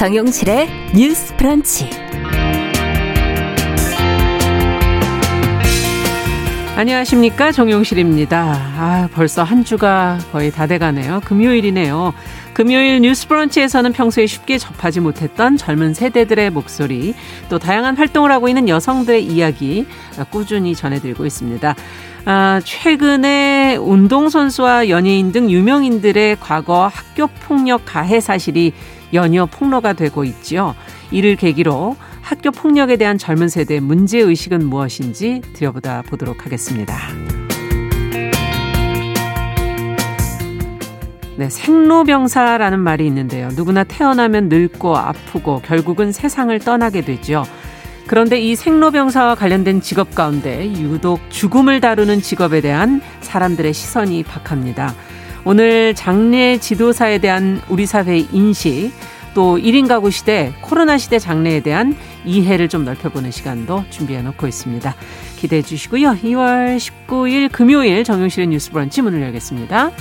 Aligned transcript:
정용실의 0.00 0.66
뉴스 0.94 1.36
프런치. 1.36 1.90
안녕하십니까. 6.74 7.52
정용실입니다. 7.52 8.38
아, 8.78 9.08
벌써 9.12 9.42
한 9.42 9.62
주가 9.62 10.16
거의 10.32 10.50
다 10.50 10.66
돼가네요. 10.66 11.20
금요일이네요. 11.26 12.14
금요일 12.54 13.02
뉴스 13.02 13.28
브런치에서는 13.28 13.92
평소에 13.92 14.24
쉽게 14.26 14.56
접하지 14.56 15.00
못했던 15.00 15.58
젊은 15.58 15.92
세대들의 15.92 16.48
목소리, 16.48 17.14
또 17.50 17.58
다양한 17.58 17.98
활동을 17.98 18.32
하고 18.32 18.48
있는 18.48 18.70
여성들의 18.70 19.22
이야기 19.22 19.84
꾸준히 20.30 20.74
전해드리고 20.74 21.26
있습니다. 21.26 21.74
아, 22.24 22.60
최근에 22.64 23.76
운동선수와 23.76 24.88
연예인 24.88 25.30
등 25.30 25.50
유명인들의 25.50 26.38
과거 26.40 26.86
학교 26.86 27.26
폭력 27.26 27.82
가해 27.84 28.20
사실이 28.20 28.72
연이어 29.12 29.46
폭로가 29.46 29.92
되고 29.92 30.24
있지요. 30.24 30.74
이를 31.10 31.36
계기로 31.36 31.96
학교 32.22 32.50
폭력에 32.50 32.96
대한 32.96 33.18
젊은 33.18 33.48
세대의 33.48 33.80
문제의식은 33.80 34.64
무엇인지 34.66 35.42
들여보다 35.54 36.02
보도록 36.02 36.44
하겠습니다. 36.44 36.96
네, 41.36 41.48
생로병사라는 41.48 42.78
말이 42.80 43.06
있는데요. 43.06 43.48
누구나 43.56 43.82
태어나면 43.82 44.50
늙고 44.50 44.96
아프고 44.96 45.62
결국은 45.64 46.12
세상을 46.12 46.58
떠나게 46.58 47.00
되죠. 47.00 47.44
그런데 48.06 48.38
이 48.40 48.56
생로병사와 48.56 49.36
관련된 49.36 49.80
직업 49.80 50.14
가운데 50.14 50.70
유독 50.72 51.20
죽음을 51.30 51.80
다루는 51.80 52.20
직업에 52.20 52.60
대한 52.60 53.00
사람들의 53.20 53.72
시선이 53.72 54.24
박합니다. 54.24 54.92
오늘 55.44 55.94
장례 55.94 56.58
지도사에 56.58 57.18
대한 57.18 57.60
우리 57.68 57.86
사회의 57.86 58.28
인식, 58.32 58.92
또 59.34 59.56
1인 59.56 59.88
가구 59.88 60.10
시대, 60.10 60.52
코로나 60.60 60.98
시대 60.98 61.18
장래에 61.18 61.60
대한 61.60 61.96
이해를 62.24 62.68
좀 62.68 62.84
넓혀보는 62.84 63.30
시간도 63.30 63.84
준비해 63.90 64.22
놓고 64.22 64.46
있습니다. 64.46 64.94
기대해 65.36 65.62
주시고요. 65.62 66.18
2월 66.22 66.76
19일 66.76 67.50
금요일 67.50 68.04
정용실의 68.04 68.48
뉴스 68.48 68.70
브런치 68.70 69.02
문을 69.02 69.22
열겠습니다. 69.22 69.92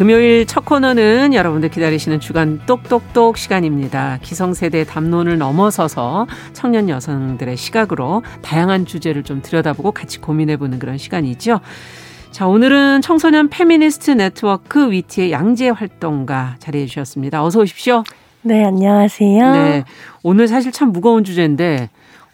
금요일 0.00 0.46
첫 0.46 0.64
코너는 0.64 1.34
여러분들 1.34 1.68
기다리시는 1.68 2.20
주간 2.20 2.58
똑똑똑 2.64 3.36
시간입니다. 3.36 4.18
기성세대 4.22 4.84
담론을 4.84 5.36
넘어서서 5.36 6.26
청년 6.54 6.88
여성들의 6.88 7.54
시각으로 7.58 8.22
다양한 8.40 8.86
주제를 8.86 9.24
좀 9.24 9.42
들여다보고 9.42 9.92
같이 9.92 10.18
고민해보는 10.18 10.78
그런 10.78 10.96
시간이죠. 10.96 11.60
자, 12.30 12.46
오늘은 12.46 13.02
청소년 13.02 13.50
페미니스트 13.50 14.12
네트워크 14.12 14.90
위티의 14.90 15.32
양지혜 15.32 15.68
활동가 15.68 16.54
자리해 16.60 16.86
주셨습니다. 16.86 17.44
어서 17.44 17.60
오십시오. 17.60 18.02
네, 18.40 18.64
안녕하세요. 18.64 19.52
네. 19.52 19.84
오늘 20.22 20.48
사실 20.48 20.72
참 20.72 20.92
무거운 20.92 21.24
주제인데 21.24 21.90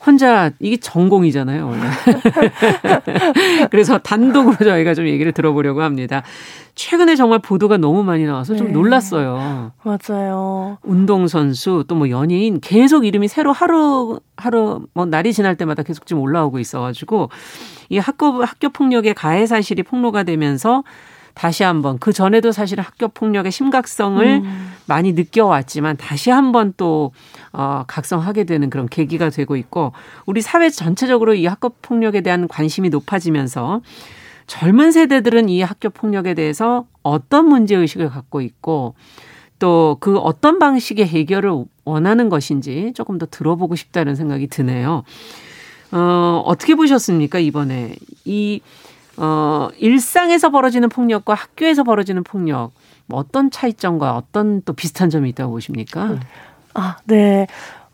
혼자 0.06 0.52
이게 0.60 0.76
전공이잖아요, 0.76 1.66
원래. 1.66 1.82
그래서 3.70 3.98
단독으로 3.98 4.56
저희가 4.56 4.94
좀 4.94 5.08
얘기를 5.08 5.32
들어보려고 5.32 5.82
합니다. 5.82 6.22
최근에 6.76 7.16
정말 7.16 7.38
보도가 7.40 7.78
너무 7.78 8.04
많이 8.04 8.24
나와서 8.24 8.54
좀 8.54 8.68
네. 8.68 8.72
놀랐어요. 8.72 9.72
맞아요. 9.82 10.78
운동선수 10.82 11.84
또 11.88 11.96
뭐 11.96 12.10
연예인 12.10 12.60
계속 12.60 13.06
이름이 13.06 13.26
새로 13.26 13.50
하루 13.52 14.20
하루 14.36 14.86
뭐 14.92 15.06
날이 15.06 15.32
지날 15.32 15.56
때마다 15.56 15.82
계속 15.82 16.06
좀 16.06 16.20
올라오고 16.20 16.58
있어 16.58 16.80
가지고 16.80 17.30
이 17.88 17.96
학교 17.96 18.44
학교 18.44 18.68
폭력의 18.68 19.14
가해 19.14 19.46
사실이 19.46 19.82
폭로가 19.82 20.24
되면서 20.24 20.84
다시 21.36 21.64
한번 21.64 21.98
그 21.98 22.14
전에도 22.14 22.50
사실 22.50 22.80
학교 22.80 23.08
폭력의 23.08 23.52
심각성을 23.52 24.24
음. 24.24 24.72
많이 24.86 25.12
느껴왔지만 25.12 25.98
다시 25.98 26.30
한번 26.30 26.72
또 26.78 27.12
어, 27.52 27.84
각성하게 27.86 28.44
되는 28.44 28.70
그런 28.70 28.88
계기가 28.88 29.28
되고 29.28 29.54
있고 29.56 29.92
우리 30.24 30.40
사회 30.40 30.70
전체적으로 30.70 31.34
이 31.34 31.44
학교 31.44 31.68
폭력에 31.68 32.22
대한 32.22 32.48
관심이 32.48 32.88
높아지면서 32.88 33.82
젊은 34.46 34.92
세대들은 34.92 35.50
이 35.50 35.60
학교 35.60 35.90
폭력에 35.90 36.32
대해서 36.32 36.86
어떤 37.02 37.46
문제 37.46 37.76
의식을 37.76 38.08
갖고 38.08 38.40
있고 38.40 38.94
또 39.58 39.96
그 40.00 40.18
어떤 40.18 40.58
방식의 40.58 41.06
해결을 41.06 41.64
원하는 41.84 42.28
것인지 42.30 42.92
조금 42.94 43.18
더 43.18 43.26
들어보고 43.26 43.76
싶다는 43.76 44.14
생각이 44.14 44.46
드네요. 44.46 45.02
어, 45.92 46.42
어떻게 46.44 46.74
보셨습니까, 46.74 47.38
이번에? 47.38 47.94
이 48.24 48.60
어, 49.16 49.68
일상에서 49.78 50.50
벌어지는 50.50 50.88
폭력과 50.88 51.34
학교에서 51.34 51.82
벌어지는 51.84 52.22
폭력, 52.22 52.72
뭐 53.06 53.18
어떤 53.18 53.50
차이점과 53.50 54.16
어떤 54.16 54.62
또 54.62 54.72
비슷한 54.72 55.10
점이 55.10 55.28
있다고 55.30 55.52
보십니까? 55.52 56.18
아, 56.74 56.96
네. 57.04 57.46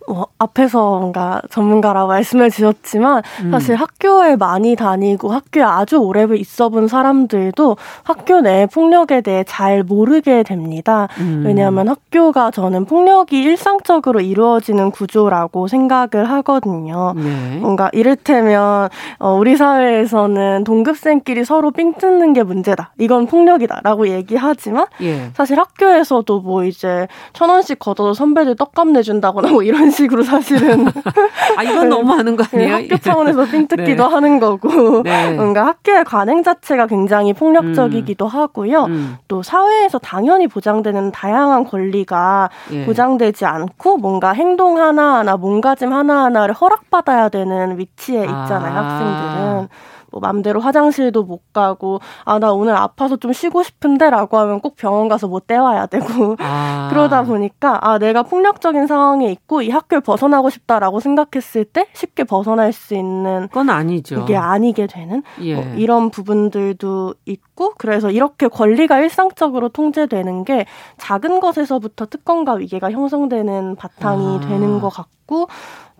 뭐 0.08 0.26
앞에서 0.38 0.98
뭔가 0.98 1.40
전문가라고 1.50 2.08
말씀을 2.08 2.50
주셨지만 2.50 3.22
음. 3.44 3.50
사실 3.50 3.76
학교에 3.76 4.36
많이 4.36 4.76
다니고 4.76 5.32
학교에 5.32 5.62
아주 5.62 5.96
오래 5.96 6.26
있어 6.36 6.68
본 6.68 6.88
사람들도 6.88 7.76
학교 8.04 8.40
내 8.40 8.66
폭력에 8.66 9.20
대해 9.20 9.44
잘 9.46 9.82
모르게 9.82 10.42
됩니다. 10.42 11.08
음. 11.18 11.42
왜냐하면 11.44 11.88
학교가 11.88 12.50
저는 12.50 12.84
폭력이 12.84 13.40
일상적으로 13.40 14.20
이루어지는 14.20 14.90
구조라고 14.90 15.68
생각을 15.68 16.30
하거든요. 16.30 17.14
네. 17.16 17.58
뭔가 17.60 17.90
이를테면 17.92 18.88
어, 19.18 19.34
우리 19.34 19.56
사회에서는 19.56 20.64
동급생끼리 20.64 21.44
서로 21.44 21.70
삥 21.70 21.94
뜯는 21.94 22.32
게 22.32 22.42
문제다. 22.42 22.92
이건 22.98 23.26
폭력이다라고 23.26 24.08
얘기하지만 24.08 24.86
예. 25.02 25.30
사실 25.34 25.58
학교에서도 25.58 26.40
뭐 26.40 26.64
이제 26.64 27.06
천 27.32 27.50
원씩 27.50 27.78
걷어서 27.78 28.14
선배들 28.14 28.56
떡값 28.56 28.88
내준다거나 28.88 29.50
뭐 29.50 29.62
이런 29.62 29.90
식으로 29.92 30.24
사실은 30.24 30.86
아 31.56 31.62
이건 31.62 31.88
너무 31.88 32.12
하는 32.12 32.34
거 32.34 32.44
아니에요? 32.52 32.74
학교 32.74 32.96
차원에서 32.96 33.44
삥뜯기도 33.44 34.08
네. 34.08 34.14
하는 34.14 34.40
거고 34.40 35.02
네. 35.02 35.32
뭔가 35.34 35.66
학교의 35.66 36.04
관행 36.04 36.42
자체가 36.42 36.86
굉장히 36.88 37.32
폭력적이기도 37.32 38.24
음. 38.24 38.28
하고요. 38.28 38.84
음. 38.86 39.16
또 39.28 39.42
사회에서 39.42 39.98
당연히 39.98 40.48
보장되는 40.48 41.12
다양한 41.12 41.64
권리가 41.64 42.50
예. 42.72 42.84
보장되지 42.84 43.44
않고 43.44 43.98
뭔가 43.98 44.32
행동 44.32 44.78
하나하나 44.78 45.36
몸가짐 45.36 45.92
하나하나를 45.92 46.54
허락받아야 46.54 47.28
되는 47.28 47.78
위치에 47.78 48.20
있잖아요. 48.22 48.78
아. 48.78 48.82
학생들은. 48.82 49.68
뭐 50.12 50.20
맘대로 50.20 50.60
화장실도 50.60 51.24
못 51.24 51.52
가고 51.54 52.00
아 52.24 52.42
나 52.42 52.52
오늘 52.52 52.74
아파서 52.74 53.14
좀 53.16 53.32
쉬고 53.32 53.62
싶은데라고 53.62 54.36
하면 54.36 54.58
꼭 54.60 54.74
병원 54.74 55.06
가서 55.08 55.28
뭐 55.28 55.38
떼와야 55.38 55.86
되고 55.86 56.34
아. 56.40 56.88
그러다 56.90 57.22
보니까 57.22 57.78
아 57.80 57.98
내가 57.98 58.24
폭력적인 58.24 58.88
상황에 58.88 59.30
있고 59.30 59.62
이 59.62 59.70
학교를 59.70 60.00
벗어나고 60.00 60.50
싶다라고 60.50 60.98
생각했을 60.98 61.64
때 61.64 61.86
쉽게 61.92 62.24
벗어날 62.24 62.72
수 62.72 62.94
있는 62.96 63.48
건 63.52 63.70
아니죠. 63.70 64.22
이게 64.22 64.34
아니게 64.36 64.88
되는 64.88 65.22
예. 65.40 65.54
뭐 65.54 65.64
이런 65.76 66.10
부분들도 66.10 67.14
있고 67.26 67.74
그래서 67.78 68.10
이렇게 68.10 68.48
권리가 68.48 68.98
일상적으로 68.98 69.68
통제되는 69.68 70.42
게 70.44 70.66
작은 70.98 71.38
것에서부터 71.38 72.06
특권과 72.06 72.54
위계가 72.54 72.90
형성되는 72.90 73.76
바탕이 73.76 74.38
아. 74.38 74.40
되는 74.48 74.80
것 74.80 74.88
같고 74.88 75.46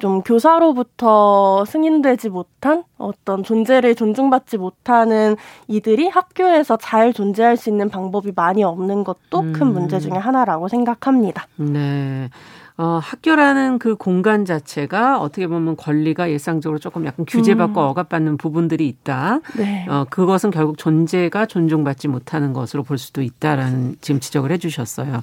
좀 0.02 0.20
교사로부터 0.22 1.64
승인되지 1.64 2.28
못한 2.28 2.82
어떤 2.98 3.44
존재를 3.44 3.94
존중받지 3.94 4.58
못하는 4.58 5.36
이들이 5.68 6.08
학교에서 6.08 6.76
잘 6.76 7.12
존재할 7.12 7.56
수 7.56 7.70
있는 7.70 7.88
방법이 7.88 8.32
많이 8.34 8.64
없는 8.64 9.04
것도 9.04 9.38
음. 9.38 9.52
큰 9.52 9.72
문제 9.72 10.00
중의 10.00 10.18
하나라고 10.18 10.66
생각합니다. 10.66 11.46
네. 11.54 12.30
어, 12.76 12.98
학교라는 13.00 13.78
그 13.78 13.94
공간 13.94 14.44
자체가 14.44 15.20
어떻게 15.20 15.46
보면 15.46 15.76
권리가 15.76 16.26
일상적으로 16.26 16.80
조금 16.80 17.06
약간 17.06 17.24
규제받고 17.24 17.80
음. 17.80 17.86
억압받는 17.86 18.38
부분들이 18.38 18.88
있다. 18.88 19.38
네. 19.56 19.86
어, 19.88 20.04
그것은 20.10 20.50
결국 20.50 20.78
존재가 20.78 21.46
존중받지 21.46 22.08
못하는 22.08 22.52
것으로 22.52 22.82
볼 22.82 22.98
수도 22.98 23.22
있다라는 23.22 23.98
지금 24.00 24.18
지적을 24.18 24.50
해 24.50 24.58
주셨어요. 24.58 25.22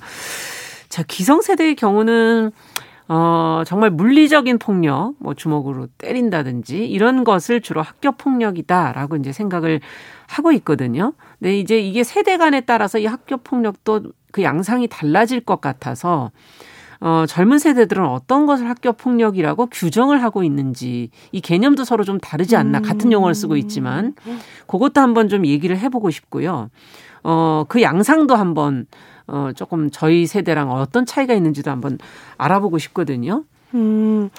자, 0.88 1.04
기성세대의 1.04 1.76
경우는 1.76 2.52
어, 3.12 3.64
정말 3.66 3.90
물리적인 3.90 4.60
폭력, 4.60 5.16
뭐 5.18 5.34
주먹으로 5.34 5.88
때린다든지 5.98 6.86
이런 6.86 7.24
것을 7.24 7.60
주로 7.60 7.82
학교 7.82 8.12
폭력이다라고 8.12 9.16
이제 9.16 9.32
생각을 9.32 9.82
하고 10.28 10.52
있거든요. 10.54 11.14
근데 11.40 11.58
이제 11.58 11.80
이게 11.80 12.04
세대 12.04 12.38
간에 12.38 12.62
따라서 12.62 13.00
이 13.00 13.08
학교 13.08 13.38
폭력도 13.38 14.04
그 14.32 14.44
양상이 14.44 14.88
달라질 14.88 15.40
것 15.40 15.60
같아서 15.60 16.30
어, 17.02 17.26
젊은 17.28 17.58
세대들은 17.58 18.06
어떤 18.06 18.46
것을 18.46 18.70
학교 18.70 18.94
폭력이라고 18.94 19.68
규정을 19.68 20.22
하고 20.22 20.44
있는지 20.44 21.10
이 21.32 21.42
개념도 21.42 21.86
서로 21.86 22.04
좀 22.04 22.20
다르지 22.20 22.56
않나 22.56 22.80
음. 22.80 22.84
같은 22.84 23.12
용어를 23.12 23.34
쓰고 23.34 23.58
있지만 23.58 24.14
그것도 24.68 25.02
한번 25.02 25.30
좀 25.30 25.48
얘기를 25.48 25.80
해보고 25.80 26.12
싶고요. 26.12 26.70
어, 27.24 27.66
그 27.68 27.82
양상도 27.82 28.36
한번 28.36 28.86
어, 29.32 29.52
조금 29.56 29.90
저희 29.92 30.26
세대랑 30.26 30.72
어떤 30.72 31.06
차이가 31.06 31.34
있는지도 31.34 31.72
한번 31.72 31.98
알아보고 32.38 32.78
싶거든요. 32.78 33.44
음, 33.76 34.30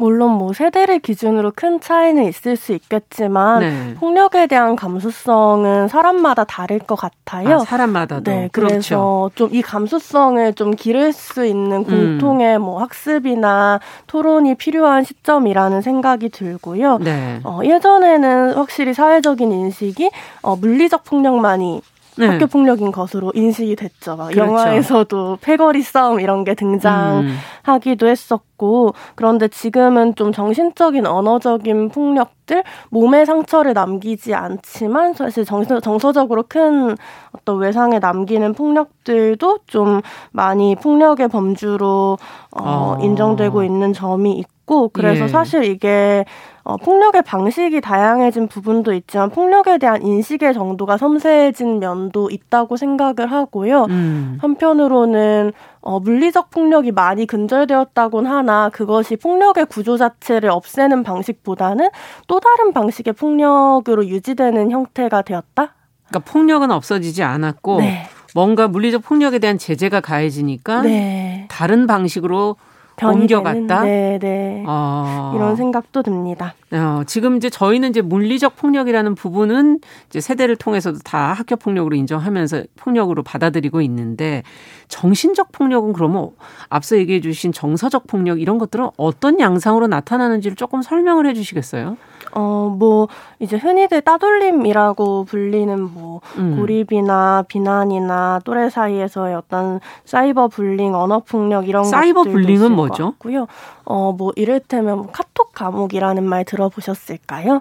물론 0.00 0.30
뭐 0.32 0.54
세대를 0.54 1.00
기준으로 1.00 1.52
큰 1.54 1.78
차이는 1.78 2.24
있을 2.24 2.56
수 2.56 2.72
있겠지만 2.72 3.60
네. 3.60 3.94
폭력에 3.96 4.46
대한 4.46 4.74
감수성은 4.74 5.88
사람마다 5.88 6.44
다를 6.44 6.78
것 6.78 6.94
같아요. 6.94 7.56
아, 7.56 7.58
사람마다도. 7.58 8.30
네, 8.30 8.48
그래서 8.50 9.28
그렇죠. 9.28 9.30
좀이 9.34 9.60
감수성을 9.60 10.54
좀 10.54 10.74
기를 10.74 11.12
수 11.12 11.44
있는 11.44 11.84
공통의 11.84 12.56
음. 12.56 12.62
뭐 12.62 12.80
학습이나 12.80 13.80
토론이 14.06 14.54
필요한 14.54 15.04
시점이라는 15.04 15.82
생각이 15.82 16.30
들고요. 16.30 16.98
네. 16.98 17.40
어, 17.44 17.60
예전에는 17.62 18.54
확실히 18.54 18.94
사회적인 18.94 19.52
인식이 19.52 20.10
어, 20.40 20.56
물리적 20.56 21.04
폭력만이 21.04 21.82
네. 22.20 22.26
학교 22.26 22.46
폭력인 22.46 22.92
것으로 22.92 23.32
인식이 23.34 23.76
됐죠. 23.76 24.16
막 24.16 24.28
그렇죠. 24.28 24.50
영화에서도 24.50 25.38
패거리 25.40 25.82
싸움 25.82 26.20
이런 26.20 26.44
게 26.44 26.54
등장하기도 26.54 28.06
음. 28.06 28.10
했었고 28.10 28.92
그런데 29.14 29.48
지금은 29.48 30.14
좀 30.14 30.32
정신적인 30.32 31.06
언어적인 31.06 31.88
폭력들 31.88 32.62
몸에 32.90 33.24
상처를 33.24 33.72
남기지 33.72 34.34
않지만 34.34 35.14
사실 35.14 35.44
정서, 35.44 35.80
정서적으로 35.80 36.44
큰 36.46 36.94
어떤 37.32 37.58
외상을 37.58 37.98
남기는 37.98 38.52
폭력들도 38.52 39.60
좀 39.66 40.02
많이 40.30 40.76
폭력의 40.76 41.28
범주로 41.28 42.18
어, 42.50 42.62
어. 42.62 42.98
인정되고 43.02 43.64
있는 43.64 43.92
점이 43.92 44.32
있고 44.32 44.59
그래서 44.92 45.24
예. 45.24 45.28
사실 45.28 45.64
이게 45.64 46.24
어, 46.62 46.76
폭력의 46.76 47.22
방식이 47.22 47.80
다양해진 47.80 48.46
부분도 48.48 48.92
있지만 48.92 49.30
폭력에 49.30 49.78
대한 49.78 50.02
인식의 50.02 50.54
정도가 50.54 50.96
섬세해진 50.96 51.80
면도 51.80 52.30
있다고 52.30 52.76
생각을 52.76 53.30
하고요. 53.30 53.86
음. 53.90 54.38
한편으로는 54.40 55.52
어, 55.80 55.98
물리적 55.98 56.50
폭력이 56.50 56.92
많이 56.92 57.26
근절되었다곤 57.26 58.26
하나 58.26 58.68
그것이 58.68 59.16
폭력의 59.16 59.66
구조 59.66 59.96
자체를 59.96 60.50
없애는 60.50 61.02
방식보다는 61.02 61.88
또 62.28 62.38
다른 62.38 62.72
방식의 62.72 63.14
폭력으로 63.14 64.06
유지되는 64.06 64.70
형태가 64.70 65.22
되었다? 65.22 65.74
그러니까 66.08 66.30
폭력은 66.30 66.70
없어지지 66.70 67.22
않았고 67.22 67.80
네. 67.80 68.04
뭔가 68.34 68.68
물리적 68.68 69.02
폭력에 69.02 69.38
대한 69.38 69.58
제재가 69.58 70.00
가해지니까 70.00 70.82
네. 70.82 71.46
다른 71.48 71.86
방식으로 71.86 72.56
옮겨갔다. 73.02 73.82
네, 73.84 74.18
네. 74.20 74.64
어. 74.66 75.32
이런 75.34 75.56
생각도 75.56 76.02
듭니다. 76.02 76.54
어, 76.72 77.02
지금 77.06 77.36
이제 77.36 77.50
저희는 77.50 77.90
이제 77.90 78.00
물리적 78.00 78.56
폭력이라는 78.56 79.14
부분은 79.14 79.80
이제 80.08 80.20
세대를 80.20 80.56
통해서도 80.56 80.98
다 81.04 81.32
학교 81.32 81.56
폭력으로 81.56 81.96
인정하면서 81.96 82.64
폭력으로 82.76 83.22
받아들이고 83.22 83.80
있는데 83.82 84.42
정신적 84.88 85.52
폭력은 85.52 85.92
그러면 85.92 86.30
앞서 86.68 86.96
얘기해 86.96 87.20
주신 87.20 87.52
정서적 87.52 88.06
폭력 88.06 88.40
이런 88.40 88.58
것들은 88.58 88.88
어떤 88.96 89.40
양상으로 89.40 89.86
나타나는지를 89.86 90.56
조금 90.56 90.82
설명을 90.82 91.26
해 91.26 91.34
주시겠어요? 91.34 91.96
어, 92.32 92.74
뭐, 92.78 93.08
이제 93.38 93.56
흔히들 93.56 94.00
따돌림이라고 94.02 95.24
불리는 95.24 95.80
뭐, 95.80 96.20
음. 96.36 96.56
고립이나 96.56 97.44
비난이나 97.48 98.40
또래 98.44 98.70
사이에서의 98.70 99.34
어떤 99.34 99.80
사이버 100.04 100.48
불링, 100.48 100.94
언어 100.94 101.20
폭력 101.20 101.68
이런 101.68 101.84
사이버 101.84 102.22
불링은 102.22 102.72
뭐죠? 102.72 103.14
고요 103.18 103.46
어, 103.84 104.12
뭐, 104.12 104.32
이를테면 104.36 104.98
뭐 104.98 105.06
카톡 105.12 105.52
감옥이라는 105.52 106.24
말 106.24 106.44
들어보셨을까요? 106.44 107.60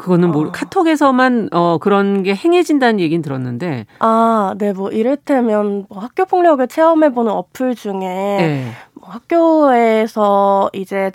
그거는 0.00 0.32
뭐 0.32 0.46
어. 0.46 0.50
카톡에서만 0.50 1.50
어 1.52 1.76
그런 1.78 2.22
게 2.22 2.34
행해진다는 2.34 3.00
얘기는 3.00 3.20
들었는데 3.20 3.84
아, 3.98 4.54
네, 4.56 4.72
뭐 4.72 4.90
이를테면 4.90 5.84
뭐 5.90 5.98
학교 5.98 6.24
폭력을 6.24 6.66
체험해 6.66 7.12
보는 7.12 7.30
어플 7.30 7.74
중에 7.74 7.98
네. 7.98 8.70
뭐 8.94 9.10
학교에서 9.10 10.70
이제 10.72 11.12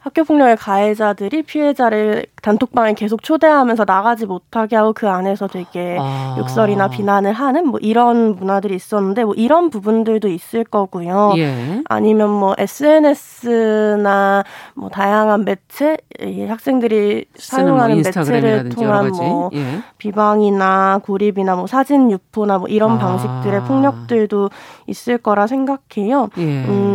학교 0.00 0.24
폭력의 0.24 0.56
가해자들이 0.56 1.42
피해자를 1.42 2.24
단톡방에 2.40 2.94
계속 2.94 3.22
초대하면서 3.22 3.84
나가지 3.86 4.24
못하게 4.24 4.76
하고 4.76 4.94
그 4.94 5.10
안에서 5.10 5.46
되게 5.46 5.98
아. 6.00 6.36
욕설이나 6.38 6.88
비난을 6.88 7.34
하는 7.34 7.68
뭐 7.68 7.78
이런 7.82 8.34
문화들이 8.34 8.74
있었는데 8.74 9.24
뭐 9.24 9.34
이런 9.34 9.68
부분들도 9.68 10.26
있을 10.28 10.64
거고요. 10.64 11.34
예. 11.36 11.82
아니면 11.86 12.30
뭐 12.30 12.54
SNS나 12.56 14.42
뭐 14.74 14.88
다양한 14.88 15.44
매체 15.44 15.98
이 16.22 16.46
학생들이 16.46 17.26
뭐 17.30 17.34
사용하는 17.36 17.96
뭐 17.96 18.02
매체를 18.02 18.70
통한 18.70 19.08
뭐 19.08 19.50
예. 19.52 19.82
비방이나 19.98 21.00
고립이나 21.04 21.56
뭐 21.56 21.66
사진 21.66 22.10
유포나 22.10 22.56
뭐 22.56 22.68
이런 22.68 22.92
아. 22.92 22.98
방식들의 22.98 23.64
폭력들도 23.64 24.48
있을 24.86 25.18
거라 25.18 25.46
생각해요. 25.46 26.30
예. 26.38 26.42
음, 26.42 26.89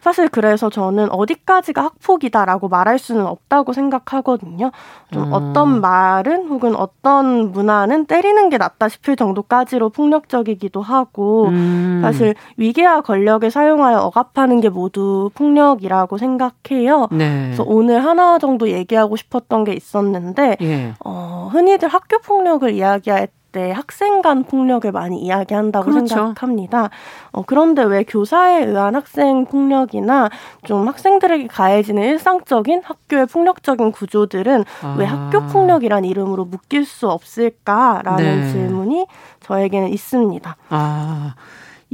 사실 0.00 0.28
그래서 0.28 0.70
저는 0.70 1.10
어디까지가 1.10 1.82
학폭이다라고 1.82 2.68
말할 2.68 2.98
수는 2.98 3.26
없다고 3.26 3.72
생각하거든요. 3.72 4.70
좀 5.12 5.24
음. 5.24 5.32
어떤 5.32 5.80
말은 5.80 6.48
혹은 6.48 6.74
어떤 6.76 7.52
문화는 7.52 8.06
때리는 8.06 8.50
게 8.50 8.58
낫다 8.58 8.88
싶을 8.88 9.16
정도까지로 9.16 9.90
폭력적이기도 9.90 10.82
하고 10.82 11.46
음. 11.48 12.00
사실 12.02 12.34
위계와 12.56 13.02
권력을 13.02 13.48
사용하여 13.50 13.98
억압하는 13.98 14.60
게 14.60 14.68
모두 14.68 15.30
폭력이라고 15.34 16.18
생각해요. 16.18 17.08
네. 17.12 17.44
그래서 17.46 17.64
오늘 17.66 18.04
하나 18.04 18.38
정도 18.38 18.68
얘기하고 18.70 19.16
싶었던 19.16 19.64
게 19.64 19.72
있었는데 19.72 20.56
예. 20.60 20.94
어, 21.04 21.48
흔히들 21.52 21.88
학교 21.88 22.18
폭력을 22.18 22.68
이야기할 22.72 23.26
때 23.28 23.43
학생 23.60 24.22
간 24.22 24.44
폭력을 24.44 24.90
많이 24.92 25.20
이야기한다고 25.20 25.90
그렇죠. 25.90 26.06
생각합니다. 26.06 26.90
어, 27.32 27.42
그런데 27.46 27.82
왜 27.82 28.04
교사에 28.04 28.64
의한 28.64 28.94
학생 28.94 29.44
폭력이나 29.44 30.30
좀 30.64 30.88
학생들에게 30.88 31.46
가해지는 31.48 32.02
일상적인 32.02 32.82
학교의 32.84 33.26
폭력적인 33.26 33.92
구조들은 33.92 34.64
아. 34.82 34.96
왜 34.98 35.04
학교 35.04 35.40
폭력이란 35.46 36.04
이름으로 36.04 36.44
묶일 36.44 36.84
수 36.84 37.08
없을까라는 37.08 38.40
네. 38.40 38.52
질문이 38.52 39.06
저에게는 39.40 39.88
있습니다. 39.88 40.56
아. 40.70 41.34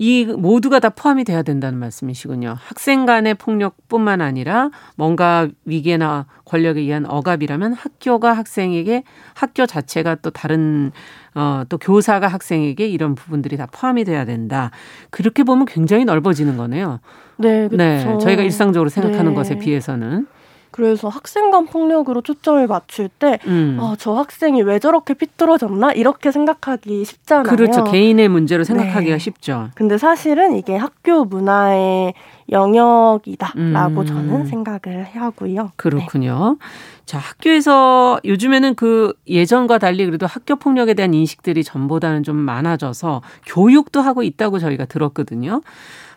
이 0.03 0.25
모두가 0.25 0.81
다 0.81 0.89
포함이 0.89 1.25
돼야 1.25 1.43
된다는 1.43 1.79
말씀이시군요. 1.79 2.57
학생 2.59 3.05
간의 3.05 3.35
폭력뿐만 3.35 4.23
아니라 4.23 4.71
뭔가 4.97 5.47
위계나 5.67 6.25
권력에 6.47 6.81
의한 6.81 7.05
억압이라면 7.05 7.75
학교가 7.75 8.33
학생에게 8.33 9.05
학교 9.35 9.67
자체가 9.67 10.15
또 10.23 10.31
다른 10.31 10.91
어, 11.35 11.65
또 11.69 11.77
교사가 11.77 12.29
학생에게 12.29 12.89
이런 12.89 13.15
부분들이 13.15 13.59
다 13.59 13.67
포함이 13.71 14.05
돼야 14.05 14.25
된다. 14.25 14.71
그렇게 15.11 15.43
보면 15.43 15.67
굉장히 15.67 16.07
넓어지는 16.07 16.57
거네요. 16.57 17.01
네, 17.37 17.69
그렇죠. 17.69 17.77
네, 17.77 18.19
저희가 18.23 18.43
일상적으로 18.43 18.89
생각하는 18.89 19.33
네. 19.33 19.35
것에 19.35 19.59
비해서는. 19.59 20.27
그래서 20.71 21.09
학생 21.09 21.51
간 21.51 21.67
폭력으로 21.67 22.23
초점을 22.23 22.67
맞출 22.67 23.09
때, 23.09 23.39
음. 23.47 23.77
어, 23.81 23.95
저 23.99 24.15
학생이 24.15 24.63
왜 24.63 24.79
저렇게 24.79 25.15
삐뚤어졌나? 25.15 25.93
이렇게 25.93 26.31
생각하기 26.31 27.05
쉽잖아요. 27.05 27.45
그렇죠. 27.45 27.85
개인의 27.85 28.29
문제로 28.29 28.65
생각하기가 28.65 29.13
네. 29.13 29.19
쉽죠. 29.19 29.69
근데 29.75 29.99
사실은 29.99 30.57
이게 30.57 30.77
학교 30.77 31.25
문화의 31.25 32.15
영역이다라고 32.51 34.01
음. 34.01 34.07
저는 34.07 34.47
생각을 34.47 35.05
하고요. 35.15 35.73
그렇군요. 35.77 36.57
네. 36.59 36.67
자, 37.07 37.19
학교에서 37.19 38.21
요즘에는 38.25 38.75
그 38.77 39.13
예전과 39.27 39.79
달리 39.79 40.05
그래도 40.07 40.27
학교 40.27 40.57
폭력에 40.57 40.95
대한 40.95 41.15
인식들이 41.15 41.65
전보다는 41.65 42.23
좀 42.23 42.37
많아져서 42.37 43.23
교육도 43.47 44.01
하고 44.01 44.23
있다고 44.23 44.59
저희가 44.59 44.85
들었거든요. 44.85 45.63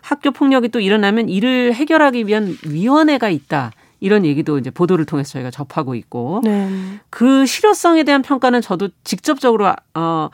학교 0.02 0.30
폭력이 0.30 0.68
또 0.68 0.80
일어나면 0.80 1.28
이를 1.28 1.72
해결하기 1.74 2.26
위한 2.26 2.56
위원회가 2.66 3.30
있다. 3.30 3.72
이런 4.00 4.24
얘기도 4.24 4.58
이제 4.58 4.70
보도를 4.70 5.04
통해서 5.04 5.32
저희가 5.32 5.50
접하고 5.50 5.94
있고 5.94 6.40
네. 6.44 6.68
그 7.10 7.46
실효성에 7.46 8.04
대한 8.04 8.22
평가는 8.22 8.60
저도 8.60 8.88
직접적으로 9.04 9.72
어 9.94 10.28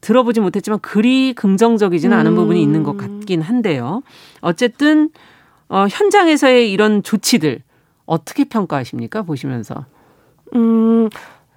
들어보지 0.00 0.40
못했지만 0.40 0.80
그리 0.80 1.32
긍정적이지는 1.32 2.16
않은 2.18 2.32
음. 2.32 2.36
부분이 2.36 2.62
있는 2.62 2.82
것 2.82 2.96
같긴 2.96 3.40
한데요. 3.40 4.02
어쨌든 4.40 5.10
어 5.68 5.86
현장에서의 5.88 6.70
이런 6.70 7.02
조치들 7.02 7.62
어떻게 8.04 8.44
평가하십니까? 8.44 9.22
보시면서. 9.22 9.86
음. 10.54 11.08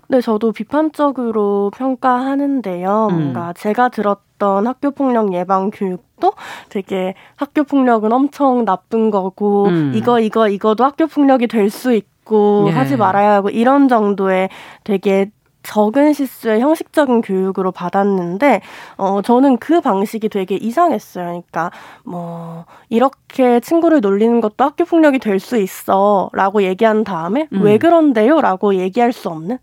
네, 0.10 0.22
저도 0.22 0.54
비판적으로 0.54 1.72
평가하는데요. 1.76 3.08
음. 3.12 3.14
뭔가 3.14 3.52
제가 3.54 3.90
들었 3.90 4.20
던 4.38 4.68
학교 4.68 4.92
폭력 4.92 5.34
예방 5.34 5.72
교육도 5.72 6.34
되게 6.70 7.16
학교 7.36 7.64
폭력은 7.64 8.12
엄청 8.12 8.66
나쁜 8.66 9.12
거고 9.12 9.66
음. 9.68 9.92
이거 9.96 10.20
이거 10.20 10.48
이거도 10.50 10.84
학교 10.84 11.08
폭력이 11.08 11.48
될 11.48 11.70
수 11.70 11.94
있고 11.94 12.66
예. 12.70 12.72
하지 12.72 12.96
말아야 12.98 13.34
하고 13.34 13.50
이런 13.50 13.88
정도의 13.88 14.50
되게 14.84 15.32
적은 15.64 16.14
실수의 16.14 16.62
형식적인 16.62 17.20
교육으로 17.22 17.72
받았는데 17.74 18.62
어 18.98 19.22
저는 19.22 19.58
그 19.58 19.82
방식이 19.82 20.30
되게 20.30 20.56
이상했어요. 20.56 21.26
그러니까 21.26 21.72
뭐 22.06 22.64
이렇게 22.90 23.60
친구를 23.60 24.00
놀리는 24.00 24.40
것도 24.40 24.64
학교 24.64 24.86
폭력이 24.86 25.20
될 25.20 25.40
수 25.42 25.58
있어라고 25.58 26.64
얘기한 26.64 27.04
다음에 27.04 27.48
음. 27.52 27.62
왜 27.64 27.78
그런데요라고 27.78 28.76
얘기할 28.76 29.12
수 29.12 29.28
없는 29.30 29.58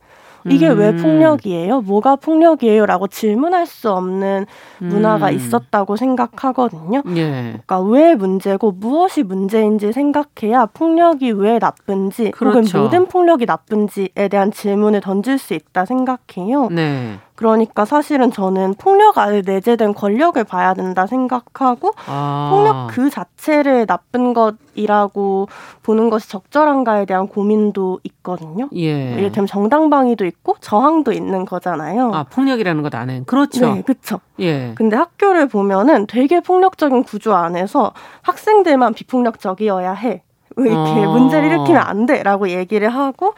이게 0.51 0.69
음. 0.69 0.79
왜 0.79 0.97
폭력이에요? 0.97 1.81
뭐가 1.83 2.17
폭력이에요? 2.17 2.87
라고 2.87 3.07
질문할 3.07 3.67
수 3.67 3.91
없는 3.91 4.47
문화가 4.79 5.29
음. 5.29 5.35
있었다고 5.35 5.97
생각하거든요. 5.97 7.03
예. 7.17 7.61
그러니까 7.67 7.81
왜 7.81 8.15
문제고 8.15 8.73
무엇이 8.73 9.23
문제인지 9.23 9.93
생각해야 9.93 10.67
폭력이 10.67 11.33
왜 11.33 11.59
나쁜지 11.59 12.33
그렇죠. 12.33 12.79
혹은 12.79 12.83
모든 12.83 13.07
폭력이 13.07 13.47
나쁜지에 13.47 14.29
대한 14.31 14.53
질문을 14.53 15.01
던질 15.01 15.39
수 15.39 15.55
있다 15.55 15.85
생각해요. 15.85 16.69
네. 16.71 17.19
그러니까 17.37 17.85
사실은 17.85 18.31
저는 18.31 18.75
폭력 18.75 19.19
안에 19.19 19.43
내재된 19.45 19.95
권력을 19.95 20.43
봐야 20.45 20.73
된다 20.73 21.07
생각하고 21.07 21.93
아. 22.07 22.49
폭력 22.53 22.87
그 22.89 23.11
자체를 23.11 23.87
나쁜 23.87 24.35
것이라고 24.35 25.49
보는 25.83 26.11
것이 26.11 26.29
적절한가에 26.29 27.07
대한 27.07 27.27
고민도 27.27 28.01
있거든요. 28.05 28.69
예. 28.77 29.15
이를테면 29.15 29.47
정당방위도 29.49 30.25
있고 30.27 30.57
저항도 30.61 31.13
있는 31.13 31.45
거잖아요. 31.45 32.13
아 32.15 32.25
폭력이라는 32.25 32.83
것 32.83 32.95
안에 32.95 33.25
그렇죠. 33.27 33.75
네, 33.75 33.83
그렇죠. 33.83 34.21
예. 34.39 34.73
근데 34.77 34.97
학교를 34.97 35.49
보면은 35.49 36.07
되게 36.07 36.41
폭력적인 36.41 37.03
구조 37.03 37.35
안에서 37.35 37.93
학생들만 38.23 38.95
비폭력적이어야 38.95 39.93
해. 39.93 40.23
이렇게 40.57 41.05
어. 41.05 41.13
문제를 41.13 41.49
일으키면 41.49 41.83
안 41.83 42.07
돼라고 42.07 42.49
얘기를 42.49 42.89
하고 42.89 43.35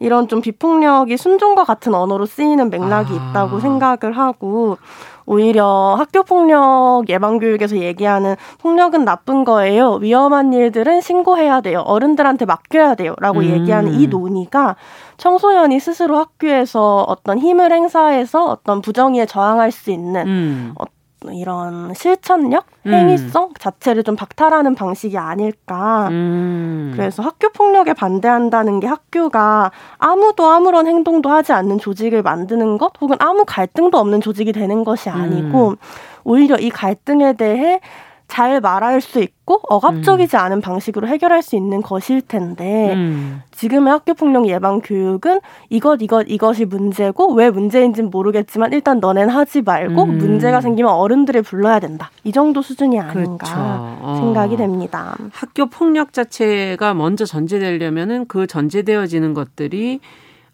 이런 0.00 0.28
좀 0.28 0.40
비폭력이 0.40 1.16
순종과 1.16 1.64
같은 1.64 1.94
언어로 1.94 2.26
쓰이는 2.26 2.70
맥락이 2.70 3.12
아. 3.12 3.30
있다고 3.30 3.60
생각을 3.60 4.16
하고 4.16 4.78
오히려 5.28 5.94
학교 5.98 6.22
폭력 6.22 7.04
예방 7.10 7.38
교육에서 7.38 7.76
얘기하는 7.76 8.36
폭력은 8.60 9.04
나쁜 9.04 9.44
거예요. 9.44 9.98
위험한 10.00 10.54
일들은 10.54 11.02
신고해야 11.02 11.60
돼요. 11.60 11.80
어른들한테 11.80 12.46
맡겨야 12.46 12.94
돼요라고 12.94 13.40
음. 13.40 13.44
얘기하는 13.44 13.92
이 13.92 14.06
논의가 14.06 14.76
청소년이 15.18 15.80
스스로 15.80 16.16
학교에서 16.16 17.04
어떤 17.06 17.38
힘을 17.38 17.72
행사해서 17.72 18.46
어떤 18.46 18.80
부정의에 18.80 19.26
저항할 19.26 19.70
수 19.70 19.90
있는 19.90 20.26
음. 20.26 20.74
이런 21.32 21.92
실천력, 21.94 22.66
음. 22.86 22.92
행위성 22.92 23.44
음. 23.44 23.54
자체를 23.58 24.02
좀 24.04 24.16
박탈하는 24.16 24.74
방식이 24.74 25.18
아닐까. 25.18 26.08
음. 26.10 26.92
그래서 26.94 27.22
학교 27.22 27.50
폭력에 27.50 27.92
반대한다는 27.92 28.80
게 28.80 28.86
학교가 28.86 29.70
아무도 29.98 30.46
아무런 30.46 30.86
행동도 30.86 31.30
하지 31.30 31.52
않는 31.52 31.78
조직을 31.78 32.22
만드는 32.22 32.78
것, 32.78 32.92
혹은 33.00 33.16
아무 33.18 33.44
갈등도 33.46 33.98
없는 33.98 34.20
조직이 34.20 34.52
되는 34.52 34.84
것이 34.84 35.10
아니고, 35.10 35.70
음. 35.70 35.76
오히려 36.24 36.56
이 36.56 36.70
갈등에 36.70 37.32
대해 37.32 37.80
잘 38.28 38.60
말할 38.60 39.00
수 39.00 39.20
있고 39.20 39.60
억압적이지 39.68 40.36
음. 40.36 40.38
않은 40.38 40.60
방식으로 40.60 41.08
해결할 41.08 41.42
수 41.42 41.56
있는 41.56 41.80
것일 41.80 42.20
텐데 42.20 42.92
음. 42.92 43.42
지금의 43.50 43.90
학교 43.90 44.12
폭력 44.12 44.46
예방 44.48 44.80
교육은 44.82 45.40
이것 45.70 46.02
이것 46.02 46.26
이것이 46.28 46.66
문제고 46.66 47.32
왜 47.32 47.50
문제인지는 47.50 48.10
모르겠지만 48.10 48.74
일단 48.74 49.00
너넨 49.00 49.30
하지 49.30 49.62
말고 49.62 50.02
음. 50.02 50.18
문제가 50.18 50.60
생기면 50.60 50.92
어른들을 50.92 51.40
불러야 51.42 51.80
된다 51.80 52.10
이 52.22 52.30
정도 52.30 52.60
수준이 52.60 53.00
아닌가 53.00 53.38
그렇죠. 53.38 53.54
어. 53.56 54.16
생각이 54.20 54.58
됩니다. 54.58 55.16
학교 55.32 55.66
폭력 55.66 56.12
자체가 56.12 56.92
먼저 56.92 57.24
전제되려면은 57.24 58.26
그 58.28 58.46
전제되어지는 58.46 59.32
것들이 59.32 60.00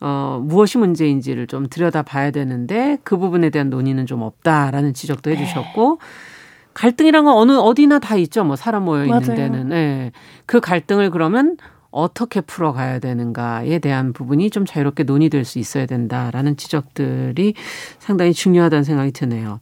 어, 0.00 0.40
무엇이 0.42 0.78
문제인지를 0.78 1.48
좀 1.48 1.66
들여다봐야 1.68 2.30
되는데 2.30 2.98
그 3.02 3.16
부분에 3.16 3.50
대한 3.50 3.68
논의는 3.68 4.06
좀 4.06 4.22
없다라는 4.22 4.94
지적도 4.94 5.30
해주셨고. 5.30 5.98
네. 6.00 6.33
갈등이란 6.74 7.24
건 7.24 7.36
어느 7.36 7.52
어디나 7.52 7.98
다 7.98 8.16
있죠. 8.16 8.44
뭐 8.44 8.56
사람 8.56 8.84
모여 8.84 9.04
있는 9.04 9.20
맞아요. 9.20 9.36
데는. 9.36 9.72
예. 9.72 10.12
그 10.46 10.60
갈등을 10.60 11.10
그러면 11.10 11.56
어떻게 11.90 12.40
풀어가야 12.40 12.98
되는가에 12.98 13.78
대한 13.78 14.12
부분이 14.12 14.50
좀 14.50 14.66
자유롭게 14.66 15.04
논의될 15.04 15.44
수 15.44 15.60
있어야 15.60 15.86
된다라는 15.86 16.56
지적들이 16.56 17.54
상당히 18.00 18.32
중요하다는 18.32 18.82
생각이 18.82 19.12
드네요. 19.12 19.60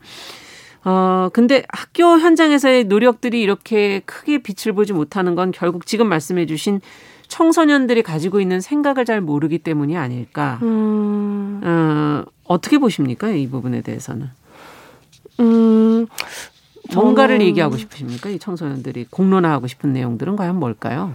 어, 0.85 1.28
근데 1.33 1.62
학교 1.69 2.19
현장에서의 2.19 2.85
노력들이 2.85 3.40
이렇게 3.40 4.00
크게 4.07 4.38
빛을 4.38 4.75
보지 4.75 4.92
못하는 4.95 5.35
건 5.35 5.52
결국 5.52 5.87
지금 5.87 6.09
말씀해 6.09 6.47
주신 6.47 6.81
청소년들이 7.28 8.02
가지고 8.02 8.40
있는 8.40 8.61
생각을 8.61 9.04
잘 9.04 9.21
모르기 9.21 9.59
때문이 9.59 9.97
아닐까. 9.97 10.59
음. 10.62 11.61
어, 11.62 12.25
어떻게 12.45 12.78
보십니까? 12.78 13.31
이 13.31 13.49
부분에 13.49 13.83
대해서는. 13.83 14.28
음, 15.40 16.07
뭔가를 16.95 17.41
얘기하고 17.41 17.77
싶으십니까? 17.77 18.29
이 18.31 18.39
청소년들이 18.39 19.07
공론화하고 19.11 19.67
싶은 19.67 19.93
내용들은 19.93 20.37
과연 20.37 20.57
뭘까요? 20.57 21.15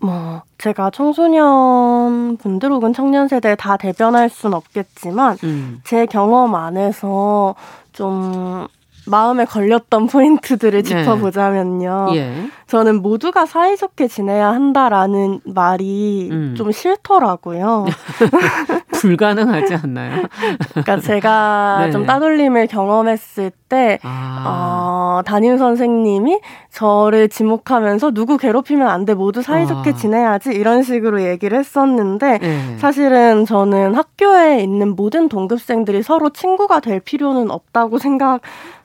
뭐 0.00 0.42
제가 0.58 0.90
청소년 0.90 2.38
분들 2.38 2.70
혹은 2.70 2.92
청년 2.92 3.28
세대 3.28 3.54
다 3.54 3.76
대변할 3.76 4.30
순 4.30 4.54
없겠지만 4.54 5.36
음. 5.44 5.80
제 5.84 6.06
경험 6.06 6.54
안에서 6.54 7.54
좀 7.92 8.66
마음에 9.06 9.44
걸렸던 9.44 10.06
포인트들을 10.06 10.82
네. 10.82 10.88
짚어보자면요. 10.88 12.10
예. 12.14 12.48
저는 12.66 13.02
모두가 13.02 13.44
사이좋게 13.46 14.08
지내야 14.08 14.48
한다라는 14.48 15.40
말이 15.44 16.28
음. 16.30 16.54
좀 16.56 16.72
싫더라고요. 16.72 17.86
불가능하지 19.00 19.74
않나요? 19.74 20.22
그러니까 20.70 21.00
제가 21.00 21.84
네. 21.86 21.90
좀 21.90 22.06
따돌림을 22.06 22.66
경험했을 22.66 23.50
때 23.68 23.98
아. 24.02 24.44
어, 24.46 25.22
담임 25.24 25.56
선생님이 25.56 26.40
저를 26.70 27.28
지목하면서 27.28 28.10
누구 28.12 28.36
괴롭히면 28.36 28.88
안 28.88 29.04
돼, 29.04 29.14
모두 29.14 29.42
사이좋게 29.42 29.90
아. 29.90 29.94
지내야지 29.94 30.50
이런 30.50 30.82
식으로 30.82 31.22
얘기를 31.22 31.58
했었는데 31.58 32.38
네. 32.38 32.76
사실은 32.78 33.46
저는 33.46 33.94
학교에 33.94 34.60
있는 34.60 34.94
모든 34.96 35.28
동급생들이 35.28 36.02
서로 36.02 36.30
친구가 36.30 36.80
될 36.80 37.00
필요는 37.00 37.50
없다고 37.50 37.98
생각 37.98 38.40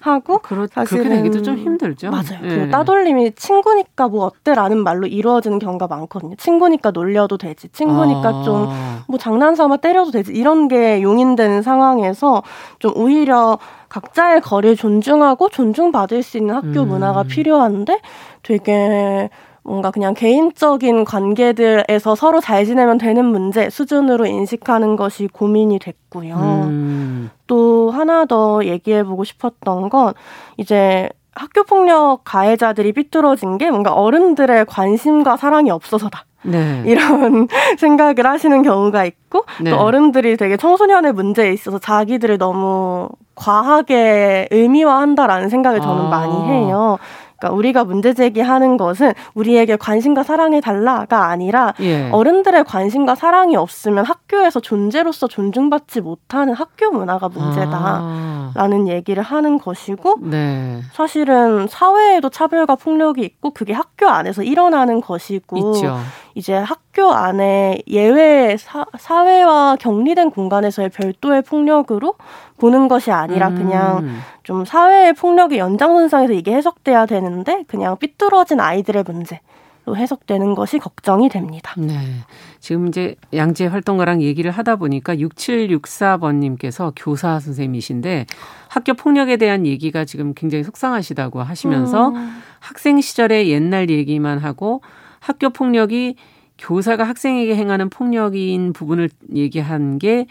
하고 0.05 0.37
그렇, 0.39 0.67
사실은 0.67 1.03
그렇게 1.03 1.21
되기도 1.23 1.41
좀 1.41 1.57
힘들죠. 1.57 2.11
맞아요. 2.11 2.39
네. 2.41 2.49
그 2.49 2.69
따돌림이 2.69 3.33
친구니까 3.33 4.07
뭐 4.07 4.25
어때라는 4.25 4.83
말로 4.83 5.07
이루어지는 5.07 5.59
경우가 5.59 5.87
많거든요. 5.87 6.35
친구니까 6.35 6.91
놀려도 6.91 7.37
되지, 7.37 7.69
친구니까 7.69 8.29
아. 8.29 8.43
좀뭐 8.43 9.17
장난삼아 9.19 9.77
때려도 9.77 10.11
되지 10.11 10.31
이런 10.33 10.67
게 10.67 11.01
용인되는 11.01 11.61
상황에서 11.63 12.43
좀 12.79 12.91
오히려 12.95 13.57
각자의 13.89 14.41
거리를 14.41 14.75
존중하고 14.75 15.49
존중받을 15.49 16.21
수 16.21 16.37
있는 16.37 16.55
학교 16.55 16.81
음. 16.81 16.89
문화가 16.89 17.23
필요한데 17.23 17.99
되게 18.43 19.29
뭔가 19.65 19.89
그냥 19.89 20.13
개인적인 20.13 21.05
관계들에서 21.05 22.13
서로 22.13 22.39
잘 22.39 22.65
지내면 22.65 22.99
되는 22.99 23.25
문제 23.25 23.69
수준으로 23.71 24.27
인식하는 24.27 24.95
것이 24.95 25.27
고민이 25.27 25.79
됐고요. 25.79 26.35
음. 26.35 27.31
또 27.47 27.89
하나 27.89 28.25
더 28.25 28.63
얘기해보고 28.63 29.23
싶었던 29.23 29.89
건 29.89 30.13
이제 30.57 31.09
학교 31.33 31.63
폭력 31.63 32.21
가해자들이 32.23 32.93
삐뚤어진 32.93 33.57
게 33.57 33.71
뭔가 33.71 33.91
어른들의 33.93 34.65
관심과 34.67 35.35
사랑이 35.37 35.71
없어서다. 35.71 36.25
네. 36.43 36.83
이런 36.85 37.47
생각을 37.79 38.23
하시는 38.23 38.61
경우가 38.61 39.03
있고 39.05 39.45
네. 39.59 39.71
또 39.71 39.77
어른들이 39.77 40.37
되게 40.37 40.57
청소년의 40.57 41.13
문제에 41.13 41.51
있어서 41.51 41.79
자기들을 41.79 42.37
너무 42.37 43.09
과하게 43.33 44.47
의미화한다라는 44.51 45.49
생각을 45.49 45.81
저는 45.81 46.05
아. 46.05 46.09
많이 46.09 46.35
해요. 46.45 46.99
그러니까 47.37 47.55
우리가 47.55 47.83
문제 47.83 48.13
제기하는 48.13 48.77
것은 48.77 49.13
우리에게 49.33 49.75
관심과 49.75 50.23
사랑이 50.23 50.61
달라가 50.61 51.27
아니라 51.27 51.73
예. 51.81 52.09
어른들의 52.11 52.63
관심과 52.63 53.15
사랑이 53.15 53.55
없으면 53.55 54.05
학교에서 54.05 54.59
존재로서 54.59 55.27
존중받지 55.27 56.01
못하는 56.01 56.53
학교 56.53 56.91
문화가 56.91 57.29
문제다라는 57.29 58.53
아. 58.55 58.87
얘기를 58.87 59.21
하는 59.21 59.57
것이고 59.57 60.17
네. 60.21 60.81
사실은 60.93 61.67
사회에도 61.67 62.29
차별과 62.29 62.75
폭력이 62.75 63.21
있고 63.21 63.51
그게 63.51 63.73
학교 63.73 64.07
안에서 64.07 64.43
일어나는 64.43 65.01
것이고 65.01 65.57
있죠. 65.57 65.97
이제 66.35 66.53
학교 66.53 67.11
안에 67.11 67.81
예외 67.87 68.57
사, 68.57 68.85
사회와 68.97 69.77
격리된 69.77 70.31
공간에서의 70.31 70.89
별도의 70.89 71.41
폭력으로 71.41 72.15
보는 72.57 72.89
것이 72.89 73.11
아니라 73.11 73.47
음. 73.47 73.55
그냥 73.55 74.17
좀 74.43 74.65
사회의 74.65 75.13
폭력의 75.13 75.57
연장선상에서 75.57 76.33
이게 76.33 76.53
해석돼야 76.53 77.05
되는데 77.05 77.63
그냥 77.67 77.97
삐뚤어진 77.97 78.59
아이들의 78.59 79.03
문제. 79.07 79.39
로 79.87 79.95
해석되는 79.95 80.55
것이 80.55 80.79
걱정이 80.79 81.29
됩니다. 81.29 81.75
네. 81.77 81.93
지금 82.59 82.87
이제 82.87 83.15
양재 83.35 83.67
활동가랑 83.67 84.23
얘기를 84.23 84.49
하다 84.49 84.77
보니까 84.77 85.15
6764번님께서 85.15 86.91
교사 86.95 87.39
선생님이신데 87.39 88.25
학교 88.67 88.95
폭력에 88.95 89.37
대한 89.37 89.67
얘기가 89.67 90.03
지금 90.05 90.33
굉장히 90.33 90.63
속상하시다고 90.63 91.43
하시면서 91.43 92.07
음. 92.09 92.41
학생 92.59 92.99
시절의 92.99 93.51
옛날 93.51 93.91
얘기만 93.91 94.39
하고 94.39 94.81
학교 95.25 95.49
폭력이 95.49 96.15
교사가 96.59 97.03
학생에게 97.03 97.55
행하는 97.55 97.89
폭력인 97.89 98.73
부분을 98.73 99.09
얘기한 99.33 99.97
게 99.97 100.27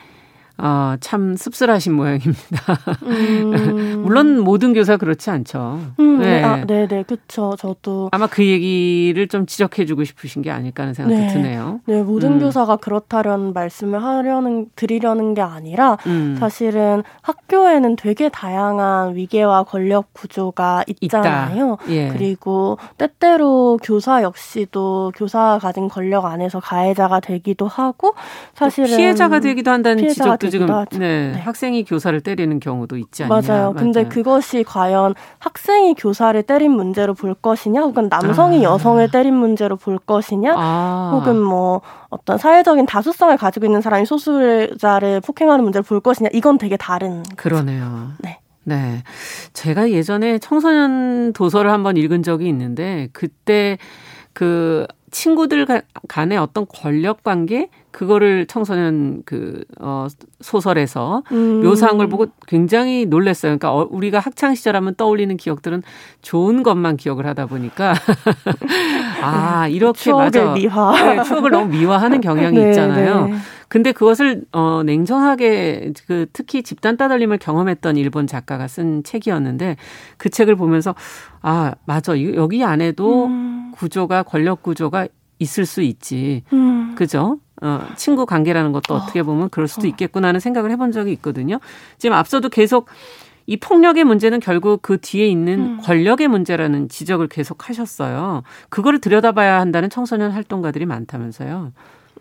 어, 0.57 0.95
참 1.01 1.35
씁쓸하신 1.37 1.95
모양입니다. 1.95 2.79
음. 3.03 4.03
물론 4.05 4.39
모든 4.39 4.73
교사 4.73 4.97
그렇지 4.97 5.31
않죠. 5.31 5.81
음, 5.99 6.21
네. 6.21 6.45
아, 6.45 6.65
네, 6.65 6.87
네, 6.87 7.03
그렇죠. 7.03 7.57
저도 7.59 8.09
아마 8.13 8.29
그 8.29 8.47
얘기를 8.47 9.27
좀 9.27 9.47
지적해주고 9.47 10.05
싶으신 10.05 10.43
게 10.43 10.53
아닐까 10.53 10.85
하는 10.85 10.95
생각이 10.95 11.21
네. 11.21 11.33
드네요. 11.33 11.81
네, 11.87 12.03
모든 12.03 12.35
음. 12.35 12.39
교사가 12.39 12.77
그렇다는 12.77 13.53
말씀을 13.53 14.03
하려는 14.03 14.67
드리려는 14.77 15.35
게 15.35 15.43
아니라 15.43 15.99
음. 16.07 16.37
사실은 16.39 17.03
학교에는 17.23 17.97
되게 17.97 18.29
다양한 18.29 19.17
위계와 19.17 19.65
권력 19.65 20.13
구조가 20.13 20.85
있잖아요. 21.01 21.79
예. 21.89 22.09
그리고 22.11 22.79
때때로 22.97 23.81
교사 23.83 24.23
역시도 24.23 25.13
교사가 25.17 25.59
가진 25.59 25.89
권력 25.89 26.27
안에서 26.27 26.61
가해자가 26.61 27.19
되기도 27.19 27.67
하고 27.67 28.15
사실은 28.55 28.97
피해자가 28.97 29.41
되기도 29.41 29.73
한다는 29.73 30.09
지적 30.09 30.44
도또 30.51 30.87
지금 30.87 30.99
네, 30.99 31.33
네, 31.33 31.39
학생이 31.41 31.85
교사를 31.85 32.19
때리는 32.21 32.61
경우도 32.61 32.97
있지 32.97 33.25
않냐. 33.25 33.29
맞아요. 33.29 33.75
근데 33.77 34.03
맞아요. 34.03 34.09
그것이 34.09 34.63
과연 34.65 35.15
학생이 35.39 35.95
교사를 35.95 36.43
때린 36.43 36.73
문제로 36.73 37.15
볼 37.15 37.35
것이냐, 37.35 37.81
혹은 37.83 38.09
남성이 38.09 38.61
아. 38.61 38.71
여성을 38.71 39.11
때린 39.11 39.35
문제로 39.35 39.77
볼 39.77 39.99
것이냐, 39.99 40.55
아. 40.57 41.11
혹은 41.15 41.41
뭐 41.41 41.81
어떤 42.11 42.39
사회적인 42.39 42.87
다수성을 42.87 43.37
가지고 43.37 43.67
있는 43.67 43.81
사람이 43.81 44.07
소수자를 44.07 45.21
폭행하는 45.21 45.65
문제를 45.65 45.83
볼 45.83 46.01
것이냐, 46.01 46.31
이건 46.33 46.59
되게 46.59 46.77
다른. 46.77 47.23
그러네요. 47.37 48.13
네. 48.19 48.39
네. 48.65 49.03
제가 49.53 49.91
예전에 49.91 50.39
청소년 50.39 51.33
도서를 51.35 51.71
한번 51.71 51.97
읽은 51.97 52.23
적이 52.23 52.49
있는데 52.49 53.09
그때 53.13 53.77
그 54.33 54.87
친구들 55.11 55.67
간의 56.09 56.39
어떤 56.39 56.67
권력 56.67 57.23
관계 57.23 57.69
그거를 57.95 58.47
청소년 58.47 59.23
그, 59.25 59.63
어, 59.79 60.09
소설에서 60.41 61.23
음. 61.31 61.63
묘사한 61.63 61.97
걸 61.97 62.09
보고 62.09 62.27
굉장히 62.49 63.07
놀랐어요. 63.07 63.57
그러니까 63.57 63.73
어, 63.73 63.87
우리가 63.89 64.19
학창 64.19 64.57
시절 64.57 64.75
하면 64.75 64.97
떠올리는 64.97 65.35
기억들은 65.37 65.85
좋은 66.21 66.65
것만 66.65 66.97
기억을 66.97 67.25
하다 67.25 67.47
보니까 67.47 67.95
아, 69.23 69.69
이렇게 69.69 69.97
추억의 70.01 70.25
맞아. 70.25 70.53
미화. 70.55 71.15
네, 71.15 71.23
추억을 71.23 71.53
너무 71.53 71.67
미화하는 71.69 72.21
경향이 72.21 72.59
네, 72.59 72.71
있잖아요. 72.71 73.29
네. 73.29 73.35
근데 73.69 73.93
그것을 73.93 74.43
어 74.51 74.83
냉정하게 74.85 75.93
그 76.09 76.27
특히 76.33 76.65
집단 76.65 76.97
따돌림을 76.97 77.39
경험했던 77.39 77.97
일본 77.97 78.27
작가가 78.27 78.67
쓴 78.67 79.05
책이었는데 79.05 79.77
그 80.17 80.31
책을 80.31 80.57
보면서 80.57 80.97
아 81.43 81.75
맞아 81.85 82.21
여기 82.21 82.65
안에도 82.65 83.27
음. 83.27 83.73
구조가 83.75 84.25
권력 84.25 84.63
구조가 84.63 85.07
있을 85.39 85.67
수 85.67 85.83
있지 85.83 86.43
음. 86.53 86.95
그죠 86.97 87.39
어, 87.65 87.81
친구 87.97 88.27
관계라는 88.27 88.73
것도 88.73 88.95
어떻게 88.95 89.23
보면 89.23 89.49
그럴 89.49 89.67
수도 89.67 89.87
어. 89.87 89.87
있겠구나 89.87 90.29
하는 90.29 90.39
생각을 90.39 90.71
해본 90.71 90.93
적이 90.93 91.13
있거든요. 91.13 91.59
지금 91.97 92.15
앞서도 92.15 92.51
계속 92.51 92.89
이 93.47 93.57
폭력의 93.57 94.05
문제는 94.05 94.41
결국 94.41 94.83
그 94.83 94.99
뒤에 95.01 95.27
있는 95.27 95.61
음. 95.61 95.81
권력의 95.83 96.29
문제라는 96.29 96.91
지적을 96.91 97.29
계속 97.29 97.69
하셨어요. 97.69 98.43
그거를 98.69 99.01
들여다봐야 99.01 99.61
한다는 99.61 99.89
청소년 99.89 100.31
활동가들이 100.31 100.85
많다면서요. 100.85 101.73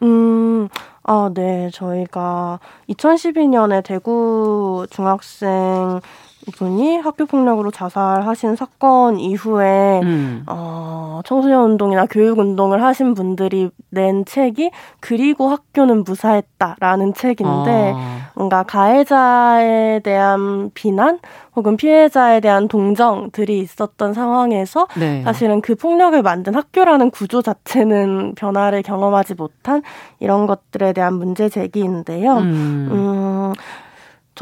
음, 0.02 0.68
아, 1.04 1.30
네. 1.34 1.70
저희가 1.74 2.60
2012년에 2.90 3.84
대구 3.84 4.86
중학생 4.90 6.00
분이 6.52 6.98
학교 6.98 7.26
폭력으로 7.26 7.72
자살하신 7.72 8.56
사건 8.56 9.20
이후에 9.20 10.02
음. 10.04 10.44
어, 10.48 11.22
청소년 11.26 11.72
운동이나 11.72 12.06
교육 12.06 12.40
운동을 12.40 12.84
하신 12.84 13.14
분들이 13.14 13.70
낸 13.90 14.26
책이 14.26 14.72
그리고 15.00 15.50
학교는 15.50 16.04
무사했다라는 16.04 17.14
책인데 17.14 17.94
어. 17.96 18.18
뭔가 18.36 18.64
가해자에 18.64 20.00
대한 20.00 20.72
비난 20.74 21.20
혹은 21.56 21.78
피해자에 21.78 22.40
대한 22.40 22.68
동정들이 22.68 23.60
있었던 23.60 24.14
상황에서 24.14 24.88
네. 24.98 25.22
사실은 25.24 25.62
그 25.62 25.76
폭력을 25.76 26.20
만든 26.22 26.56
학교라는 26.56 27.12
구조 27.12 27.42
자체는 27.42 28.34
변화를 28.36 28.82
경험하지 28.82 29.36
못한 29.36 29.84
이런 30.20 30.48
것들에 30.48 30.94
대한 30.94 31.14
문제 31.14 31.50
제기인데요. 31.50 32.38
음. 32.38 32.90
음 32.92 33.54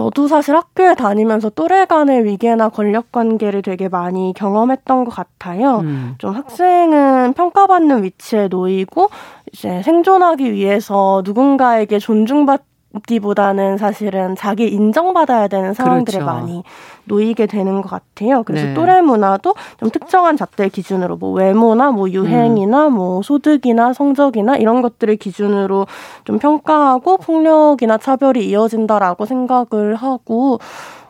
저도 0.01 0.27
사실 0.27 0.55
학교에 0.55 0.95
다니면서 0.95 1.51
또래 1.51 1.85
간의 1.85 2.25
위계나 2.25 2.69
권력 2.69 3.11
관계를 3.11 3.61
되게 3.61 3.87
많이 3.87 4.33
경험했던 4.35 5.05
것 5.05 5.11
같아요. 5.11 5.81
음. 5.81 6.15
좀 6.17 6.33
학생은 6.33 7.33
평가받는 7.33 8.01
위치에 8.01 8.47
놓이고 8.47 9.11
이제 9.53 9.83
생존하기 9.83 10.53
위해서 10.53 11.21
누군가에게 11.23 11.99
존중받 11.99 12.63
기보다는 13.07 13.77
사실은 13.77 14.35
자기 14.35 14.67
인정받아야 14.67 15.47
되는 15.47 15.73
상황들에 15.73 16.19
그렇죠. 16.19 16.25
많이 16.25 16.63
놓이게 17.05 17.45
되는 17.45 17.81
것 17.81 17.89
같아요. 17.89 18.43
그래서 18.43 18.67
네. 18.67 18.73
또래 18.73 19.01
문화도 19.01 19.55
좀 19.79 19.89
특정한 19.89 20.37
잣대 20.37 20.69
기준으로 20.69 21.17
뭐 21.17 21.31
외모나 21.31 21.91
뭐 21.91 22.09
유행이나 22.09 22.87
음. 22.87 22.93
뭐 22.93 23.21
소득이나 23.21 23.93
성적이나 23.93 24.57
이런 24.57 24.81
것들을 24.81 25.15
기준으로 25.17 25.87
좀 26.25 26.39
평가하고 26.39 27.17
폭력이나 27.17 27.97
차별이 27.97 28.47
이어진다라고 28.49 29.25
생각을 29.25 29.95
하고 29.95 30.59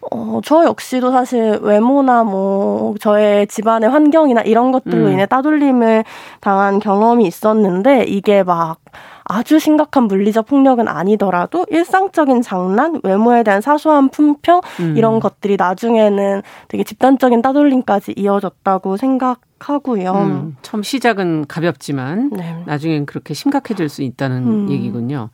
어, 0.10 0.42
저 0.44 0.66
역시도 0.66 1.12
사실 1.12 1.60
외모나 1.62 2.24
뭐 2.24 2.96
저의 3.00 3.46
집안의 3.48 3.90
환경이나 3.90 4.42
이런 4.42 4.72
것들로 4.72 5.08
음. 5.08 5.12
인해 5.14 5.26
따돌림을 5.26 6.04
당한 6.40 6.80
경험이 6.80 7.28
있었는데 7.28 8.06
이게 8.06 8.44
막 8.44 8.78
아주 9.32 9.60
심각한 9.60 10.04
물리적 10.04 10.46
폭력은 10.48 10.90
아니더라도 10.90 11.66
일상적인 11.70 12.42
장난, 12.42 13.00
외모에 13.04 13.44
대한 13.44 13.62
사소한 13.62 14.10
품평 14.10 14.60
음. 14.82 14.98
이런 14.98 15.22
것들이 15.22 15.56
나중에는 15.56 16.42
되게 16.68 16.84
집단적인 16.84 17.42
따돌림까지 17.42 18.16
이어졌다고 18.18 18.98
생각하고요. 18.98 20.12
음, 20.12 20.58
처음 20.62 20.84
시작은 20.84 21.46
가볍지만 21.48 22.30
네. 22.32 22.62
나중엔 22.66 23.06
그렇게 23.06 23.34
심각해질 23.34 23.88
수 23.88 24.04
있다는 24.04 24.44
음. 24.44 24.70
얘기군요. 24.70 25.30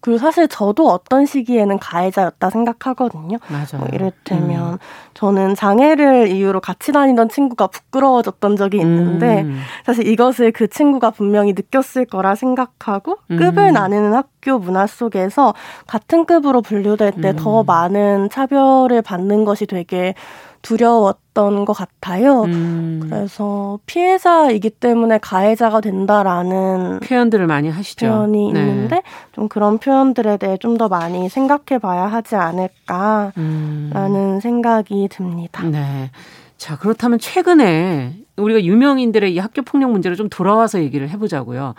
그리고 0.00 0.18
사실 0.18 0.46
저도 0.46 0.88
어떤 0.88 1.26
시기에는 1.26 1.78
가해자였다 1.78 2.50
생각하거든요. 2.50 3.38
맞아요. 3.48 3.78
뭐 3.78 3.88
이를테면 3.92 4.74
음. 4.74 4.78
저는 5.14 5.54
장애를 5.56 6.28
이유로 6.28 6.60
같이 6.60 6.92
다니던 6.92 7.28
친구가 7.28 7.66
부끄러워졌던 7.66 8.56
적이 8.56 8.78
있는데 8.78 9.42
음. 9.42 9.60
사실 9.84 10.06
이것을 10.06 10.52
그 10.52 10.68
친구가 10.68 11.10
분명히 11.10 11.52
느꼈을 11.52 12.04
거라 12.04 12.36
생각하고 12.36 13.16
급을 13.26 13.68
음. 13.68 13.72
나누는 13.72 14.14
학교 14.14 14.58
문화 14.58 14.86
속에서 14.86 15.54
같은 15.86 16.24
급으로 16.24 16.62
분류될 16.62 17.20
때더 17.20 17.62
음. 17.62 17.66
많은 17.66 18.30
차별을 18.30 19.02
받는 19.02 19.44
것이 19.44 19.66
되게 19.66 20.14
두려웠던 20.62 21.64
것 21.64 21.72
같아요. 21.72 22.42
음. 22.44 23.00
그래서 23.02 23.78
피해자이기 23.86 24.70
때문에 24.70 25.18
가해자가 25.18 25.80
된다라는 25.80 27.00
표현들을 27.00 27.46
많이 27.46 27.68
하시죠. 27.68 28.06
표현이 28.06 28.52
네. 28.52 28.60
있는데 28.60 29.02
좀 29.32 29.48
그런 29.48 29.78
표현들에 29.78 30.36
대해 30.38 30.56
좀 30.56 30.78
더 30.78 30.88
많이 30.88 31.28
생각해 31.28 31.80
봐야 31.80 32.06
하지 32.06 32.36
않을까라는 32.36 33.32
음. 33.36 34.38
생각이 34.40 35.08
듭니다. 35.10 35.64
네. 35.64 36.10
자, 36.56 36.76
그렇다면 36.78 37.18
최근에 37.18 38.14
우리가 38.36 38.62
유명인들의 38.62 39.34
이 39.34 39.38
학교 39.38 39.62
폭력 39.62 39.90
문제를 39.90 40.16
좀 40.16 40.28
돌아와서 40.28 40.80
얘기를 40.80 41.08
해보자고요. 41.10 41.74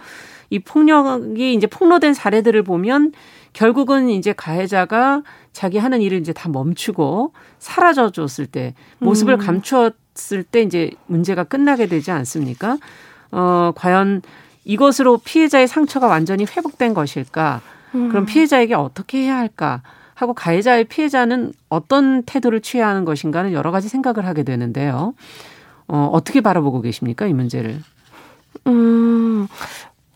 이 0.49 0.59
폭력이 0.59 1.53
이제 1.53 1.67
폭로된 1.67 2.13
사례들을 2.13 2.63
보면 2.63 3.11
결국은 3.53 4.09
이제 4.09 4.33
가해자가 4.33 5.23
자기 5.53 5.77
하는 5.77 6.01
일을 6.01 6.19
이제 6.19 6.33
다 6.33 6.49
멈추고 6.49 7.33
사라져 7.57 8.11
줬을 8.11 8.45
때 8.45 8.73
모습을 8.99 9.35
음. 9.35 9.39
감추었을 9.39 10.43
때 10.43 10.61
이제 10.61 10.91
문제가 11.07 11.43
끝나게 11.43 11.87
되지 11.87 12.11
않습니까? 12.11 12.77
어, 13.31 13.71
과연 13.75 14.21
이것으로 14.65 15.17
피해자의 15.17 15.67
상처가 15.67 16.07
완전히 16.07 16.45
회복된 16.45 16.93
것일까? 16.93 17.61
음. 17.95 18.09
그럼 18.09 18.25
피해자에게 18.25 18.75
어떻게 18.75 19.23
해야 19.23 19.37
할까? 19.37 19.81
하고 20.13 20.33
가해자의 20.33 20.83
피해자는 20.83 21.53
어떤 21.69 22.23
태도를 22.23 22.59
취해야 22.61 22.89
하는 22.89 23.05
것인가는 23.05 23.53
여러 23.53 23.71
가지 23.71 23.87
생각을 23.87 24.25
하게 24.25 24.43
되는데요. 24.43 25.13
어, 25.87 26.09
어떻게 26.11 26.41
바라보고 26.41 26.81
계십니까? 26.81 27.25
이 27.25 27.33
문제를. 27.33 27.81
음, 28.67 29.47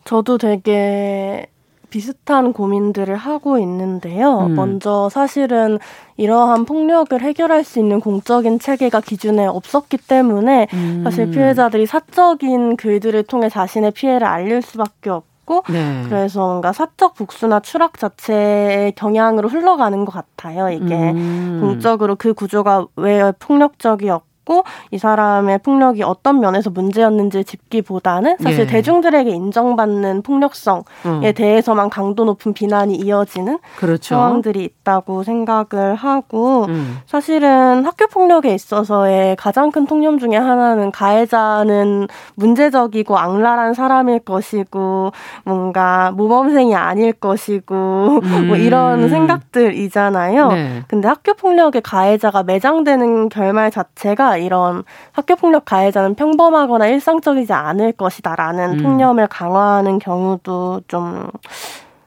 저도 0.06 0.38
되게 0.38 1.48
비슷한 1.94 2.54
고민들을 2.54 3.16
하고 3.16 3.60
있는데요. 3.60 4.48
음. 4.48 4.56
먼저 4.56 5.10
사실은 5.10 5.78
이러한 6.18 6.66
폭력을 6.66 7.22
해결할 7.22 7.64
수 7.64 7.78
있는 7.78 8.00
공적인 8.00 8.58
체계가 8.58 9.02
기준에 9.02 9.46
없었기 9.46 9.98
때문에 9.98 10.68
음. 10.74 11.02
사실 11.04 11.30
피해자들이 11.30 11.86
사적인 11.86 12.78
글들을 12.78 13.22
통해 13.26 13.48
자신의 13.48 13.92
피해를 13.92 14.26
알릴 14.26 14.64
수밖에 14.64 15.12
없고 15.12 15.66
네. 15.70 16.04
그래서 16.10 16.48
뭔가 16.48 16.74
사적 16.74 17.14
복수나 17.14 17.60
추락 17.60 18.00
자체의 18.00 18.94
경향으로 18.94 19.48
흘러가는 19.48 20.04
것 20.04 20.12
같아요. 20.12 20.70
이게 20.70 20.96
음. 20.96 21.60
공적으로 21.62 22.16
그 22.16 22.34
구조가 22.34 22.88
왜 22.96 23.32
폭력적이었고 23.38 24.33
잡고 24.44 24.64
이 24.92 24.98
사람의 24.98 25.60
폭력이 25.60 26.04
어떤 26.04 26.40
면에서 26.40 26.70
문제였는지 26.70 27.44
짚기보다는 27.44 28.38
사실 28.42 28.62
예. 28.62 28.66
대중들에게 28.68 29.30
인정받는 29.30 30.22
폭력성에 30.22 30.84
음. 31.06 31.34
대해서만 31.36 31.90
강도 31.90 32.26
높은 32.26 32.54
비난이 32.54 32.96
이어지는 32.96 33.60
그렇죠. 33.78 34.16
상황들이 34.16 34.64
있다고 34.64 35.24
생각을 35.24 35.96
하고 35.96 36.66
음. 36.66 37.00
사실은 37.06 37.86
학교 37.86 38.08
폭력에 38.08 38.54
있어서의 38.54 39.36
가장 39.36 39.72
큰 39.72 39.86
통념 39.88 40.20
중에 40.20 40.36
하나는 40.36 40.92
가해자는 40.92 42.08
문제적이고 42.36 43.18
악랄한 43.18 43.74
사람일 43.74 44.20
것이고 44.20 45.12
뭔가 45.46 46.12
모범생이 46.12 46.76
아닐 46.76 47.14
것이고 47.14 48.20
음. 48.24 48.48
뭐 48.48 48.58
이런 48.58 49.10
생각들이잖아요. 49.10 50.48
네. 50.50 50.84
근데 50.88 51.08
학교 51.08 51.34
폭력의 51.34 51.82
가해자가 51.82 52.44
매장되는 52.44 53.30
결말 53.30 53.72
자체가 53.72 54.33
이런 54.38 54.84
학교 55.12 55.36
폭력 55.36 55.66
가해자는 55.66 56.16
평범하거나 56.16 56.88
일상적이지 56.88 57.54
않을 57.54 57.94
것이다라는 57.94 58.80
음. 58.80 58.84
통념을 58.84 59.28
강화하는 59.28 60.00
경우도 60.00 60.82
좀 60.88 61.30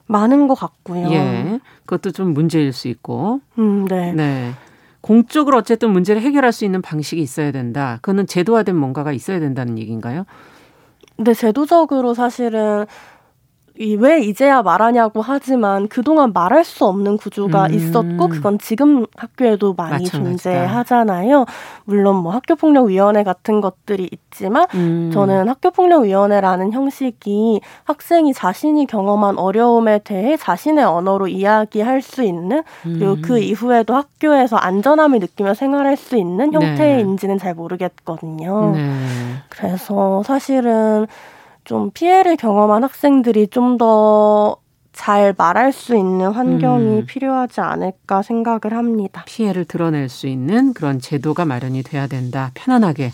많은 0.07 0.49
것 0.49 0.55
같고요. 0.55 1.11
예. 1.11 1.61
그것도 1.85 2.13
좀 2.13 2.33
문제일 2.33 2.73
수 2.73 2.89
있고. 2.89 3.41
음, 3.59 3.87
네. 3.87 4.13
네. 4.13 4.53
공적으로 5.01 5.59
어쨌든 5.59 5.91
문제를 5.91 6.21
해결할 6.21 6.53
수 6.53 6.65
있는 6.65 6.83
방식이 6.83 7.21
있어야 7.21 7.53
된다. 7.53 7.99
그거는 8.03 8.27
제도화된 8.27 8.75
뭔가가 8.77 9.13
있어야 9.13 9.39
된다는 9.39 9.79
얘기인가요? 9.79 10.25
네, 11.19 11.33
제도적으로 11.33 12.13
사실은 12.13 12.83
이 12.83 12.87
왜 13.99 14.21
이제야 14.21 14.63
말하냐고 14.63 15.21
하지만 15.23 15.89
그동안 15.89 16.33
말할 16.33 16.65
수 16.65 16.85
없는 16.87 17.17
구조가 17.19 17.67
음. 17.67 17.75
있었고 17.75 18.29
그건 18.29 18.59
지금 18.59 19.07
학교에도 19.17 19.75
많이 19.75 20.05
마찬가지다. 20.05 20.19
존재하잖아요. 20.19 21.47
물론 21.85 22.17
뭐 22.17 22.33
학교 22.33 22.55
폭력 22.57 22.87
위원회 22.87 23.23
같은 23.23 23.61
것들이 23.61 24.09
있지만 24.11 24.67
음. 24.75 25.11
저는 25.13 25.49
학교 25.49 25.71
폭력 25.71 26.05
위원회라는 26.05 26.73
형식이 26.73 27.61
학생이 27.85 28.33
자신이 28.33 28.87
경험한 28.87 29.39
어려움에 29.39 30.01
대해 30.01 30.37
자신의 30.37 30.85
언어로 30.85 31.29
이야기할 31.29 32.03
수 32.03 32.23
있는 32.23 32.63
그리고 32.83 33.13
음. 33.13 33.23
그 33.23 33.39
이후에도 33.39 33.95
학교에서 33.95 34.57
안전함을 34.57 35.19
느끼며 35.19 35.55
생활할 35.55 35.97
수 35.97 36.17
있는 36.17 36.51
네. 36.51 36.57
형태인지는 36.57 37.37
네. 37.37 37.43
잘 37.43 37.55
모르겠거든요. 37.55 38.73
네. 38.75 38.93
그래서 39.49 40.23
사실은 40.25 41.07
좀 41.67 41.91
피해를 41.91 42.37
경험한 42.37 42.83
학생들이 42.85 43.49
좀 43.49 43.77
더 43.77 44.67
잘 44.97 45.35
말할 45.37 45.73
수 45.75 45.95
있는 45.95 46.33
환경이 46.33 47.01
음. 47.01 47.07
필요하지 47.07 47.61
않을까 47.61 48.23
생각을 48.23 48.73
합니다. 48.73 49.25
피해를 49.27 49.67
드러낼 49.67 50.09
수 50.09 50.27
있는 50.27 50.73
그런 50.73 50.99
제도가 51.01 51.45
마련이 51.45 51.83
돼야 51.83 52.07
된다. 52.07 52.51
편안하게. 52.55 53.13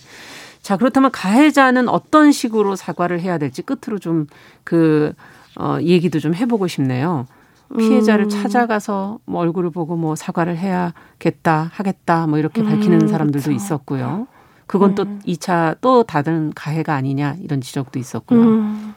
자, 0.62 0.77
그렇다면 0.77 1.11
가해자는 1.11 1.88
어떤 1.88 2.31
식으로 2.31 2.77
사과를 2.77 3.21
해야 3.21 3.37
될지 3.37 3.62
끝으로 3.62 3.99
좀 3.99 4.29
그, 4.62 5.12
어, 5.59 5.79
얘기도 5.81 6.21
좀 6.21 6.37
해보고 6.37 6.69
싶네요. 6.69 7.27
피해자를 7.77 8.27
음. 8.27 8.29
찾아가서 8.29 9.19
뭐 9.25 9.41
얼굴을 9.41 9.71
보고 9.71 9.97
뭐 9.97 10.15
사과를 10.15 10.57
해야겠다, 10.59 11.69
하겠다, 11.73 12.29
뭐 12.29 12.38
이렇게 12.38 12.62
밝히는 12.62 13.03
음, 13.03 13.09
사람들도 13.09 13.47
그쵸. 13.47 13.51
있었고요. 13.51 14.29
그건 14.72 14.94
또 14.94 15.04
2차 15.04 15.72
음. 15.72 15.74
또 15.82 16.02
다른 16.02 16.50
가해가 16.54 16.94
아니냐 16.94 17.37
이런 17.42 17.61
지적도 17.61 17.98
있었고요. 17.98 18.40
음. 18.40 18.94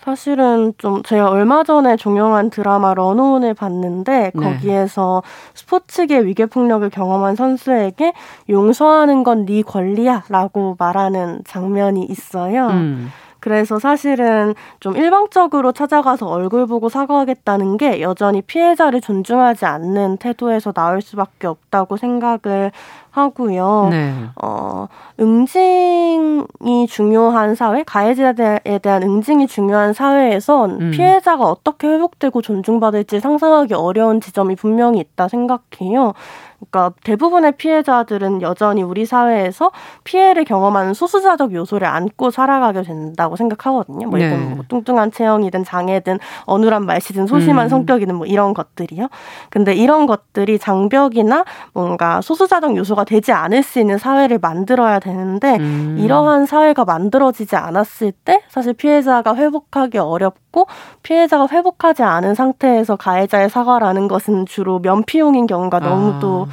사실은 0.00 0.72
좀 0.78 1.04
제가 1.04 1.30
얼마 1.30 1.62
전에 1.62 1.94
종영한 1.96 2.50
드라마 2.50 2.92
런온을 2.94 3.54
봤는데 3.54 4.32
네. 4.34 4.42
거기에서 4.42 5.22
스포츠계 5.54 6.24
위계 6.24 6.46
폭력을 6.46 6.88
경험한 6.90 7.36
선수에게 7.36 8.14
용서하는 8.48 9.22
건 9.22 9.44
네 9.46 9.62
권리야라고 9.62 10.74
말하는 10.76 11.42
장면이 11.44 12.04
있어요. 12.06 12.66
음. 12.66 13.10
그래서 13.40 13.78
사실은 13.78 14.54
좀 14.80 14.96
일방적으로 14.96 15.72
찾아가서 15.72 16.26
얼굴 16.26 16.66
보고 16.66 16.88
사과하겠다는 16.88 17.78
게 17.78 18.02
여전히 18.02 18.42
피해자를 18.42 19.00
존중하지 19.00 19.64
않는 19.64 20.18
태도에서 20.18 20.72
나올 20.72 21.00
수밖에 21.00 21.46
없다고 21.46 21.96
생각을 21.96 22.70
하고요. 23.10 23.88
네. 23.90 24.12
어, 24.42 24.86
응징이 25.18 26.86
중요한 26.88 27.54
사회, 27.54 27.82
가해자에 27.82 28.78
대한 28.82 29.02
응징이 29.02 29.46
중요한 29.46 29.92
사회에선 29.92 30.70
음. 30.80 30.90
피해자가 30.92 31.44
어떻게 31.44 31.88
회복되고 31.88 32.42
존중받을지 32.42 33.20
상상하기 33.20 33.74
어려운 33.74 34.20
지점이 34.20 34.56
분명히 34.56 35.00
있다 35.00 35.28
생각해요. 35.28 36.14
그러니까 36.60 36.92
대부분의 37.04 37.52
피해자들은 37.52 38.42
여전히 38.42 38.82
우리 38.82 39.06
사회에서 39.06 39.72
피해를 40.04 40.44
경험하는 40.44 40.92
소수자적 40.92 41.54
요소를 41.54 41.88
안고 41.88 42.30
살아가게 42.30 42.82
된다고 42.82 43.36
생각하거든요. 43.36 44.08
뭐 44.08 44.18
이건 44.18 44.30
네. 44.30 44.54
뭐 44.54 44.64
뚱뚱한 44.68 45.10
체형이든 45.10 45.64
장애든 45.64 46.18
어눌한 46.44 46.84
말씨든 46.84 47.26
소심한 47.26 47.66
음. 47.66 47.68
성격이든 47.70 48.14
뭐 48.14 48.26
이런 48.26 48.52
것들이요. 48.52 49.08
근데 49.48 49.74
이런 49.74 50.06
것들이 50.06 50.58
장벽이나 50.58 51.44
뭔가 51.72 52.20
소수자적 52.20 52.76
요소가 52.76 52.99
되지 53.04 53.32
않을 53.32 53.62
수 53.62 53.80
있는 53.80 53.98
사회를 53.98 54.38
만들어야 54.38 54.98
되는데 54.98 55.56
음. 55.58 55.96
이러한 55.98 56.46
사회가 56.46 56.84
만들어지지 56.84 57.56
않았을 57.56 58.12
때 58.12 58.42
사실 58.48 58.72
피해자가 58.72 59.34
회복하기 59.34 59.98
어렵고 59.98 60.66
피해자가 61.02 61.48
회복하지 61.50 62.02
않은 62.02 62.34
상태에서 62.34 62.96
가해자의 62.96 63.50
사과라는 63.50 64.08
것은 64.08 64.46
주로 64.46 64.78
면피용인 64.78 65.46
경우가 65.46 65.78
아. 65.78 65.80
너무도 65.80 66.48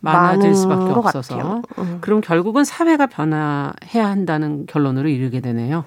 많아질 0.00 0.54
수밖에 0.54 0.92
없어서 0.92 1.62
음. 1.78 1.98
그럼 2.00 2.20
결국은 2.20 2.64
사회가 2.64 3.06
변화해야 3.06 4.06
한다는 4.06 4.66
결론으로 4.66 5.08
이르게 5.08 5.40
되네요. 5.40 5.84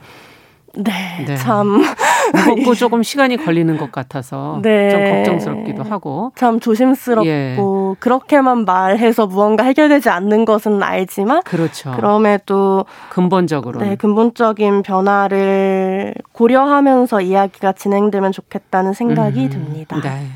네, 0.76 1.26
네. 1.26 1.36
참 1.36 1.82
무겁고 2.34 2.74
조금 2.76 3.04
시간이 3.04 3.38
걸리는 3.38 3.78
것 3.78 3.92
같아서 3.92 4.60
네. 4.62 4.90
좀 4.90 5.04
걱정스럽기도 5.04 5.84
하고 5.84 6.32
참 6.36 6.60
조심스럽고 6.60 7.28
예. 7.28 7.58
그렇게만 8.00 8.66
말해서 8.66 9.28
무언가 9.28 9.64
해결되지 9.64 10.10
않는 10.10 10.46
것은 10.46 10.82
알지만 10.82 11.42
그렇죠. 11.44 11.92
그럼에도 11.92 12.86
근본적으로 13.10 13.80
네, 13.80 13.96
근본적인 13.96 14.84
변화를 14.84 16.14
고려하면서 16.32 17.22
이야기가 17.22 17.74
진행되면 17.74 18.32
좋겠다는 18.32 18.94
생각이 18.94 19.46
음, 19.46 19.50
듭니다. 19.50 20.00
네. 20.02 20.28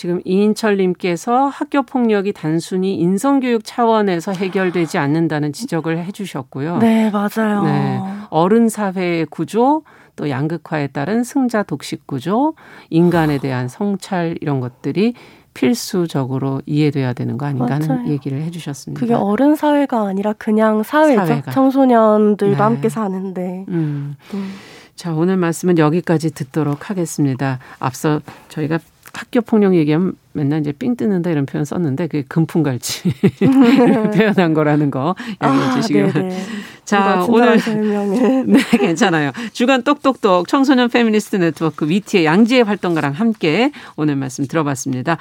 지금 0.00 0.22
이인철님께서 0.24 1.48
학교 1.48 1.82
폭력이 1.82 2.32
단순히 2.32 2.94
인성교육 2.94 3.64
차원에서 3.64 4.32
해결되지 4.32 4.96
않는다는 4.96 5.52
지적을 5.52 6.02
해주셨고요. 6.06 6.78
네, 6.78 7.10
맞아요. 7.10 7.64
네, 7.64 8.00
어른 8.30 8.70
사회의 8.70 9.26
구조, 9.26 9.82
또 10.16 10.30
양극화에 10.30 10.86
따른 10.86 11.22
승자 11.22 11.64
독식 11.64 12.06
구조, 12.06 12.54
인간에 12.88 13.36
대한 13.36 13.68
성찰 13.68 14.38
이런 14.40 14.60
것들이 14.60 15.12
필수적으로 15.52 16.62
이해돼야 16.64 17.12
되는 17.12 17.36
거 17.36 17.44
아닌가 17.44 17.74
하는 17.74 17.86
맞아요. 17.86 18.08
얘기를 18.08 18.40
해주셨습니다. 18.40 18.98
그게 18.98 19.12
어른 19.12 19.54
사회가 19.54 20.06
아니라 20.06 20.32
그냥 20.32 20.82
사회죠. 20.82 21.26
사회가. 21.26 21.50
청소년들과 21.50 22.56
네. 22.56 22.62
함께 22.62 22.88
사는데. 22.88 23.66
음. 23.68 24.16
음. 24.32 24.52
자, 24.94 25.12
오늘 25.12 25.36
말씀은 25.36 25.76
여기까지 25.76 26.30
듣도록 26.32 26.88
하겠습니다. 26.88 27.58
앞서 27.78 28.20
저희가 28.48 28.78
학교 29.12 29.40
폭력 29.40 29.74
얘기하면 29.74 30.14
맨날 30.32 30.60
이제 30.60 30.72
삥 30.72 30.96
뜯는다 30.96 31.30
이런 31.30 31.46
표현 31.46 31.64
썼는데 31.64 32.06
그게 32.06 32.24
금풍갈치 32.28 33.12
표현한 34.14 34.54
거라는 34.54 34.90
거 34.90 35.14
양해해 35.42 35.70
아, 35.70 35.74
주시기 35.74 36.02
바랍니다. 36.02 36.36
자, 36.84 37.24
오늘 37.28 37.56
네, 38.46 38.58
괜찮아요. 38.78 39.32
주간 39.52 39.82
똑똑똑 39.82 40.48
청소년 40.48 40.88
페미니스트 40.88 41.36
네트워크 41.36 41.88
위티의 41.88 42.24
양지혜 42.24 42.64
활동가랑 42.64 43.12
함께 43.12 43.70
오늘 43.96 44.16
말씀 44.16 44.46
들어봤습니다. 44.46 45.18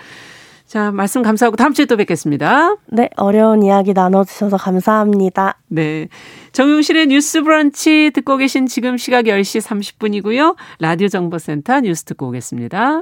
자, 0.66 0.92
말씀 0.92 1.24
감사하고 1.24 1.56
다음 1.56 1.74
주에 1.74 1.86
또 1.86 1.98
뵙겠습니다. 1.98 2.76
네, 2.88 3.10
어려운 3.16 3.64
이야기 3.64 3.94
나눠주셔서 3.94 4.58
감사합니다. 4.58 5.58
네. 5.68 6.08
정용실의 6.52 7.08
뉴스 7.08 7.42
브런치 7.42 8.12
듣고 8.14 8.38
계신 8.38 8.68
지금 8.68 8.96
시각 8.96 9.26
10시 9.26 9.62
30분이고요. 9.62 10.56
라디오 10.80 11.08
정보센터 11.08 11.82
뉴스 11.82 12.04
듣고 12.04 12.28
오겠습니다. 12.28 13.02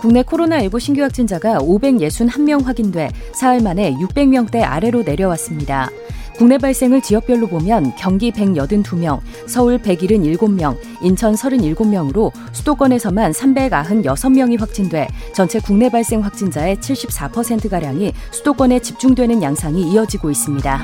국내 0.00 0.22
코로나19 0.22 0.80
신규 0.80 1.02
확진자가 1.02 1.58
561명 1.58 2.64
확인돼 2.64 3.10
사흘 3.34 3.60
만에 3.60 3.92
600명대 3.94 4.62
아래로 4.62 5.02
내려왔습니다. 5.02 5.90
국내 6.38 6.56
발생을 6.56 7.02
지역별로 7.02 7.48
보면 7.48 7.96
경기 7.96 8.30
182명, 8.30 9.20
서울 9.48 9.76
177명, 9.78 10.76
인천 11.02 11.34
37명으로 11.34 12.30
수도권에서만 12.52 13.32
396명이 13.32 14.60
확진돼 14.60 15.08
전체 15.34 15.58
국내 15.58 15.90
발생 15.90 16.22
확진자의 16.22 16.76
74%가량이 16.76 18.12
수도권에 18.30 18.78
집중되는 18.78 19.42
양상이 19.42 19.92
이어지고 19.92 20.30
있습니다. 20.30 20.80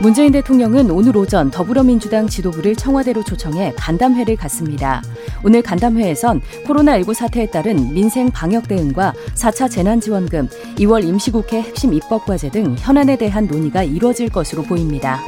문재인 0.00 0.30
대통령은 0.30 0.90
오늘 0.92 1.16
오전 1.16 1.50
더불어민주당 1.50 2.28
지도부를 2.28 2.76
청와대로 2.76 3.24
초청해 3.24 3.74
간담회를 3.76 4.36
갖습니다. 4.36 5.02
오늘 5.42 5.60
간담회에선 5.60 6.40
코로나19 6.66 7.14
사태에 7.14 7.46
따른 7.46 7.92
민생 7.92 8.30
방역 8.30 8.68
대응과 8.68 9.12
4차 9.34 9.68
재난지원금, 9.68 10.48
2월 10.76 11.04
임시국회 11.04 11.62
핵심 11.62 11.92
입법 11.94 12.26
과제 12.26 12.48
등 12.48 12.76
현안에 12.78 13.16
대한 13.16 13.46
논의가 13.48 13.82
이뤄질 13.82 14.28
것으로 14.28 14.62
보입니다. 14.62 15.20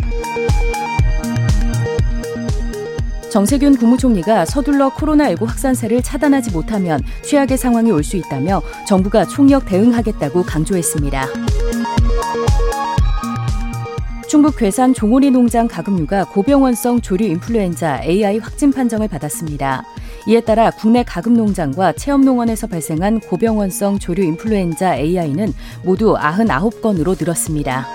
정세균 3.28 3.76
국무총리가 3.76 4.44
서둘러 4.44 4.90
코로나19 4.90 5.46
확산세를 5.46 6.02
차단하지 6.02 6.52
못하면 6.52 7.00
최악의 7.22 7.58
상황이 7.58 7.90
올 7.90 8.04
수 8.04 8.16
있다며 8.16 8.62
정부가 8.86 9.24
총력 9.24 9.66
대응하겠다고 9.66 10.44
강조했습니다. 10.44 11.26
충북 14.30 14.58
괴산 14.58 14.94
종오리 14.94 15.32
농장 15.32 15.66
가금류가 15.66 16.26
고병원성 16.26 17.00
조류 17.00 17.24
인플루엔자 17.24 18.04
AI 18.04 18.38
확진 18.38 18.70
판정을 18.70 19.08
받았습니다. 19.08 19.82
이에 20.28 20.40
따라 20.40 20.70
국내 20.70 21.02
가금 21.02 21.34
농장과 21.34 21.94
체험 21.94 22.20
농원에서 22.20 22.68
발생한 22.68 23.18
고병원성 23.18 23.98
조류 23.98 24.22
인플루엔자 24.22 24.98
AI는 24.98 25.52
모두 25.82 26.14
99건으로 26.14 27.18
늘었습니다. 27.18 27.88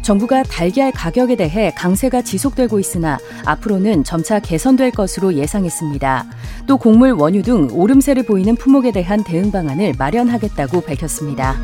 정부가 0.00 0.42
달걀 0.44 0.90
가격에 0.90 1.36
대해 1.36 1.70
강세가 1.76 2.22
지속되고 2.22 2.78
있으나 2.78 3.18
앞으로는 3.44 4.04
점차 4.04 4.40
개선될 4.40 4.90
것으로 4.92 5.34
예상했습니다. 5.34 6.24
또 6.66 6.78
곡물 6.78 7.12
원유 7.12 7.42
등 7.42 7.68
오름세를 7.72 8.22
보이는 8.22 8.56
품목에 8.56 8.90
대한 8.90 9.22
대응 9.22 9.50
방안을 9.50 9.96
마련하겠다고 9.98 10.80
밝혔습니다. 10.80 11.58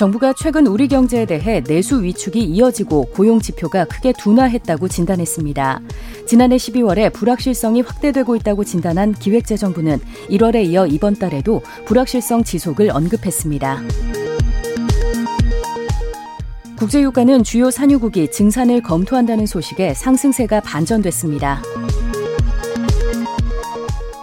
정부가 0.00 0.32
최근 0.32 0.66
우리 0.66 0.88
경제에 0.88 1.26
대해 1.26 1.62
내수 1.62 2.02
위축이 2.02 2.40
이어지고 2.42 3.10
고용 3.12 3.38
지표가 3.38 3.84
크게 3.84 4.14
둔화했다고 4.14 4.88
진단했습니다. 4.88 5.82
지난해 6.26 6.56
12월에 6.56 7.12
불확실성이 7.12 7.82
확대되고 7.82 8.34
있다고 8.36 8.64
진단한 8.64 9.12
기획재정부는 9.12 9.98
1월에 10.30 10.64
이어 10.64 10.86
이번 10.86 11.16
달에도 11.16 11.60
불확실성 11.84 12.44
지속을 12.44 12.90
언급했습니다. 12.90 13.82
국제유가는 16.78 17.44
주요 17.44 17.70
산유국이 17.70 18.30
증산을 18.30 18.82
검토한다는 18.82 19.44
소식에 19.44 19.92
상승세가 19.92 20.62
반전됐습니다. 20.62 21.60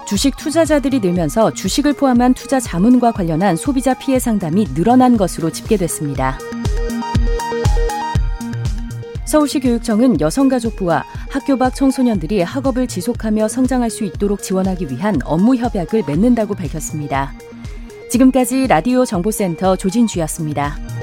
주식 0.07 0.37
투자자들이 0.37 1.01
늘면서 1.01 1.51
주식을 1.51 1.91
포함한 1.93 2.33
투자 2.33 2.61
자문과 2.61 3.11
관련한 3.11 3.57
소비자 3.57 3.93
피해 3.93 4.19
상담이 4.19 4.73
늘어난 4.73 5.17
것으로 5.17 5.51
집계됐습니다. 5.51 6.39
서울시 9.25 9.59
교육청은 9.59 10.21
여성가족부와 10.21 11.03
학교 11.29 11.57
밖 11.57 11.75
청소년들이 11.75 12.41
학업을 12.41 12.87
지속하며 12.87 13.49
성장할 13.49 13.89
수 13.89 14.05
있도록 14.05 14.41
지원하기 14.41 14.89
위한 14.89 15.19
업무 15.25 15.57
협약을 15.57 16.03
맺는다고 16.07 16.55
밝혔습니다. 16.55 17.33
지금까지 18.09 18.67
라디오 18.67 19.03
정보센터 19.03 19.75
조진주였습니다. 19.75 20.96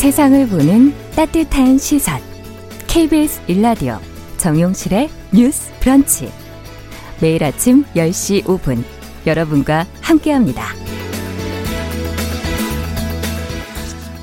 세상을 0.00 0.48
보는 0.48 0.94
따뜻한 1.14 1.76
시선. 1.76 2.18
KBS 2.86 3.42
일라디오 3.48 3.98
정용실의 4.38 5.10
뉴스 5.30 5.70
브런치. 5.78 6.32
매일 7.20 7.44
아침 7.44 7.84
10시 7.94 8.44
5분 8.44 8.82
여러분과 9.26 9.84
함께합니다. 10.00 10.68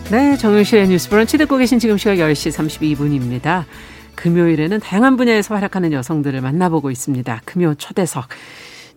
네, 0.09 0.35
정용실의 0.35 0.87
뉴스 0.87 1.11
브런치 1.11 1.37
듣고 1.37 1.57
계신 1.57 1.77
지금 1.77 1.95
시각 1.99 2.15
10시 2.15 2.51
32분입니다. 2.57 3.65
금요일에는 4.15 4.79
다양한 4.79 5.15
분야에서 5.15 5.53
활약하는 5.53 5.91
여성들을 5.93 6.41
만나보고 6.41 6.89
있습니다. 6.89 7.41
금요 7.45 7.75
초대석. 7.75 8.29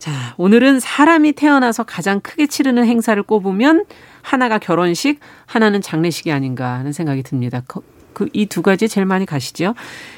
자, 0.01 0.35
오늘은 0.39 0.81
사람이 0.81 1.33
태어나서 1.33 1.83
가장 1.83 2.21
크게 2.21 2.47
치르는 2.47 2.87
행사를 2.87 3.23
꼽으면 3.23 3.85
하나가 4.23 4.59
결혼식, 4.59 5.21
하나는 5.45 5.83
장례식이 5.83 6.33
아닌가 6.33 6.73
하는 6.79 6.93
생각이 6.93 7.23
듭니다. 7.23 7.63
그이 8.15 8.47
두 8.47 8.63
가지 8.63 8.89
제일 8.89 9.07
많이 9.07 9.27
가시죠. 9.27 9.75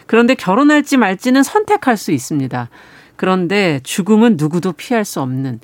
그런데 0.06 0.36
결혼할지 0.36 0.96
말지는 0.96 1.42
선택할 1.42 1.96
수 1.96 2.12
있습니다. 2.12 2.70
그런데 3.16 3.80
죽음은 3.82 4.36
누구도 4.38 4.70
피할 4.70 5.04
수 5.04 5.20
없는 5.20 5.58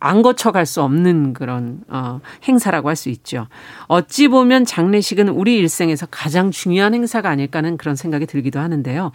안 0.00 0.22
거쳐갈 0.22 0.66
수 0.66 0.82
없는 0.82 1.32
그런 1.32 1.82
어 1.88 2.20
행사라고 2.48 2.88
할 2.88 2.96
수 2.96 3.08
있죠. 3.10 3.46
어찌 3.86 4.26
보면 4.26 4.64
장례식은 4.64 5.28
우리 5.28 5.58
일생에서 5.58 6.06
가장 6.10 6.50
중요한 6.50 6.94
행사가 6.94 7.28
아닐까 7.28 7.58
하는 7.58 7.76
그런 7.76 7.94
생각이 7.94 8.26
들기도 8.26 8.58
하는데요. 8.58 9.12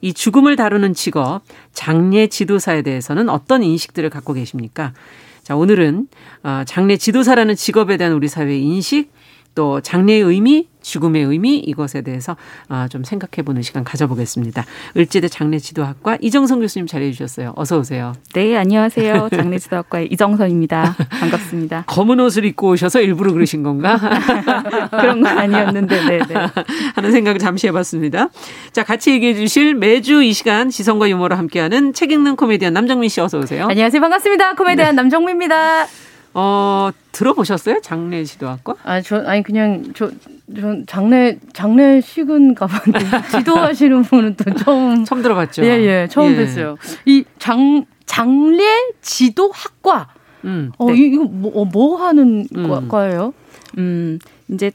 이 0.00 0.12
죽음을 0.12 0.56
다루는 0.56 0.94
직업 0.94 1.42
장례 1.72 2.26
지도사에 2.26 2.82
대해서는 2.82 3.28
어떤 3.28 3.62
인식들을 3.62 4.10
갖고 4.10 4.32
계십니까? 4.32 4.92
자, 5.42 5.56
오늘은 5.56 6.08
어, 6.42 6.62
장례 6.66 6.96
지도사라는 6.96 7.54
직업에 7.54 7.96
대한 7.96 8.14
우리 8.14 8.28
사회의 8.28 8.62
인식, 8.62 9.10
또 9.54 9.80
장례의 9.80 10.22
의미, 10.22 10.68
죽음의 10.82 11.22
의미 11.24 11.58
이것에 11.58 12.02
대해서 12.02 12.36
아, 12.68 12.88
좀 12.88 13.04
생각해 13.04 13.44
보는 13.44 13.62
시간 13.62 13.84
가져보겠습니다. 13.84 14.64
을지대 14.96 15.28
장례지도학과 15.28 16.18
이정선 16.20 16.60
교수님 16.60 16.86
자리해 16.86 17.12
주셨어요. 17.12 17.52
어서 17.56 17.78
오세요. 17.78 18.12
네, 18.34 18.56
안녕하세요. 18.56 19.28
장례지도학과의 19.30 20.08
이정선입니다. 20.12 20.96
반갑습니다. 21.08 21.84
검은 21.88 22.20
옷을 22.20 22.44
입고 22.44 22.70
오셔서 22.70 23.00
일부러 23.00 23.32
그러신 23.32 23.62
건가? 23.62 23.98
그런 24.90 25.22
건 25.22 25.38
아니었는데, 25.38 26.04
네, 26.04 26.18
네. 26.18 26.34
하는 26.94 27.12
생각을 27.12 27.38
잠시 27.38 27.66
해봤습니다. 27.68 28.28
자, 28.72 28.84
같이 28.84 29.12
얘기해 29.12 29.34
주실 29.34 29.74
매주 29.74 30.22
이 30.22 30.32
시간 30.32 30.68
지성과 30.68 31.08
유머로 31.08 31.36
함께하는 31.36 31.94
책 31.94 32.12
읽는 32.12 32.36
코미디언 32.36 32.72
남정민 32.74 33.08
씨 33.08 33.20
어서 33.20 33.38
오세요. 33.38 33.66
안녕하세요. 33.68 34.00
반갑습니다. 34.00 34.54
코미디언 34.54 34.88
네. 34.90 34.92
남정민입니다. 34.92 35.86
어, 36.34 36.90
들어보셨어요? 37.12 37.80
장례 37.80 38.24
지도학과? 38.24 38.74
아, 38.82 39.00
저, 39.00 39.22
아니, 39.24 39.42
그냥, 39.42 39.92
저, 39.94 40.10
저 40.60 40.76
장례, 40.86 41.38
장례식은 41.52 42.54
가봤는데, 42.56 42.98
지도하시는 43.38 44.02
분은 44.02 44.36
또 44.36 44.54
처음. 44.56 45.04
처음 45.04 45.22
들어봤죠? 45.22 45.64
예, 45.64 45.68
예, 45.68 46.08
처음 46.10 46.32
예. 46.32 46.44
뵀어요. 46.44 46.76
이 47.06 47.24
장, 47.38 47.86
장례 48.04 48.64
지도학과. 49.00 50.08
음, 50.44 50.72
어, 50.76 50.86
네. 50.90 50.96
이거 50.98 51.24
뭐, 51.24 51.52
어, 51.54 51.64
뭐 51.64 51.96
하는 52.04 52.46
음. 52.54 52.88
과예요? 52.88 53.32
음, 53.78 54.18
이제 54.48 54.72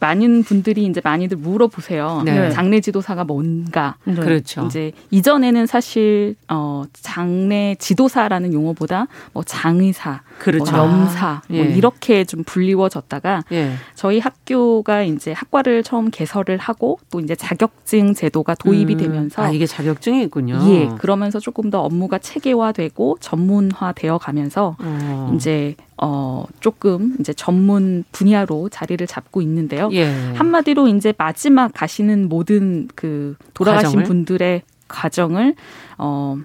많은 0.00 0.44
분들이 0.44 0.84
이제 0.84 1.00
많이들 1.02 1.36
물어보세요. 1.38 2.22
네. 2.24 2.50
장례 2.50 2.80
지도사가 2.80 3.24
뭔가. 3.24 3.96
네. 4.04 4.14
그렇죠. 4.14 4.64
이제 4.66 4.92
이전에는 5.10 5.66
사실 5.66 6.36
어 6.48 6.84
장례 6.92 7.76
지도사라는 7.78 8.52
용어보다 8.52 9.06
뭐 9.32 9.42
장의사, 9.42 10.22
그렇죠. 10.38 10.70
뭐 10.70 10.84
염사 10.84 11.28
아, 11.28 11.42
뭐 11.48 11.58
예. 11.58 11.62
이렇게 11.62 12.24
좀 12.24 12.44
불리워졌다가 12.44 13.44
예. 13.52 13.72
저희 13.94 14.18
학교가 14.18 15.02
이제 15.02 15.32
학과를 15.32 15.82
처음 15.82 16.10
개설을 16.10 16.58
하고 16.58 16.98
또 17.10 17.20
이제 17.20 17.34
자격증 17.34 18.14
제도가 18.14 18.54
도입이 18.54 18.94
음. 18.94 18.98
되면서 18.98 19.42
아 19.42 19.50
이게 19.50 19.66
자격증이 19.66 20.22
있군요. 20.24 20.60
예. 20.68 20.88
그러면서 20.98 21.40
조금 21.40 21.70
더 21.70 21.80
업무가 21.82 22.18
체계화되고 22.18 23.18
전문화되어 23.20 24.18
가면서 24.18 24.76
어. 24.78 25.32
이제 25.34 25.74
어, 26.00 26.44
조금 26.60 27.16
이제 27.20 27.32
전문 27.32 28.04
분야로 28.12 28.68
자리를 28.68 29.04
잡고 29.06 29.42
있는데요. 29.42 29.90
예. 29.92 30.06
한마디로 30.34 30.88
이제 30.88 31.12
마지막 31.16 31.72
가시는 31.74 32.28
모든 32.28 32.88
그 32.94 33.36
돌아가신 33.54 33.86
과정을? 33.86 34.04
분들의 34.04 34.62
과정을 34.86 35.54
어, 35.98 36.38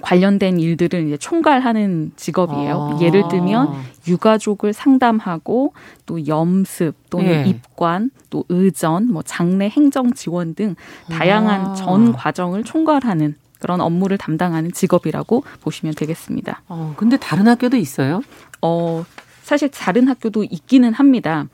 관련된 0.00 0.60
일들을 0.60 1.06
이제 1.06 1.16
총괄하는 1.16 2.12
직업이에요. 2.16 2.96
아. 2.96 3.02
예를 3.02 3.24
들면 3.28 3.72
유가족을 4.06 4.72
상담하고 4.72 5.72
또 6.06 6.26
염습 6.26 6.94
또는 7.10 7.46
예. 7.46 7.48
입관 7.48 8.10
또 8.30 8.44
의전 8.48 9.08
뭐 9.08 9.22
장례 9.22 9.68
행정 9.68 10.12
지원 10.12 10.54
등 10.54 10.76
다양한 11.10 11.60
아. 11.66 11.74
전 11.74 12.12
과정을 12.12 12.64
총괄하는 12.64 13.34
그런 13.60 13.80
업무를 13.80 14.18
담당하는 14.18 14.72
직업이라고 14.72 15.42
보시면 15.62 15.94
되겠습니다. 15.94 16.62
어, 16.68 16.94
근데 16.96 17.16
다른 17.16 17.48
학교도 17.48 17.76
있어요? 17.76 18.22
어, 18.62 19.04
사실 19.42 19.68
다른 19.70 20.08
학교도 20.08 20.44
있기는 20.44 20.92
합니다. 20.92 21.46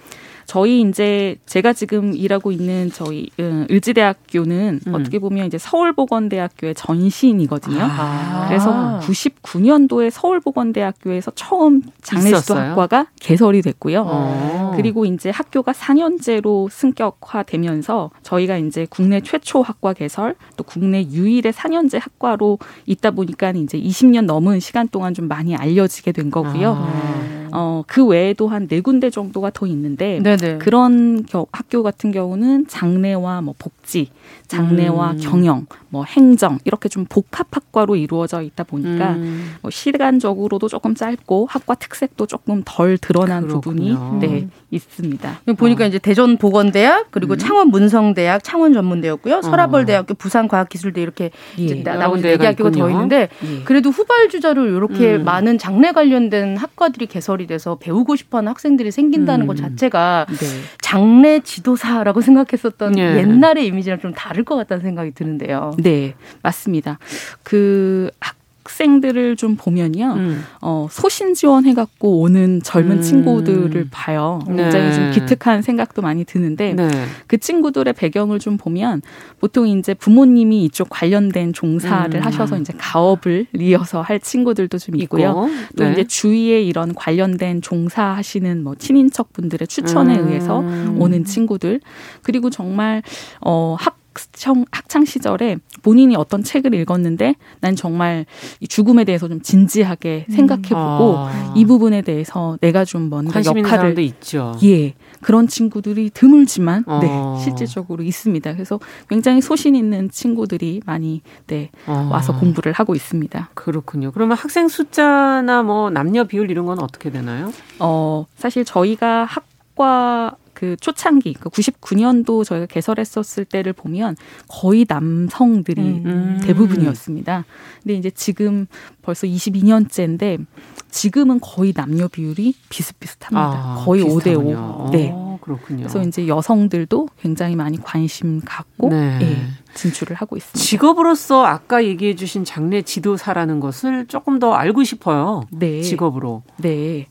저희 0.46 0.80
이제 0.82 1.36
제가 1.46 1.72
지금 1.72 2.14
일하고 2.14 2.52
있는 2.52 2.90
저희 2.92 3.28
음, 3.40 3.66
을지대학교는 3.70 4.80
음. 4.86 4.94
어떻게 4.94 5.18
보면 5.18 5.46
이제 5.46 5.58
서울보건대학교의 5.58 6.74
전신이거든요. 6.74 7.78
아. 7.82 8.46
그래서 8.48 9.00
99년도에 9.02 10.10
서울보건대학교에서 10.10 11.32
처음 11.34 11.82
장례지도학과가 12.02 13.06
개설이 13.20 13.62
됐고요. 13.62 14.04
어. 14.06 14.72
그리고 14.76 15.04
이제 15.04 15.30
학교가 15.30 15.72
4년제로 15.72 16.68
승격화되면서 16.70 18.10
저희가 18.22 18.58
이제 18.58 18.86
국내 18.90 19.20
최초 19.20 19.62
학과 19.62 19.92
개설 19.92 20.34
또 20.56 20.64
국내 20.64 21.02
유일의 21.04 21.52
4년제 21.52 22.00
학과로 22.00 22.58
있다 22.86 23.12
보니까 23.12 23.50
이제 23.50 23.78
20년 23.78 24.26
넘은 24.26 24.60
시간 24.60 24.88
동안 24.88 25.14
좀 25.14 25.28
많이 25.28 25.56
알려지게 25.56 26.12
된 26.12 26.30
거고요. 26.30 26.76
아. 26.78 27.43
어, 27.54 27.82
그 27.86 28.04
외에도 28.04 28.48
한 28.48 28.64
네 28.66 28.80
군데 28.80 29.10
정도가 29.10 29.50
더 29.50 29.66
있는데 29.66 30.20
네네. 30.22 30.58
그런 30.58 31.24
겨, 31.24 31.46
학교 31.52 31.82
같은 31.82 32.10
경우는 32.12 32.66
장래와 32.66 33.42
뭐 33.42 33.54
복지, 33.58 34.08
장래와 34.48 35.12
음. 35.12 35.18
경영, 35.20 35.66
뭐 35.94 36.04
행정 36.04 36.58
이렇게 36.64 36.88
좀 36.88 37.06
복합 37.08 37.46
학과로 37.52 37.94
이루어져 37.94 38.42
있다 38.42 38.64
보니까 38.64 39.12
음. 39.12 39.54
뭐 39.62 39.70
시간적으로도 39.70 40.66
조금 40.66 40.96
짧고 40.96 41.46
학과 41.48 41.76
특색도 41.76 42.26
조금 42.26 42.62
덜 42.64 42.98
드러난. 42.98 43.46
부분이 43.46 43.96
네 44.18 44.48
있습니다. 44.72 45.42
보니까 45.56 45.84
어. 45.84 45.86
이제 45.86 46.00
대전 46.00 46.36
보건대학 46.36 47.12
그리고 47.12 47.34
음. 47.34 47.38
창원 47.38 47.68
문성대학 47.68 48.42
창원 48.42 48.72
전문대였고요. 48.72 49.36
어. 49.36 49.42
서라벌대학교 49.42 50.14
부산과학기술대 50.14 51.00
이렇게 51.00 51.30
예. 51.58 51.82
나온 51.84 52.20
네 52.20 52.36
개학교가 52.38 52.72
더 52.72 52.90
있는데 52.90 53.28
예. 53.44 53.62
그래도 53.62 53.90
후발주자로 53.90 54.66
이렇게 54.66 55.14
음. 55.14 55.24
많은 55.24 55.58
장래 55.58 55.92
관련된 55.92 56.56
학과들이 56.56 57.06
개설이 57.06 57.46
돼서 57.46 57.76
배우고 57.76 58.16
싶어하는 58.16 58.50
학생들이 58.50 58.90
생긴다는 58.90 59.46
것 59.46 59.60
음. 59.60 59.62
자체가 59.62 60.26
네. 60.28 60.46
장래 60.94 61.40
지도사라고 61.40 62.20
생각했었던 62.20 62.96
예. 62.98 63.16
옛날의 63.16 63.66
이미지랑 63.66 63.98
좀 63.98 64.12
다를 64.14 64.44
것 64.44 64.54
같다는 64.54 64.84
생각이 64.84 65.10
드는데요. 65.10 65.72
네, 65.78 66.14
맞습니다. 66.42 67.00
그 67.42 68.10
학, 68.20 68.36
학생들을 68.64 69.36
좀 69.36 69.56
보면요, 69.56 70.14
음. 70.16 70.44
어, 70.62 70.88
소신 70.90 71.34
지원해갖고 71.34 72.20
오는 72.20 72.62
젊은 72.62 72.96
음. 72.96 73.02
친구들을 73.02 73.88
봐요. 73.90 74.40
굉장히 74.46 74.88
네. 74.88 74.92
좀 74.92 75.10
기특한 75.10 75.60
생각도 75.62 76.00
많이 76.00 76.24
드는데, 76.24 76.72
네. 76.72 76.88
그 77.26 77.36
친구들의 77.36 77.92
배경을 77.92 78.38
좀 78.38 78.56
보면, 78.56 79.02
보통 79.38 79.68
이제 79.68 79.92
부모님이 79.92 80.64
이쪽 80.64 80.88
관련된 80.88 81.52
종사를 81.52 82.14
음. 82.14 82.22
하셔서 82.22 82.58
이제 82.58 82.72
가업을 82.76 83.46
이어서 83.60 84.00
할 84.00 84.18
친구들도 84.18 84.78
좀 84.78 84.96
있고요. 84.96 85.28
있고. 85.28 85.48
또 85.76 85.84
네. 85.84 85.92
이제 85.92 86.04
주위에 86.04 86.62
이런 86.62 86.94
관련된 86.94 87.60
종사하시는 87.60 88.64
뭐 88.64 88.74
친인척 88.76 89.34
분들의 89.34 89.68
추천에 89.68 90.18
음. 90.18 90.28
의해서 90.28 90.64
오는 90.98 91.24
친구들, 91.24 91.80
그리고 92.22 92.48
정말, 92.48 93.02
어, 93.40 93.76
학 93.78 93.98
학창, 94.14 94.64
학창 94.70 95.04
시절에 95.04 95.56
본인이 95.82 96.16
어떤 96.16 96.42
책을 96.42 96.72
읽었는데 96.74 97.34
난 97.60 97.76
정말 97.76 98.26
이 98.60 98.68
죽음에 98.68 99.04
대해서 99.04 99.28
좀 99.28 99.40
진지하게 99.42 100.26
음. 100.28 100.32
생각해보고 100.32 101.14
아. 101.18 101.52
이 101.56 101.64
부분에 101.64 102.02
대해서 102.02 102.56
내가 102.60 102.84
좀 102.84 103.10
뭔가 103.10 103.42
역할을 103.44 103.98
있죠. 103.98 104.54
예 104.64 104.94
그런 105.20 105.48
친구들이 105.48 106.10
드물지만 106.10 106.84
어. 106.86 107.00
네 107.00 107.44
실질적으로 107.44 108.02
있습니다. 108.02 108.52
그래서 108.52 108.78
굉장히 109.08 109.40
소신 109.40 109.74
있는 109.74 110.10
친구들이 110.10 110.82
많이 110.86 111.22
네 111.46 111.70
어. 111.86 112.08
와서 112.10 112.38
공부를 112.38 112.72
하고 112.72 112.94
있습니다. 112.94 113.50
그렇군요. 113.54 114.12
그러면 114.12 114.36
학생 114.36 114.68
숫자나 114.68 115.62
뭐 115.62 115.90
남녀 115.90 116.24
비율 116.24 116.50
이런 116.50 116.66
건 116.66 116.78
어떻게 116.80 117.10
되나요? 117.10 117.52
어 117.80 118.26
사실 118.36 118.64
저희가 118.64 119.24
학과 119.24 120.36
그 120.54 120.76
초창기 120.80 121.34
그 121.34 121.50
99년도 121.50 122.44
저희가 122.44 122.66
개설했었을 122.66 123.44
때를 123.44 123.72
보면 123.72 124.16
거의 124.48 124.86
남성들이 124.88 125.82
음. 125.82 126.40
대부분이었습니다. 126.42 127.44
근데 127.82 127.94
이제 127.94 128.10
지금 128.10 128.66
벌써 129.02 129.26
22년째인데 129.26 130.44
지금은 130.90 131.40
거의 131.40 131.72
남녀 131.72 132.08
비율이 132.08 132.54
비슷비슷합니다. 132.68 133.40
아, 133.40 133.82
거의 133.84 134.04
비슷하군요. 134.04 134.86
5대 134.86 134.88
5. 134.88 134.90
네. 134.92 135.12
오, 135.12 135.38
그렇군요. 135.40 135.78
그래서 135.80 136.00
이제 136.02 136.28
여성들도 136.28 137.08
굉장히 137.20 137.56
많이 137.56 137.78
관심 137.78 138.40
갖고 138.44 138.90
네. 138.90 139.18
네, 139.18 139.46
진출을 139.74 140.16
하고 140.16 140.36
있습니다. 140.36 140.58
직업으로서 140.58 141.44
아까 141.44 141.84
얘기해 141.84 142.14
주신 142.14 142.44
장례 142.44 142.82
지도사라는 142.82 143.60
것을 143.60 144.06
조금 144.06 144.38
더 144.38 144.52
알고 144.54 144.84
싶어요. 144.84 145.42
네. 145.50 145.82
직업으로. 145.82 146.42
네. 146.58 147.08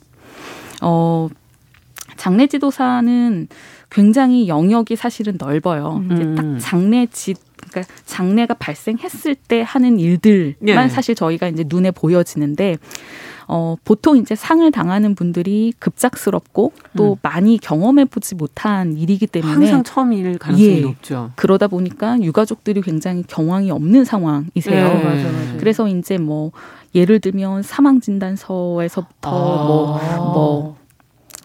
어, 0.81 1.29
장례 2.23 2.47
지도사는 2.47 3.49
굉장히 3.89 4.47
영역이 4.47 4.95
사실은 4.95 5.35
넓어요. 5.37 6.01
음. 6.09 6.13
이제 6.13 6.35
딱 6.35 6.57
장례 6.57 7.05
지 7.07 7.35
그러니까 7.57 7.93
장례가 8.05 8.53
발생했을 8.53 9.35
때 9.35 9.61
하는 9.61 9.99
일들만 9.99 10.55
네. 10.61 10.87
사실 10.87 11.15
저희가 11.15 11.49
이제 11.49 11.65
눈에 11.67 11.91
보여지는데 11.91 12.77
어, 13.49 13.75
보통 13.83 14.15
이제 14.15 14.35
상을 14.35 14.71
당하는 14.71 15.15
분들이 15.15 15.73
급작스럽고 15.79 16.71
또 16.95 17.11
음. 17.11 17.15
많이 17.21 17.57
경험해 17.57 18.05
보지 18.05 18.35
못한 18.35 18.95
일이기 18.95 19.27
때문에 19.27 19.53
항상 19.53 19.83
처음일 19.83 20.37
가능성이 20.37 20.77
예, 20.77 20.79
높죠. 20.79 21.31
그러다 21.35 21.67
보니까 21.67 22.21
유가족들이 22.21 22.81
굉장히 22.83 23.23
경황이 23.27 23.69
없는 23.69 24.05
상황이세요. 24.05 24.87
네. 24.87 25.03
맞아, 25.03 25.29
맞아. 25.29 25.57
그래서 25.57 25.89
이제 25.89 26.17
뭐 26.17 26.51
예를 26.95 27.19
들면 27.19 27.63
사망 27.63 27.99
진단서에서부터 27.99 29.29
뭐뭐 29.29 29.99
아. 29.99 30.17
뭐 30.17 30.82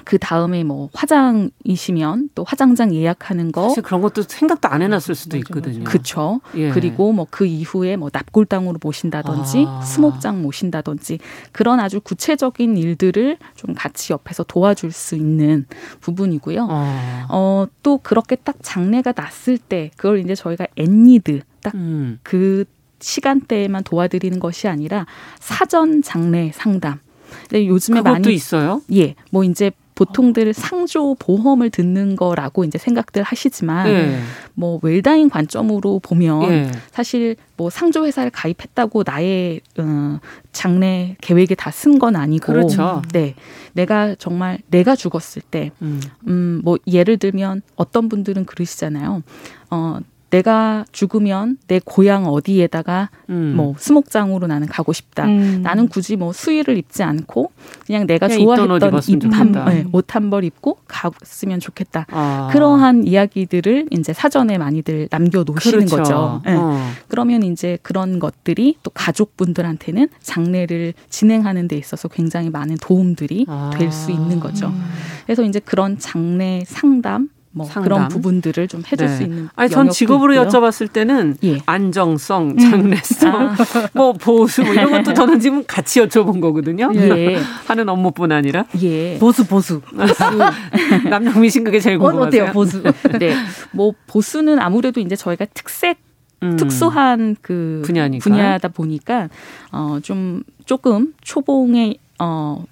그 0.09 0.17
다음에 0.17 0.65
뭐 0.65 0.89
화장이시면 0.95 2.31
또 2.35 2.43
화장장 2.43 2.95
예약하는 2.95 3.53
거 3.53 3.69
사실 3.69 3.83
그런 3.83 4.01
것도 4.01 4.23
생각도 4.23 4.67
안 4.69 4.81
해놨을 4.81 5.15
수도 5.15 5.37
있거든요. 5.37 5.85
그렇죠. 5.85 6.41
예. 6.57 6.71
그리고 6.71 7.13
뭐 7.13 7.29
그 7.31 7.45
이후에 7.45 7.97
뭐 7.97 8.09
납골당으로 8.11 8.79
모신다든지 8.83 9.67
아. 9.69 9.83
수목장 9.83 10.41
모신다든지 10.41 11.19
그런 11.53 11.79
아주 11.79 12.01
구체적인 12.01 12.79
일들을 12.79 13.37
좀 13.55 13.75
같이 13.75 14.15
옆에서 14.15 14.45
도와줄 14.45 14.93
수 14.93 15.15
있는 15.15 15.67
부분이고요. 16.01 16.67
아. 16.71 17.27
어또 17.29 17.99
그렇게 18.03 18.37
딱 18.37 18.57
장례가 18.63 19.13
났을 19.15 19.59
때 19.59 19.91
그걸 19.97 20.21
이제 20.21 20.35
저희가 20.35 20.67
앤니드 20.77 21.43
딱그 21.63 21.77
음. 21.77 22.19
그 22.23 22.65
시간대에만 23.01 23.85
도와드리는 23.85 24.41
것이 24.41 24.69
아니라 24.69 25.07
사전 25.39 26.01
장례 26.01 26.51
상담. 26.55 26.99
근데 27.43 27.67
요즘에 27.67 28.01
많이 28.01 28.33
있어요? 28.33 28.81
예, 28.93 29.15
뭐 29.31 29.45
이제 29.45 29.71
보통들 29.99 30.53
상조 30.53 31.17
보험을 31.19 31.71
듣는 31.71 32.15
거라고 32.15 32.63
이제 32.65 32.79
생각들 32.79 33.25
하시지만 33.25 33.87
네. 33.87 34.21
뭐 34.55 34.79
웰다인 34.81 35.29
관점으로 35.29 35.99
보면 35.99 36.49
네. 36.49 36.71
사실 36.93 37.35
뭐 37.57 37.69
상조 37.69 38.07
회사를 38.07 38.31
가입했다고 38.31 39.03
나의 39.05 39.61
어, 39.79 40.21
장래 40.53 41.17
계획에 41.21 41.55
다 41.57 41.71
쓴 41.71 41.99
건 41.99 42.15
아니고 42.15 42.47
그렇죠. 42.47 43.03
네. 43.13 43.35
내가 43.73 44.15
정말 44.15 44.59
내가 44.71 44.95
죽었을 44.95 45.43
때 45.43 45.73
음. 45.83 46.01
음, 46.29 46.61
뭐 46.63 46.79
예를 46.87 47.17
들면 47.19 47.63
어떤 47.75 48.09
분들은 48.09 48.45
그러시잖아요. 48.45 49.23
어 49.71 49.99
내가 50.31 50.85
죽으면 50.93 51.59
내 51.67 51.81
고향 51.83 52.27
어디에다가 52.27 53.11
음. 53.31 53.55
뭐 53.57 53.75
수목장으로 53.79 54.47
나는 54.47 54.67
가고 54.67 54.93
싶다. 54.93 55.25
음. 55.25 55.63
나는 55.63 55.89
굳이 55.89 56.17
뭐 56.17 56.33
수의를 56.33 56.77
입지 56.77 57.03
않고 57.03 57.51
그냥 57.87 58.07
내가 58.07 58.29
그냥 58.29 58.43
좋아했던 58.43 59.01
입한 59.09 59.53
네, 59.53 59.87
옷한 59.93 60.31
벌 60.31 60.45
입고 60.45 60.79
갔으면 60.87 61.61
좋겠다. 61.61 62.07
아. 62.11 62.49
그러한 62.53 63.05
이야기들을 63.05 63.89
이제 63.91 64.13
사전에 64.13 64.59
많이들 64.59 65.09
남겨 65.11 65.45
놓으시는 65.45 65.87
그렇죠. 65.87 65.97
거죠. 65.97 66.43
네. 66.45 66.55
어. 66.55 66.79
그러면 67.09 67.43
이제 67.43 67.79
그런 67.83 68.19
것들이 68.19 68.77
또 68.83 68.91
가족분들한테는 68.91 70.09
장례를 70.21 70.95
진행하는 71.09 71.69
데 71.69 71.77
있어서 71.77 72.09
굉장히 72.09 72.51
많은 72.51 72.77
도움들이 72.81 73.47
아. 73.49 73.71
될수 73.75 74.11
있는 74.11 74.41
거죠. 74.41 74.73
그래서 75.25 75.43
이제 75.43 75.59
그런 75.61 75.99
장례 75.99 76.63
상담 76.67 77.31
뭐 77.59 77.67
상담. 77.67 77.83
그런 77.83 78.09
부분들을 78.09 78.69
좀 78.69 78.83
해줄 78.91 79.07
네. 79.09 79.17
수 79.17 79.23
있는. 79.25 79.49
아니 79.57 79.69
전 79.71 79.91
직업으로 79.91 80.33
있고요. 80.35 80.49
여쭤봤을 80.49 80.93
때는 80.93 81.37
예. 81.45 81.59
안정성, 81.67 82.51
음. 82.51 82.59
장래성, 82.59 83.35
음. 83.51 83.55
뭐 83.93 84.13
보수 84.13 84.63
뭐 84.63 84.73
이런 84.73 84.91
것도 84.91 85.13
저는 85.15 85.41
지금 85.41 85.65
같이 85.67 86.01
여쭤본 86.01 86.41
거거든요. 86.41 86.91
예. 86.95 87.39
하는 87.67 87.89
업무뿐 87.89 88.33
아니라. 88.33 88.65
예. 88.83 89.19
보수 89.19 89.47
보수. 89.47 89.81
보수. 89.81 90.15
남영미 91.11 91.51
씨 91.51 91.61
그게 91.65 91.81
제일 91.81 91.99
궁금하세요. 91.99 92.43
어때요 92.45 92.53
보수? 92.53 92.83
네. 93.19 93.35
뭐 93.73 93.93
보수는 94.07 94.59
아무래도 94.61 95.01
이제 95.01 95.17
저희가 95.17 95.47
특색 95.55 95.99
음. 96.43 96.57
특수한 96.57 97.35
그 97.43 97.83
분야니까. 97.85 98.23
분야다 98.23 98.69
보니까 98.69 99.29
어 99.73 99.99
좀 100.03 100.43
조금 100.67 101.13
초봉의 101.23 101.99
어 102.21 102.63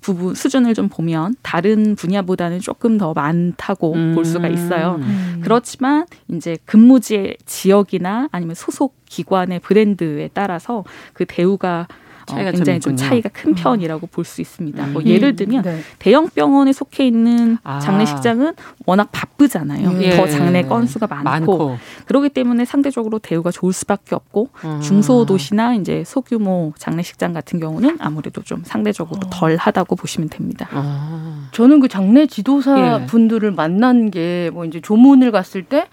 부분 0.00 0.34
수준을 0.34 0.74
좀 0.74 0.88
보면 0.88 1.36
다른 1.42 1.94
분야보다는 1.94 2.60
조금 2.60 2.98
더 2.98 3.12
많다고 3.12 3.94
음. 3.94 4.14
볼 4.14 4.24
수가 4.24 4.48
있어요. 4.48 4.96
음. 5.00 5.40
그렇지만 5.42 6.06
이제 6.28 6.56
근무지의 6.64 7.36
지역이나 7.46 8.28
아니면 8.32 8.54
소속 8.54 8.96
기관의 9.06 9.60
브랜드에 9.60 10.30
따라서 10.32 10.84
그 11.12 11.24
대우가 11.26 11.86
어, 12.30 12.36
굉장히 12.36 12.80
좀, 12.80 12.96
좀 12.96 12.96
차이가 12.96 13.28
큰 13.30 13.50
음. 13.50 13.54
편이라고 13.54 14.06
볼 14.06 14.24
수 14.24 14.40
있습니다. 14.40 14.86
뭐 14.88 15.02
음. 15.02 15.06
예를 15.06 15.34
들면 15.36 15.62
네. 15.62 15.80
대형 15.98 16.28
병원에 16.28 16.72
속해 16.72 17.06
있는 17.06 17.58
아. 17.64 17.80
장례식장은 17.80 18.54
워낙 18.86 19.08
바쁘잖아요. 19.12 20.02
예. 20.02 20.16
더 20.16 20.26
장례 20.28 20.62
건수가 20.62 21.06
많고, 21.06 21.24
많고, 21.28 21.78
그렇기 22.06 22.28
때문에 22.28 22.64
상대적으로 22.64 23.18
대우가 23.18 23.50
좋을 23.50 23.72
수밖에 23.72 24.14
없고 24.14 24.50
음. 24.64 24.80
중소도시나 24.80 25.74
이제 25.74 26.04
소규모 26.06 26.72
장례식장 26.78 27.32
같은 27.32 27.58
경우는 27.60 27.96
아무래도 28.00 28.42
좀 28.42 28.62
상대적으로 28.64 29.20
어. 29.26 29.30
덜하다고 29.30 29.96
보시면 29.96 30.28
됩니다. 30.28 30.68
아. 30.72 31.48
저는 31.52 31.80
그 31.80 31.88
장례 31.88 32.26
지도사 32.26 33.00
예. 33.02 33.06
분들을 33.06 33.50
만난 33.52 34.10
게 34.10 34.50
뭐 34.52 34.64
이제 34.64 34.80
조문을 34.80 35.30
갔을 35.32 35.62
때 35.62 35.86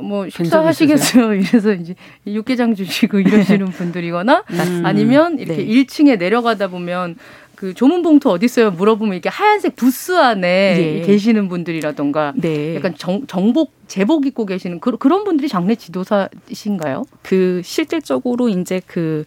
뭐 0.00 0.28
식사하시겠어요? 0.28 1.34
이래서 1.34 1.72
이제 1.72 1.94
육개장 2.26 2.74
주시고 2.74 3.20
이러시는 3.20 3.66
분들이거나 3.66 4.44
음. 4.50 4.82
아니면 4.84 5.38
이렇게 5.38 5.64
네. 5.64 5.66
1층에 5.66 6.18
내려가다 6.18 6.68
보면 6.68 7.16
그 7.54 7.72
조문 7.72 8.02
봉투 8.02 8.30
어디 8.30 8.44
있어요? 8.44 8.70
물어보면 8.70 9.14
이렇게 9.14 9.30
하얀색 9.30 9.76
부스 9.76 10.12
안에 10.12 11.00
예. 11.00 11.06
계시는 11.06 11.48
분들이라던가 11.48 12.34
네. 12.36 12.74
약간 12.76 12.94
정, 12.98 13.26
정복 13.26 13.72
제복 13.88 14.26
입고 14.26 14.44
계시는 14.44 14.80
그, 14.80 14.98
그런 14.98 15.24
분들이 15.24 15.48
장례 15.48 15.74
지도사이신가요? 15.74 17.04
그 17.22 17.62
실질적으로 17.64 18.48
이제 18.48 18.80
그 18.86 19.24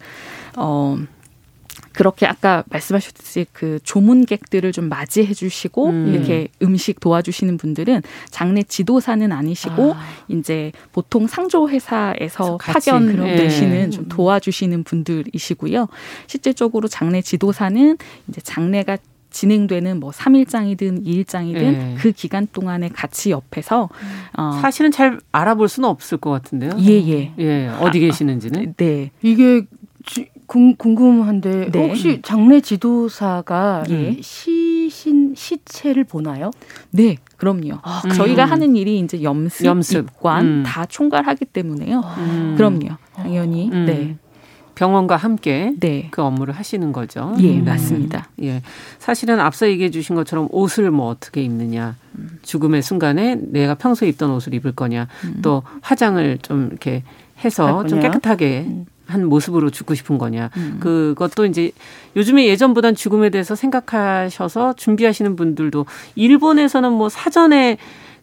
어 0.56 0.98
그렇게 1.92 2.26
아까 2.26 2.62
말씀하셨듯이 2.70 3.46
그 3.52 3.78
조문객들을 3.82 4.72
좀 4.72 4.88
맞이해 4.88 5.34
주시고 5.34 5.90
음. 5.90 6.14
이렇게 6.14 6.48
음식 6.62 7.00
도와주시는 7.00 7.56
분들은 7.56 8.02
장례 8.30 8.62
지도사는 8.62 9.30
아니시고 9.32 9.94
아. 9.94 10.00
이제 10.28 10.72
보통 10.92 11.26
상조 11.26 11.68
회사에서 11.68 12.58
파견 12.58 13.06
되시는 13.16 13.70
네. 13.70 13.90
좀 13.90 14.08
도와주시는 14.08 14.84
분들이시고요. 14.84 15.88
실질적으로 16.26 16.88
장례 16.88 17.22
지도사는 17.22 17.98
이제 18.28 18.40
장례가 18.40 18.98
진행되는 19.30 20.00
뭐 20.00 20.10
3일장이든 20.10 21.06
2일장이든 21.06 21.56
예. 21.56 21.94
그 21.98 22.12
기간 22.12 22.48
동안에 22.52 22.88
같이 22.88 23.30
옆에서 23.30 23.88
어 24.36 24.58
사실은 24.60 24.90
잘 24.90 25.20
알아볼 25.30 25.68
수는 25.68 25.88
없을 25.88 26.18
것 26.18 26.30
같은데요. 26.30 26.72
예, 26.80 26.92
예. 26.92 27.32
예. 27.38 27.68
어디 27.80 27.98
아, 27.98 28.00
계시는지는. 28.00 28.74
네. 28.76 29.10
이게 29.22 29.62
궁, 30.50 30.74
궁금한데 30.74 31.70
네. 31.70 31.78
혹시 31.86 32.20
장례 32.22 32.60
지도사가 32.60 33.84
예. 33.88 34.16
시신 34.20 35.32
시체를 35.36 36.02
보나요? 36.02 36.50
네, 36.90 37.18
그럼요. 37.36 37.78
아, 37.82 38.02
저희가 38.12 38.46
하는 38.46 38.74
일이 38.74 38.98
이제 38.98 39.22
염습, 39.22 39.64
염습. 39.64 40.06
입관 40.08 40.44
음. 40.44 40.62
다 40.66 40.86
총괄하기 40.86 41.44
때문에요. 41.44 42.02
음. 42.18 42.54
그럼요, 42.56 42.96
당연히. 43.14 43.70
음. 43.72 43.86
네. 43.86 44.16
병원과 44.74 45.14
함께 45.14 45.72
네. 45.78 46.08
그 46.10 46.20
업무를 46.20 46.52
하시는 46.52 46.90
거죠. 46.90 47.32
예, 47.38 47.60
음. 47.60 47.64
맞습니다. 47.64 48.28
예. 48.42 48.60
사실은 48.98 49.38
앞서 49.38 49.68
얘기해 49.68 49.90
주신 49.90 50.16
것처럼 50.16 50.48
옷을 50.50 50.90
뭐 50.90 51.06
어떻게 51.06 51.44
입느냐, 51.44 51.94
죽음의 52.42 52.82
순간에 52.82 53.36
내가 53.40 53.74
평소에 53.76 54.08
입던 54.08 54.32
옷을 54.32 54.54
입을 54.54 54.72
거냐, 54.72 55.06
음. 55.26 55.38
또 55.42 55.62
화장을 55.80 56.38
좀 56.42 56.66
이렇게 56.70 57.04
해서 57.44 57.86
좀 57.86 58.00
깨끗하게 58.00 58.64
음. 58.66 58.86
한 59.10 59.26
모습으로 59.26 59.70
죽고 59.70 59.94
싶은 59.94 60.18
거냐. 60.18 60.50
음. 60.56 60.78
그것도 60.80 61.46
이제 61.46 61.72
요즘에 62.16 62.46
예전보단 62.46 62.94
죽음에 62.94 63.30
대해서 63.30 63.54
생각하셔서 63.54 64.74
준비하시는 64.74 65.36
분들도 65.36 65.86
일본에서는 66.14 66.92
뭐 66.92 67.08
사전에 67.08 67.76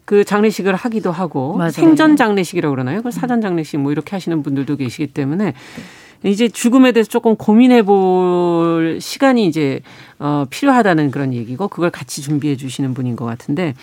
그 0.04 0.24
장례식을 0.24 0.74
하기도 0.74 1.12
하고 1.12 1.56
맞아요. 1.56 1.70
생전 1.70 2.16
장례식이라고 2.16 2.74
그러나요? 2.74 3.02
그 3.02 3.10
사전 3.10 3.42
장례식 3.42 3.78
뭐 3.80 3.92
이렇게 3.92 4.16
하시는 4.16 4.42
분들도 4.42 4.76
계시기 4.76 5.08
때문에 5.08 5.52
네. 6.22 6.30
이제 6.30 6.48
죽음에 6.48 6.92
대해서 6.92 7.08
조금 7.10 7.36
고민해 7.36 7.82
볼 7.82 8.98
시간이 9.00 9.46
이제 9.46 9.80
어 10.18 10.46
필요하다는 10.48 11.10
그런 11.10 11.34
얘기고 11.34 11.68
그걸 11.68 11.90
같이 11.90 12.22
준비해 12.22 12.56
주시는 12.56 12.94
분인 12.94 13.16
것 13.16 13.24
같은데 13.24 13.74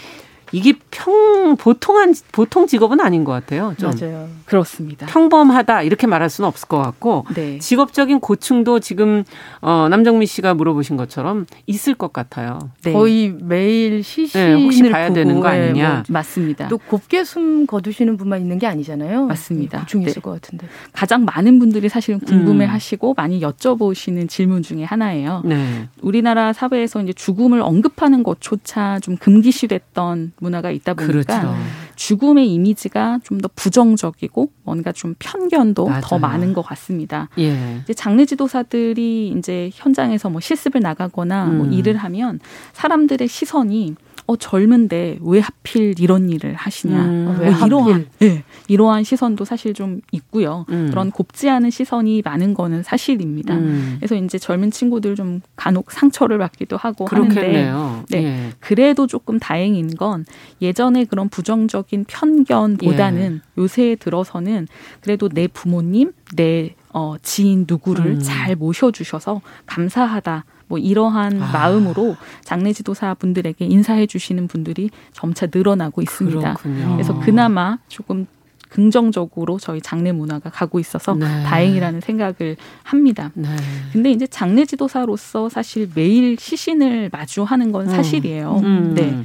이게 0.55 0.73
평 0.89 1.57
보통한 1.57 2.15
보통 2.31 2.65
직업은 2.65 3.01
아닌 3.01 3.25
것 3.25 3.33
같아요. 3.33 3.75
좀. 3.77 3.91
맞아요. 3.91 4.29
그렇습니다. 4.45 5.05
평범하다 5.07 5.81
이렇게 5.81 6.07
말할 6.07 6.29
수는 6.29 6.47
없을 6.47 6.69
것 6.69 6.77
같고 6.77 7.25
네. 7.35 7.59
직업적인 7.59 8.21
고충도 8.21 8.79
지금 8.79 9.25
어, 9.59 9.87
남정미 9.89 10.25
씨가 10.25 10.53
물어보신 10.53 10.95
것처럼 10.95 11.45
있을 11.67 11.93
것 11.93 12.13
같아요. 12.13 12.59
네. 12.83 12.93
거의 12.93 13.35
매일 13.37 14.01
시신을 14.01 14.55
네, 14.55 14.63
혹시 14.63 14.89
봐야 14.89 15.11
되는 15.11 15.41
거 15.41 15.49
아니냐? 15.49 15.93
뭐, 15.93 16.03
맞습니다. 16.07 16.69
또 16.69 16.77
곱게 16.77 17.25
숨 17.25 17.67
거두시는 17.67 18.15
분만 18.15 18.39
있는 18.39 18.57
게 18.57 18.65
아니잖아요. 18.65 19.25
맞습니다. 19.25 19.81
고충이 19.81 20.05
네. 20.05 20.11
있을 20.11 20.21
것 20.21 20.31
같은데 20.31 20.67
가장 20.93 21.25
많은 21.25 21.59
분들이 21.59 21.89
사실은 21.89 22.21
궁금해하시고 22.21 23.09
음. 23.09 23.13
많이 23.17 23.41
여쭤보시는 23.41 24.29
질문 24.29 24.63
중에 24.63 24.85
하나예요. 24.85 25.41
네. 25.43 25.89
우리나라 26.01 26.53
사회에서 26.53 27.01
이제 27.01 27.11
죽음을 27.11 27.59
언급하는 27.61 28.23
것조차 28.23 28.99
좀 29.01 29.17
금기시됐던 29.17 30.31
문화가 30.45 30.71
있다 30.71 30.93
보니까 30.93 31.41
그렇죠. 31.41 31.55
죽음의 31.95 32.53
이미지가 32.53 33.19
좀 33.23 33.35
더 33.41 33.49
부정적이고 33.55 34.49
뭔가 34.63 34.91
좀 34.91 35.13
편견도 35.19 35.87
맞아요. 35.87 36.01
더 36.03 36.17
많은 36.19 36.53
것 36.53 36.61
같습니다. 36.61 37.27
예. 37.37 37.79
이제 37.83 37.93
장례 37.93 38.25
지도사들이 38.25 39.33
이제 39.37 39.69
현장에서 39.73 40.29
뭐 40.29 40.39
실습을 40.39 40.79
나가거나 40.81 41.45
뭐 41.45 41.53
음. 41.53 41.57
뭐 41.57 41.67
일을 41.67 41.97
하면 41.97 42.39
사람들의 42.73 43.27
시선이 43.27 43.95
어 44.27 44.35
젊은데 44.35 45.19
왜 45.21 45.39
하필 45.39 45.93
이런 45.99 46.29
일을 46.29 46.55
하시냐 46.55 47.05
음, 47.05 47.25
뭐왜 47.25 47.53
이러한 47.65 48.07
네, 48.19 48.43
이러한 48.67 49.03
시선도 49.03 49.45
사실 49.45 49.73
좀 49.73 50.01
있고요 50.11 50.65
음. 50.69 50.87
그런 50.89 51.11
곱지 51.11 51.47
않은 51.49 51.69
시선이 51.69 52.23
많은 52.25 52.55
거는 52.55 52.81
사실입니다 52.81 53.53
음. 53.53 53.97
그래서 53.99 54.15
이제 54.15 54.39
젊은 54.39 54.71
친구들 54.71 55.15
좀 55.15 55.41
간혹 55.55 55.91
상처를 55.91 56.39
받기도 56.39 56.75
하고 56.75 57.05
그렇겠네요. 57.05 57.75
하는데 57.75 58.05
네 58.09 58.23
예. 58.25 58.51
그래도 58.59 59.05
조금 59.05 59.39
다행인 59.39 59.95
건 59.95 60.25
예전에 60.61 61.05
그런 61.05 61.29
부정적인 61.29 62.05
편견보다는 62.07 63.41
예. 63.43 63.61
요새 63.61 63.95
들어서는 63.95 64.67
그래도 65.01 65.29
내 65.29 65.47
부모님 65.47 66.13
내 66.35 66.73
어, 66.93 67.15
지인 67.21 67.65
누구를 67.67 68.05
음. 68.05 68.19
잘 68.21 68.55
모셔주셔서 68.55 69.41
감사하다. 69.65 70.45
뭐 70.67 70.77
이러한 70.77 71.41
아. 71.41 71.51
마음으로 71.51 72.15
장례 72.43 72.73
지도사 72.73 73.13
분들에게 73.15 73.65
인사해 73.65 74.05
주시는 74.07 74.47
분들이 74.47 74.89
점차 75.13 75.47
늘어나고 75.53 76.01
있습니다. 76.01 76.53
그렇군요. 76.55 76.93
그래서 76.93 77.19
그나마 77.19 77.77
조금 77.87 78.27
긍정적으로 78.69 79.57
저희 79.57 79.79
장례 79.79 80.11
문화가 80.11 80.49
가고 80.49 80.79
있어서 80.79 81.13
네. 81.13 81.25
다행이라는 81.43 82.01
생각을 82.01 82.57
합니다. 82.83 83.31
네. 83.33 83.47
근데 83.93 84.11
이제 84.11 84.27
장례 84.27 84.65
지도사로서 84.65 85.49
사실 85.49 85.89
매일 85.95 86.37
시신을 86.37 87.09
마주하는 87.11 87.71
건 87.71 87.87
음. 87.87 87.91
사실이에요. 87.95 88.59
음. 88.63 88.93
네. 88.95 89.23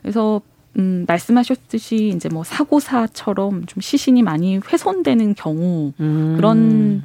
그래서 0.00 0.40
음, 0.78 1.04
말씀하셨듯이 1.08 2.12
이제 2.14 2.28
뭐 2.28 2.44
사고사처럼 2.44 3.66
좀 3.66 3.80
시신이 3.80 4.22
많이 4.22 4.58
훼손되는 4.58 5.34
경우 5.34 5.92
음. 6.00 6.34
그런 6.36 7.02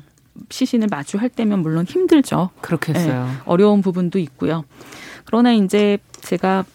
시신을 0.50 0.88
마주할 0.90 1.30
때면 1.30 1.62
물론 1.62 1.86
힘들죠. 1.86 2.50
그렇겠어요. 2.62 3.26
네, 3.26 3.32
어려운 3.46 3.82
부분도 3.82 4.20
있고요. 4.20 4.64
그러나 5.26 5.54
이제 5.54 5.98
제가 6.22 6.66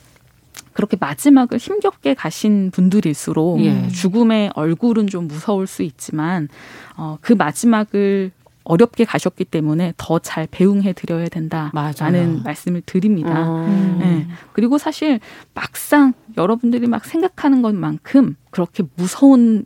그렇게 0.72 0.96
마지막을 1.00 1.58
힘겹게 1.58 2.14
가신 2.14 2.70
분들일수록 2.70 3.60
예. 3.64 3.88
죽음의 3.88 4.50
얼굴은 4.54 5.06
좀 5.06 5.26
무서울 5.26 5.66
수 5.66 5.82
있지만 5.82 6.48
어, 6.96 7.16
그 7.22 7.32
마지막을 7.32 8.30
어렵게 8.66 9.04
가셨기 9.04 9.44
때문에 9.44 9.94
더 9.96 10.18
잘 10.18 10.48
배웅해 10.50 10.92
드려야 10.92 11.28
된다라는 11.28 11.70
맞아요. 11.72 12.40
말씀을 12.44 12.82
드립니다. 12.84 13.64
음. 13.66 13.98
네. 14.00 14.26
그리고 14.52 14.76
사실 14.76 15.20
막상 15.54 16.14
여러분들이 16.36 16.86
막 16.88 17.04
생각하는 17.04 17.62
것만큼 17.62 18.34
그렇게 18.50 18.82
무서운 18.96 19.64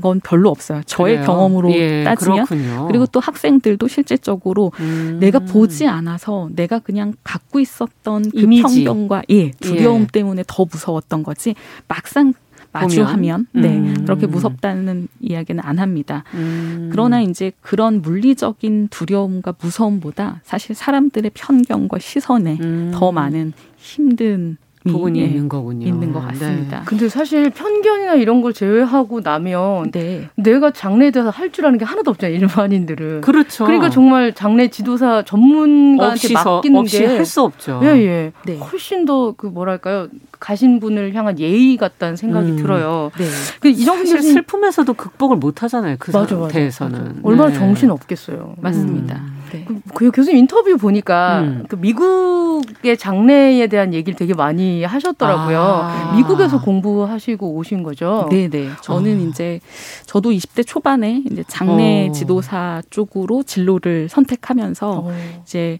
건 0.00 0.20
별로 0.24 0.48
없어요. 0.48 0.80
저의 0.86 1.16
그래요? 1.16 1.26
경험으로 1.26 1.72
예, 1.72 2.04
따지면 2.04 2.46
그렇군요. 2.46 2.86
그리고 2.86 3.06
또 3.06 3.20
학생들도 3.20 3.86
실질적으로 3.88 4.72
음. 4.80 5.18
내가 5.20 5.40
보지 5.40 5.86
않아서 5.86 6.48
내가 6.54 6.78
그냥 6.78 7.12
갖고 7.24 7.60
있었던 7.60 8.30
그 8.30 8.40
이미지. 8.40 8.84
편견과 8.84 9.24
예, 9.30 9.50
두려움 9.50 10.02
예. 10.02 10.06
때문에 10.10 10.44
더 10.46 10.64
무서웠던 10.64 11.22
거지 11.22 11.54
막상 11.88 12.32
마주하면 12.72 13.46
네 13.52 13.78
음. 13.78 13.94
그렇게 14.04 14.26
무섭다는 14.26 15.08
이야기는 15.20 15.62
안 15.64 15.78
합니다. 15.78 16.24
음. 16.34 16.88
그러나 16.90 17.20
이제 17.20 17.52
그런 17.60 18.02
물리적인 18.02 18.88
두려움과 18.88 19.54
무서움보다 19.60 20.40
사실 20.42 20.74
사람들의 20.74 21.30
편견과 21.34 21.98
시선에 21.98 22.58
음. 22.60 22.90
더 22.94 23.12
많은 23.12 23.52
힘든 23.76 24.56
부분이 24.84 25.20
예, 25.20 25.24
있는 25.26 25.48
거군요. 25.48 25.86
있는 25.86 26.12
것 26.12 26.20
같습니다. 26.26 26.78
네. 26.78 26.82
근데 26.86 27.08
사실 27.08 27.50
편견이나 27.50 28.14
이런 28.14 28.40
걸 28.42 28.52
제외하고 28.52 29.20
나면 29.20 29.90
네. 29.92 30.28
내가 30.36 30.70
장래에 30.70 31.10
대해서 31.10 31.30
할 31.30 31.52
줄 31.52 31.66
아는 31.66 31.78
게 31.78 31.84
하나도 31.84 32.10
없잖아요. 32.12 32.34
일반인들은. 32.38 33.20
그렇죠. 33.20 33.64
그러니까 33.66 33.90
정말 33.90 34.32
장례 34.32 34.68
지도사 34.68 35.22
전문가한테 35.24 36.32
맡기는 36.32 36.80
없이 36.80 36.98
게 37.00 37.06
할 37.06 37.26
수 37.26 37.42
없죠. 37.42 37.80
예, 37.82 37.88
예. 37.88 38.32
네. 38.46 38.56
훨씬 38.58 39.04
더 39.04 39.34
그 39.36 39.46
뭐랄까요? 39.46 40.08
가신 40.40 40.80
분을 40.80 41.14
향한 41.14 41.38
예의 41.38 41.76
같다는 41.76 42.16
생각이 42.16 42.52
음. 42.52 42.56
들어요. 42.56 43.10
네. 43.18 43.24
그 43.60 43.68
이정훈 43.68 44.04
교 44.04 44.20
슬픔에서도 44.20 44.92
극복을 44.94 45.36
못 45.36 45.62
하잖아요. 45.62 45.96
그 45.98 46.10
맞아, 46.10 46.34
상태에서는. 46.36 46.92
맞아, 46.98 47.04
맞아. 47.10 47.20
얼마나 47.22 47.50
네. 47.50 47.58
정신 47.58 47.90
없겠어요. 47.90 48.54
맞습니다. 48.60 49.16
음. 49.16 49.41
네. 49.52 49.64
그, 49.66 49.80
그 49.94 50.10
교수님 50.10 50.38
인터뷰 50.38 50.76
보니까 50.76 51.40
음. 51.40 51.64
그 51.68 51.76
미국의 51.76 52.96
장래에 52.96 53.66
대한 53.66 53.92
얘기를 53.92 54.16
되게 54.16 54.34
많이 54.34 54.82
하셨더라고요. 54.82 55.60
아. 55.60 56.16
미국에서 56.16 56.60
공부하시고 56.60 57.54
오신 57.54 57.82
거죠? 57.82 58.26
네, 58.30 58.48
네. 58.48 58.70
저는 58.82 59.18
어. 59.18 59.28
이제 59.28 59.60
저도 60.06 60.30
20대 60.30 60.66
초반에 60.66 61.22
이제 61.30 61.44
장래 61.46 62.08
어. 62.08 62.12
지도사 62.12 62.82
쪽으로 62.90 63.42
진로를 63.42 64.08
선택하면서 64.08 65.04
어. 65.06 65.12
이제 65.42 65.78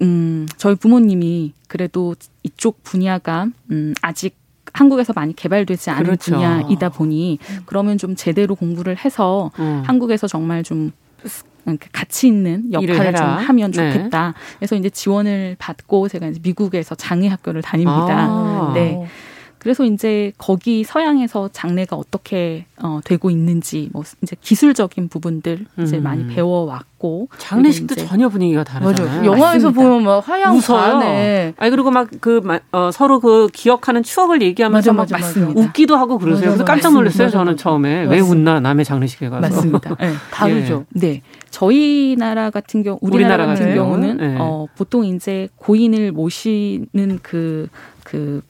음, 0.00 0.48
저희 0.56 0.74
부모님이 0.74 1.52
그래도 1.68 2.14
이쪽 2.42 2.82
분야가 2.82 3.46
음, 3.70 3.94
아직 4.02 4.36
한국에서 4.72 5.12
많이 5.14 5.34
개발되지 5.36 5.90
않은 5.90 6.04
그렇죠. 6.04 6.32
분야이다 6.32 6.88
보니 6.88 7.38
그러면 7.66 7.98
좀 7.98 8.16
제대로 8.16 8.54
공부를 8.54 8.96
해서 9.04 9.50
음. 9.58 9.82
한국에서 9.84 10.26
정말 10.26 10.62
좀 10.62 10.92
가치 11.92 12.26
있는 12.28 12.72
역할을 12.72 13.14
좀 13.14 13.26
하면 13.26 13.70
네. 13.72 13.92
좋겠다. 13.92 14.28
네. 14.28 14.56
그래서 14.58 14.76
이제 14.76 14.90
지원을 14.90 15.56
받고 15.58 16.08
제가 16.08 16.26
이제 16.26 16.40
미국에서 16.42 16.94
장애 16.94 17.28
학교를 17.28 17.62
다닙니다. 17.62 18.26
아. 18.28 18.72
네. 18.74 19.06
그래서 19.62 19.84
이제 19.84 20.32
거기 20.38 20.82
서양에서 20.82 21.50
장래가 21.52 21.94
어떻게 21.94 22.66
어, 22.82 22.98
되고 23.04 23.30
있는지 23.30 23.90
뭐 23.92 24.02
이제 24.20 24.34
기술적인 24.40 25.08
부분들 25.08 25.66
이제 25.80 25.98
음. 25.98 26.02
많이 26.02 26.26
배워왔고 26.26 27.28
장례식도 27.38 27.94
전혀 27.94 28.28
분위기가 28.28 28.64
다르잖아요. 28.64 29.06
맞아요. 29.18 29.24
영화에서 29.24 29.68
맞습니다. 29.68 29.80
보면 29.80 30.02
막 30.02 30.28
화양 30.28 30.56
웃어요. 30.56 31.52
아니 31.56 31.70
그리고 31.70 31.92
막 31.92 32.08
그 32.20 32.40
어, 32.72 32.90
서로 32.92 33.20
그 33.20 33.46
기억하는 33.52 34.02
추억을 34.02 34.42
얘기하면서 34.42 34.92
맞아, 34.94 35.16
맞아, 35.16 35.28
막 35.36 35.46
맞아. 35.48 35.60
웃기도 35.60 35.96
하고 35.96 36.18
그러세요. 36.18 36.50
그래서 36.50 36.64
깜짝 36.64 36.92
놀랐어요. 36.92 37.30
저는 37.30 37.56
처음에 37.56 38.06
왜 38.06 38.18
웃나 38.18 38.58
남의 38.58 38.84
장례식에 38.84 39.28
가서. 39.28 39.42
맞습니다. 39.42 39.94
네, 39.94 40.12
다르죠. 40.32 40.86
예. 40.96 41.00
네. 41.00 41.22
저희 41.52 42.16
나라 42.18 42.50
같은 42.50 42.82
경우 42.82 42.98
우리나라, 43.02 43.44
우리나라 43.44 43.46
같은 43.46 43.74
경우는 43.74 44.16
네. 44.16 44.36
어, 44.40 44.66
보통 44.74 45.04
이제 45.04 45.48
고인을 45.56 46.10
모시는 46.10 47.20
그그 47.22 47.68
그 48.04 48.40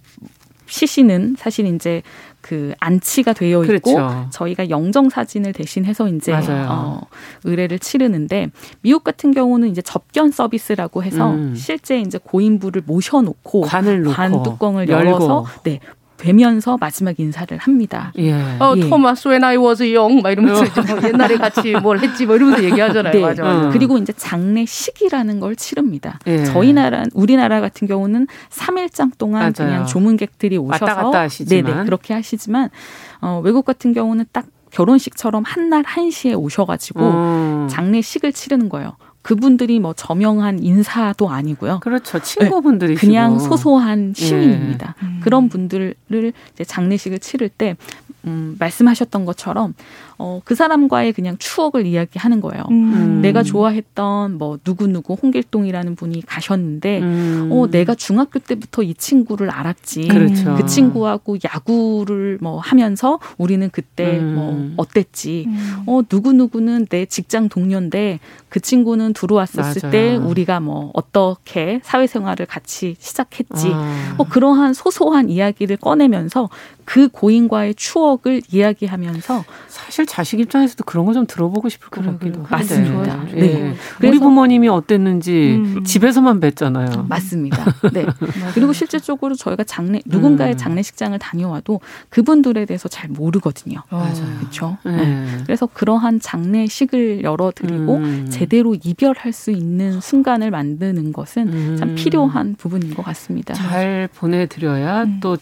시신은 0.67 1.35
사실 1.37 1.67
이제 1.67 2.03
그 2.41 2.73
안치가 2.81 3.33
되어 3.33 3.65
있고 3.65 3.67
그렇죠. 3.67 4.29
저희가 4.31 4.71
영정 4.71 5.11
사진을 5.11 5.53
대신해서 5.53 6.09
이제 6.09 6.33
어, 6.33 7.01
의뢰를 7.45 7.81
치르는데 7.81 8.51
미국 8.81 9.05
같은 9.05 9.33
경우는 9.33 9.69
이제 9.69 9.83
접견 9.83 10.31
서비스라고 10.31 11.03
해서 11.03 11.33
음. 11.33 11.55
실제 11.57 12.01
이제 12.01 12.19
고인부를 12.23 12.83
모셔놓고 12.87 13.63
관을 13.63 14.05
관 14.05 14.43
뚜껑을 14.43 14.89
열어서 14.89 15.45
네 15.65 15.81
뵈면서 16.23 16.77
마지막 16.81 17.19
인사를 17.19 17.57
합니다. 17.59 18.13
예. 18.19 18.33
어, 18.61 18.75
예. 18.77 18.89
토마스 18.89 19.27
when 19.29 19.43
I 19.43 19.57
was 19.57 19.83
young 19.83 20.23
막 20.23 20.31
이러면서 20.31 20.63
뭐 20.63 21.09
옛날에 21.09 21.37
같이 21.37 21.73
뭘 21.73 21.99
했지 21.99 22.27
뭐 22.27 22.37
이러면서 22.37 22.63
얘기하잖아요. 22.63 23.13
네. 23.13 23.21
맞아, 23.21 23.43
맞아. 23.43 23.69
그리고 23.71 23.99
이제 23.99 24.13
장례식이라는 24.17 25.41
걸 25.41 25.57
치릅니다. 25.57 26.21
예. 26.29 26.45
저희 26.45 26.73
나라 26.73 27.05
우리나라 27.13 27.61
같은 27.61 27.89
경우는 27.89 28.29
3일장 28.51 29.19
동안 29.19 29.41
맞아요. 29.57 29.71
그냥 29.71 29.87
조문객들이 29.87 30.57
오셔서 30.59 30.85
왔다 30.85 31.03
갔다 31.03 31.21
하시지만 31.23 31.65
네네 31.75 31.85
그렇게 31.87 32.15
하시지만 32.15 32.71
어, 33.21 33.41
외국 33.45 33.65
같은 33.65 33.93
경우는 33.93 34.27
딱 34.33 34.47
결혼식처럼 34.71 35.43
한 35.45 35.69
날 35.69 35.83
한시에 35.87 36.35
오셔가지고 36.35 37.01
음. 37.01 37.67
장례식을 37.71 38.33
치르는 38.33 38.69
거예요. 38.69 38.97
그분들이 39.23 39.79
뭐 39.79 39.93
저명한 39.95 40.63
인사도 40.63 41.31
아니고요. 41.31 41.81
그렇죠. 41.81 42.21
친구분들이 42.21 42.97
네, 42.97 43.01
그냥 43.01 43.39
소소한 43.39 44.13
시민입니다. 44.17 44.97
예. 45.01 45.07
음. 45.07 45.21
그런 45.23 45.49
분들을 45.49 45.95
이제 46.53 46.65
장례식을 46.65 47.21
치를 47.21 47.49
때 47.49 47.77
음, 48.25 48.57
말씀하셨던 48.59 49.25
것처럼 49.25 49.75
어, 50.23 50.41
그 50.45 50.55
사람과의 50.55 51.15
그냥 51.15 51.37
추억을 51.39 51.85
이야기하는 51.85 52.41
거예요. 52.41 52.63
음. 52.71 53.21
내가 53.23 53.43
좋아했던 53.43 54.39
뭐 54.39 54.57
누구누구 54.65 55.15
홍길동이라는 55.21 55.97
분이 55.97 56.23
가셨는데 56.27 57.01
음. 57.01 57.49
어, 57.51 57.69
내가 57.69 57.97
중학교 57.97 58.39
때부터 58.39 58.85
이 58.85 58.95
친구를 58.95 59.51
알았지. 59.51 60.07
그렇죠. 60.07 60.55
그 60.55 60.65
친구하고 60.67 61.39
야구를 61.45 62.39
뭐 62.41 62.61
하면서 62.61 63.19
우리는 63.37 63.69
그때 63.73 64.21
음. 64.21 64.35
뭐 64.37 64.71
어땠지. 64.77 65.47
음. 65.49 65.83
어, 65.87 66.03
누구누구는 66.09 66.87
내 66.87 67.05
직장 67.05 67.49
동료인데 67.49 68.21
그 68.49 68.61
친구는 68.61 69.15
들어왔었을 69.15 69.91
맞아요. 69.91 69.93
때 69.93 70.17
우리가 70.17 70.61
뭐 70.61 70.93
어떻게 70.95 71.81
사회생활을 71.83 72.47
같이 72.47 72.95
시작했지. 73.01 73.71
아. 73.73 74.15
뭐 74.17 74.29
그러한 74.29 74.73
소소한 74.73 75.29
이야기를 75.29 75.79
꺼내면서 75.79 76.49
그 76.85 77.09
고인과의 77.09 77.75
추억을 77.75 78.43
이야기하면서 78.51 79.45
사실 79.69 80.05
자식 80.13 80.41
입장에서도 80.41 80.85
그런 80.85 81.07
거 81.07 81.13
좀 81.13 81.27
들어보고 81.27 81.69
싶을 81.69 81.89
것 81.91 82.05
같기도 82.05 82.43
한데. 82.45 82.51
맞습니다. 82.51 83.25
네. 83.33 83.75
네. 84.01 84.09
우리 84.09 84.19
부모님이 84.19 84.69
어땠는지 84.69 85.55
음. 85.57 85.85
집에서만 85.85 86.41
뵀잖아요. 86.41 87.07
맞습니다. 87.07 87.65
네. 87.93 88.07
그리고 88.55 88.73
실질적으로 88.73 89.35
저희가 89.35 89.65
장례 89.65 90.01
누군가의 90.07 90.53
음. 90.53 90.57
장례식장을 90.59 91.19
다녀와도 91.19 91.81
그분들에 92.11 92.67
대해서 92.67 92.89
잘 92.89 93.09
모르거든요. 93.09 93.83
맞아요. 93.91 94.39
그렇죠. 94.39 94.79
네. 94.85 94.97
네. 94.97 95.27
그래서 95.45 95.67
그러한 95.67 96.21
장례식을 96.21 97.23
열어드리고 97.25 97.97
음. 97.97 98.27
제대로 98.31 98.75
이별할 98.75 99.33
수 99.33 99.51
있는 99.51 100.01
순간을 100.01 100.51
만드는 100.51 101.13
것은 101.13 101.77
참 101.79 101.89
음. 101.91 101.95
필요한 101.95 102.55
부분인 102.57 102.95
것 102.95 103.03
같습니다. 103.03 103.55
잘 103.55 104.09
보내드려야 104.15 105.05
음. 105.05 105.21
또 105.23 105.37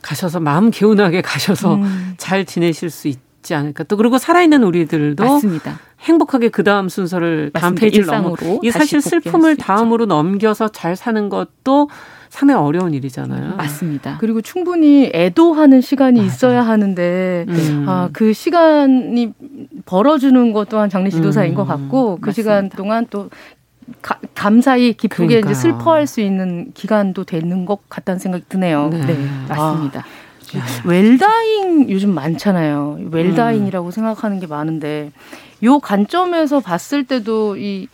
가셔서 0.00 0.40
마음 0.40 0.70
개운하게 0.70 1.20
가셔서 1.22 1.74
음. 1.74 2.14
잘 2.16 2.44
지내실 2.46 2.88
수 2.90 3.08
있 3.08 3.27
지 3.42 3.54
않을까. 3.54 3.84
또 3.84 3.96
그리고 3.96 4.18
살아있는 4.18 4.62
우리들도 4.64 5.24
맞습니다. 5.24 5.78
행복하게 6.00 6.48
그 6.48 6.64
다음 6.64 6.88
순서를 6.88 7.50
다음 7.52 7.74
페이지를 7.74 8.06
넘어. 8.06 8.34
이 8.62 8.70
사실 8.70 9.00
슬픔을 9.00 9.56
다음으로 9.56 10.06
넘겨서 10.06 10.68
잘 10.68 10.96
사는 10.96 11.28
것도 11.28 11.88
상당히 12.28 12.60
어려운 12.60 12.94
일이잖아요. 12.94 13.56
맞습니다. 13.56 14.18
그리고 14.18 14.40
충분히 14.40 15.10
애도하는 15.14 15.80
시간이 15.80 16.20
맞아. 16.20 16.32
있어야 16.32 16.62
하는데 16.62 17.46
음. 17.48 17.84
아, 17.88 18.10
그 18.12 18.32
시간이 18.32 19.32
벌어주는 19.86 20.52
것 20.52 20.68
또한 20.68 20.90
장례 20.90 21.10
지도사인 21.10 21.52
음. 21.52 21.54
것 21.56 21.64
같고 21.64 22.18
그 22.20 22.28
맞습니다. 22.28 22.32
시간 22.32 22.68
동안 22.68 23.06
또 23.08 23.30
가, 24.02 24.18
감사히 24.34 24.92
기쁘게 24.92 25.26
그러니까요. 25.26 25.50
이제 25.50 25.54
슬퍼할 25.54 26.06
수 26.06 26.20
있는 26.20 26.70
기간도 26.74 27.24
되는 27.24 27.64
것 27.64 27.88
같다는 27.88 28.18
생각이 28.18 28.44
드네요. 28.48 28.90
네, 28.90 29.06
네 29.06 29.16
맞습니다. 29.48 30.00
아, 30.00 30.04
웰다잉 30.84 31.90
요즘 31.90 32.14
많잖아요. 32.14 32.98
웰다잉이라고 33.10 33.86
음. 33.86 33.90
생각하는 33.90 34.40
게 34.40 34.46
많은데 34.46 35.12
요 35.64 35.78
관점에서 35.80 36.60
봤을 36.60 37.04
때도 37.04 37.56
이 37.56 37.88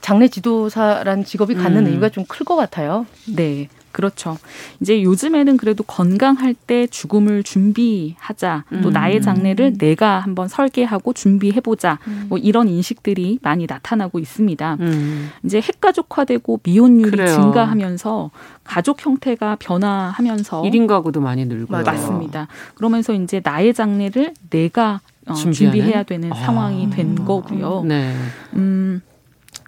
장례 0.00 0.28
지도사란 0.28 1.24
직업이 1.24 1.54
갖는 1.54 1.82
음. 1.82 1.86
의미가 1.86 2.08
좀 2.10 2.24
클 2.28 2.44
것 2.44 2.56
같아요. 2.56 3.06
네. 3.26 3.68
그렇죠. 3.92 4.38
이제 4.80 5.02
요즘에는 5.02 5.56
그래도 5.56 5.82
건강할 5.84 6.54
때 6.54 6.86
죽음을 6.86 7.42
준비하자. 7.42 8.64
또 8.82 8.88
음. 8.88 8.92
나의 8.92 9.22
장례를 9.22 9.78
내가 9.78 10.20
한번 10.20 10.48
설계하고 10.48 11.12
준비해보자. 11.12 11.98
음. 12.06 12.26
뭐 12.28 12.38
이런 12.38 12.68
인식들이 12.68 13.38
많이 13.42 13.66
나타나고 13.68 14.18
있습니다. 14.18 14.76
음. 14.80 15.30
이제 15.44 15.60
핵가족화되고 15.60 16.60
미혼율이 16.62 17.10
그래요. 17.10 17.28
증가하면서 17.28 18.30
가족 18.64 19.04
형태가 19.04 19.56
변화하면서 19.60 20.62
1인 20.62 20.86
가구도 20.86 21.20
많이 21.20 21.44
늘고 21.46 21.72
맞습니다. 21.72 22.48
그러면서 22.74 23.12
이제 23.14 23.40
나의 23.42 23.74
장례를 23.74 24.34
내가 24.50 25.00
어, 25.26 25.34
준비해야 25.34 26.02
되는 26.04 26.32
아. 26.32 26.34
상황이 26.36 26.88
된 26.90 27.24
거고요. 27.24 27.84
네. 27.86 28.14
음, 28.54 29.02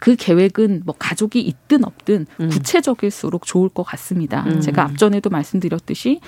그 0.01 0.17
계획은 0.17 0.83
뭐 0.85 0.95
가족이 0.99 1.41
있든 1.41 1.85
없든 1.85 2.27
음. 2.41 2.49
구체적일수록 2.49 3.47
좋을 3.47 3.69
것 3.69 3.85
같습니다. 3.85 4.45
음. 4.49 4.61
제가 4.61 4.83
앞전에도 4.83 5.31
말씀드렸듯이 5.31 6.21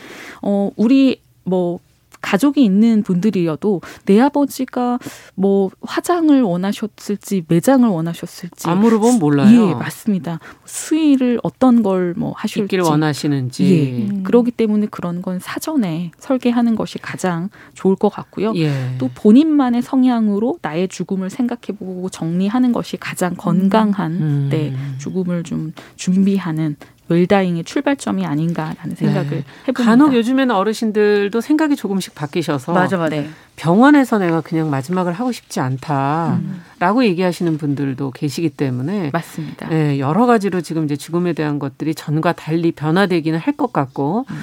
어 0.43 0.71
우리 0.77 1.21
뭐 1.45 1.81
가족이 2.23 2.65
있는 2.65 3.03
분들이어도 3.03 3.83
내 4.07 4.21
아버지가 4.21 4.99
뭐 5.35 5.71
화장을 5.83 6.41
원하셨을지 6.41 7.45
매장을 7.49 7.87
원하셨을지 7.89 8.69
안 8.69 8.81
물어보면 8.81 9.19
몰라요. 9.19 9.71
예, 9.71 9.75
맞습니다. 9.75 10.39
수의를 10.65 11.39
어떤 11.43 11.83
걸 11.83 12.13
뭐 12.23 12.33
하실지 12.37 12.79
원하시는지 12.79 13.65
예. 13.65 14.11
음. 14.11 14.23
그러기 14.23 14.53
때문에 14.53 14.87
그런 14.91 15.23
건 15.23 15.39
사전에 15.41 16.13
설계하는 16.19 16.75
것이 16.77 16.99
가장 16.99 17.49
좋을 17.75 17.97
것 17.97 18.09
같고요. 18.09 18.53
예. 18.57 18.71
또 18.99 19.11
본인만의 19.15 19.83
성향으로 19.83 20.59
나의 20.63 20.89
죽음을 20.89 21.31
생각해보고 21.31 22.09
정리하는 22.11 22.73
것이 22.73 22.97
가장 22.97 23.35
건강한 23.35 24.13
음. 24.13 24.49
네, 24.51 24.73
죽음을 24.99 25.43
좀 25.43 25.73
준비하는 25.97 26.77
웰다잉의 27.13 27.65
출발점이 27.65 28.25
아닌가라는 28.27 28.97
생각을 28.97 29.31
네. 29.31 29.45
해봅니다. 29.69 29.85
간혹 29.85 30.15
요즘에는 30.15 30.55
어르신들도 30.55 31.41
생각이 31.41 31.77
조금씩 31.77 32.15
바뀌셔서 32.15 32.73
맞아, 32.73 32.97
맞아. 32.97 33.17
네. 33.17 33.29
병원에서 33.57 34.19
내가 34.19 34.41
그냥 34.41 34.71
마지막을 34.71 35.13
하고 35.13 35.31
싶지 35.33 35.61
않다라고 35.61 37.01
음. 37.01 37.05
얘기하시는 37.05 37.59
분들도 37.59 38.11
계시기 38.13 38.49
때문에 38.51 39.11
맞습니다. 39.13 39.69
네, 39.69 39.99
여러 39.99 40.27
가지로 40.27 40.61
지금 40.61 40.85
이제 40.85 40.97
죽음에 40.97 41.33
대한 41.33 41.59
것들이 41.59 41.95
전과 41.95 42.33
달리 42.33 42.73
변화되기는 42.73 43.39
할 43.39 43.53
것 43.57 43.73
같고 43.73 44.25
음. 44.31 44.37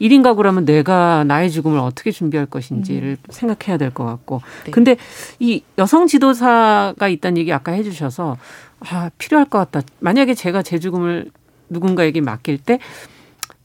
1인 0.00 0.22
가구라면 0.22 0.64
내가 0.64 1.22
나의 1.24 1.50
죽음을 1.50 1.78
어떻게 1.78 2.10
준비할 2.10 2.46
것인지를 2.46 3.10
음. 3.10 3.16
생각해야 3.30 3.76
될 3.78 3.90
것 3.90 4.04
같고. 4.04 4.40
네. 4.64 4.70
근데 4.72 4.96
이 5.38 5.62
여성 5.78 6.06
지도사가 6.08 7.08
있다는 7.08 7.38
얘기 7.38 7.52
아까 7.52 7.70
해 7.72 7.82
주셔서 7.84 8.36
아, 8.80 9.10
필요할 9.18 9.46
것 9.48 9.58
같다. 9.58 9.86
만약에 10.00 10.34
제가 10.34 10.62
제 10.62 10.78
죽음을 10.80 11.30
누군가에게 11.72 12.20
맡길 12.20 12.58
때 12.58 12.78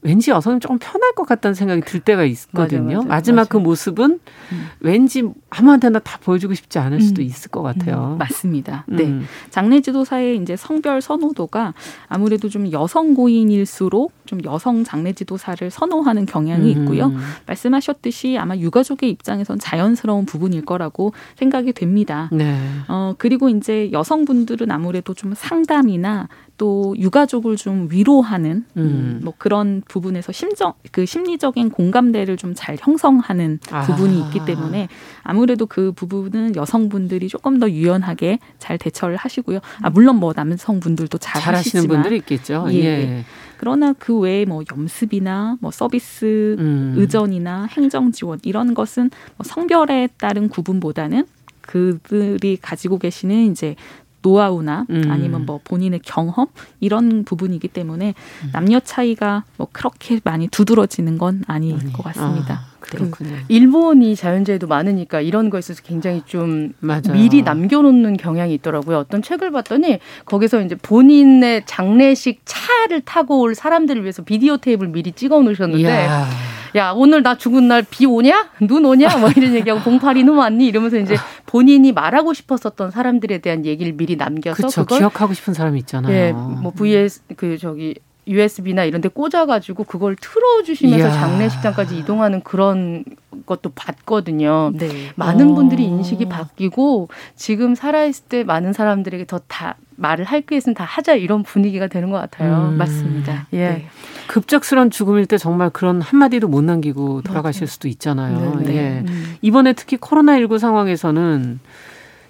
왠지 0.00 0.30
여성은 0.30 0.60
조금 0.60 0.78
편할 0.78 1.12
것 1.14 1.26
같다는 1.26 1.54
생각이 1.54 1.80
들 1.82 2.00
때가 2.00 2.24
있거든요. 2.24 2.82
맞아, 2.82 2.96
맞아, 2.98 3.08
마지막 3.08 3.40
맞아. 3.42 3.48
그 3.50 3.56
모습은 3.56 4.20
음. 4.52 4.66
왠지 4.80 5.24
아무한테나 5.50 5.98
다 5.98 6.18
보여주고 6.22 6.54
싶지 6.54 6.78
않을 6.78 7.00
수도 7.00 7.20
음. 7.20 7.26
있을 7.26 7.50
것 7.50 7.62
같아요. 7.62 8.12
음. 8.14 8.18
맞습니다. 8.18 8.84
네. 8.86 9.04
음. 9.04 9.26
장례 9.50 9.80
지도사의 9.80 10.36
이제 10.38 10.54
성별 10.56 11.00
선호도가 11.00 11.74
아무래도 12.06 12.48
좀 12.48 12.70
여성 12.70 13.14
고인일수록 13.14 14.12
좀 14.28 14.40
여성 14.44 14.84
장례 14.84 15.12
지도사를 15.12 15.70
선호하는 15.70 16.26
경향이 16.26 16.70
있고요. 16.72 17.06
음. 17.06 17.16
말씀하셨듯이 17.46 18.36
아마 18.38 18.54
유가족의 18.56 19.08
입장에선 19.10 19.58
자연스러운 19.58 20.26
부분일 20.26 20.64
거라고 20.66 21.12
생각이 21.36 21.72
됩니다. 21.72 22.28
네. 22.30 22.58
어, 22.88 23.14
그리고 23.16 23.48
이제 23.48 23.90
여성분들은 23.92 24.70
아무래도 24.70 25.14
좀 25.14 25.32
상담이나 25.34 26.28
또 26.58 26.94
유가족을 26.98 27.56
좀 27.56 27.88
위로하는 27.90 28.64
음. 28.76 28.82
음. 28.82 29.20
뭐 29.22 29.32
그런 29.38 29.80
부분에서 29.88 30.32
심정 30.32 30.74
그 30.92 31.06
심리적인 31.06 31.70
공감대를 31.70 32.36
좀 32.36 32.58
잘 32.58 32.76
형성하는 32.80 33.60
아. 33.70 33.82
부분이 33.82 34.20
있기 34.22 34.44
때문에 34.44 34.88
아무래도 35.22 35.66
그 35.66 35.92
부분은 35.92 36.56
여성분들이 36.56 37.28
조금 37.28 37.60
더 37.60 37.70
유연하게 37.70 38.40
잘 38.58 38.78
대처를 38.78 39.16
하시고요. 39.16 39.60
아 39.80 39.90
물론 39.90 40.16
뭐 40.16 40.32
남성분들도 40.34 41.18
잘, 41.18 41.40
잘 41.40 41.54
하시는 41.54 41.86
분들이 41.86 42.16
있겠죠. 42.16 42.66
예. 42.70 42.84
예. 42.84 43.24
그러나 43.58 43.92
그 43.92 44.16
외에 44.18 44.44
뭐 44.44 44.62
염습이나 44.70 45.58
뭐 45.60 45.70
서비스 45.70 46.56
음. 46.58 46.94
의전이나 46.96 47.66
행정 47.66 48.12
지원 48.12 48.38
이런 48.42 48.72
것은 48.72 49.10
뭐 49.36 49.44
성별에 49.44 50.08
따른 50.16 50.48
구분보다는 50.48 51.26
그들이 51.60 52.56
가지고 52.56 52.98
계시는 52.98 53.50
이제 53.50 53.76
노하우나 54.22 54.86
음. 54.90 55.04
아니면 55.08 55.46
뭐 55.46 55.60
본인의 55.62 56.00
경험 56.04 56.46
이런 56.80 57.24
부분이기 57.24 57.68
때문에 57.68 58.14
음. 58.44 58.50
남녀 58.52 58.80
차이가 58.80 59.44
뭐 59.56 59.68
그렇게 59.72 60.20
많이 60.24 60.48
두드러지는 60.48 61.18
건 61.18 61.42
아닐 61.46 61.74
아니. 61.74 61.92
것 61.92 62.02
같습니다. 62.04 62.54
아. 62.54 62.78
그렇군요. 62.80 63.30
네. 63.30 63.38
일본이 63.48 64.16
자연재해도 64.16 64.66
많으니까 64.66 65.20
이런 65.20 65.50
거에 65.50 65.58
있어서 65.58 65.82
굉장히 65.82 66.22
좀 66.26 66.72
맞아요. 66.80 67.12
미리 67.12 67.42
남겨놓는 67.42 68.16
경향이 68.16 68.54
있더라고요. 68.54 68.98
어떤 68.98 69.20
책을 69.20 69.50
봤더니 69.50 69.98
거기서 70.24 70.62
이제 70.62 70.74
본인의 70.76 71.64
장례식 71.66 72.42
차를 72.44 73.00
타고 73.02 73.40
올 73.40 73.54
사람들을 73.54 74.02
위해서 74.02 74.22
비디오 74.22 74.56
테이프를 74.56 74.92
미리 74.92 75.12
찍어 75.12 75.42
놓으셨는데 75.42 75.82
이야. 75.82 76.28
야 76.76 76.92
오늘 76.92 77.22
나 77.22 77.36
죽은 77.36 77.68
날 77.68 77.82
비 77.90 78.06
오냐? 78.06 78.50
눈 78.60 78.84
오냐? 78.84 79.16
뭐 79.18 79.30
이런 79.34 79.54
얘기하고 79.54 79.82
봉파리 79.82 80.24
눈 80.24 80.36
왔니? 80.36 80.66
이러면서 80.66 80.98
이제 80.98 81.16
본인이 81.46 81.92
말하고 81.92 82.34
싶었었던 82.34 82.90
사람들에 82.90 83.38
대한 83.38 83.64
얘기를 83.64 83.92
미리 83.92 84.16
남겨서 84.16 84.66
그쵸, 84.66 84.82
그걸 84.82 84.98
기억하고 84.98 85.32
싶은 85.34 85.54
사람이 85.54 85.78
있잖아요. 85.80 86.12
예, 86.14 86.32
뭐 86.32 86.72
VS 86.72 87.22
그 87.36 87.56
저기 87.58 87.94
USB나 88.28 88.84
이런 88.84 89.00
데 89.00 89.08
꽂아가지고 89.08 89.84
그걸 89.84 90.14
틀어주시면서 90.16 91.10
장례식장까지 91.10 91.98
이동하는 91.98 92.42
그런 92.42 93.04
것도 93.46 93.70
봤거든요. 93.74 94.72
네. 94.74 94.88
많은 95.16 95.54
분들이 95.54 95.84
어. 95.84 95.88
인식이 95.88 96.26
바뀌고 96.26 97.08
지금 97.34 97.74
살아있을 97.74 98.24
때 98.28 98.44
많은 98.44 98.72
사람들에게 98.72 99.24
더 99.26 99.40
다 99.48 99.76
말을 99.98 100.24
할 100.24 100.42
기회는 100.42 100.74
다 100.74 100.84
하자 100.84 101.14
이런 101.14 101.42
분위기가 101.42 101.88
되는 101.88 102.10
것 102.10 102.18
같아요. 102.18 102.68
음. 102.72 102.78
맞습니다. 102.78 103.46
예. 103.52 103.58
네. 103.58 103.86
급작스런 104.28 104.90
죽음일 104.90 105.26
때 105.26 105.38
정말 105.38 105.70
그런 105.70 106.00
한마디도 106.00 106.46
못 106.48 106.62
남기고 106.62 107.22
돌아가실 107.22 107.62
맞아요. 107.62 107.66
수도 107.66 107.88
있잖아요. 107.88 108.56
네, 108.60 108.64
네. 108.64 108.76
예. 108.76 109.04
음. 109.08 109.36
이번에 109.42 109.72
특히 109.72 109.96
코로나19 109.96 110.58
상황에서는 110.58 111.58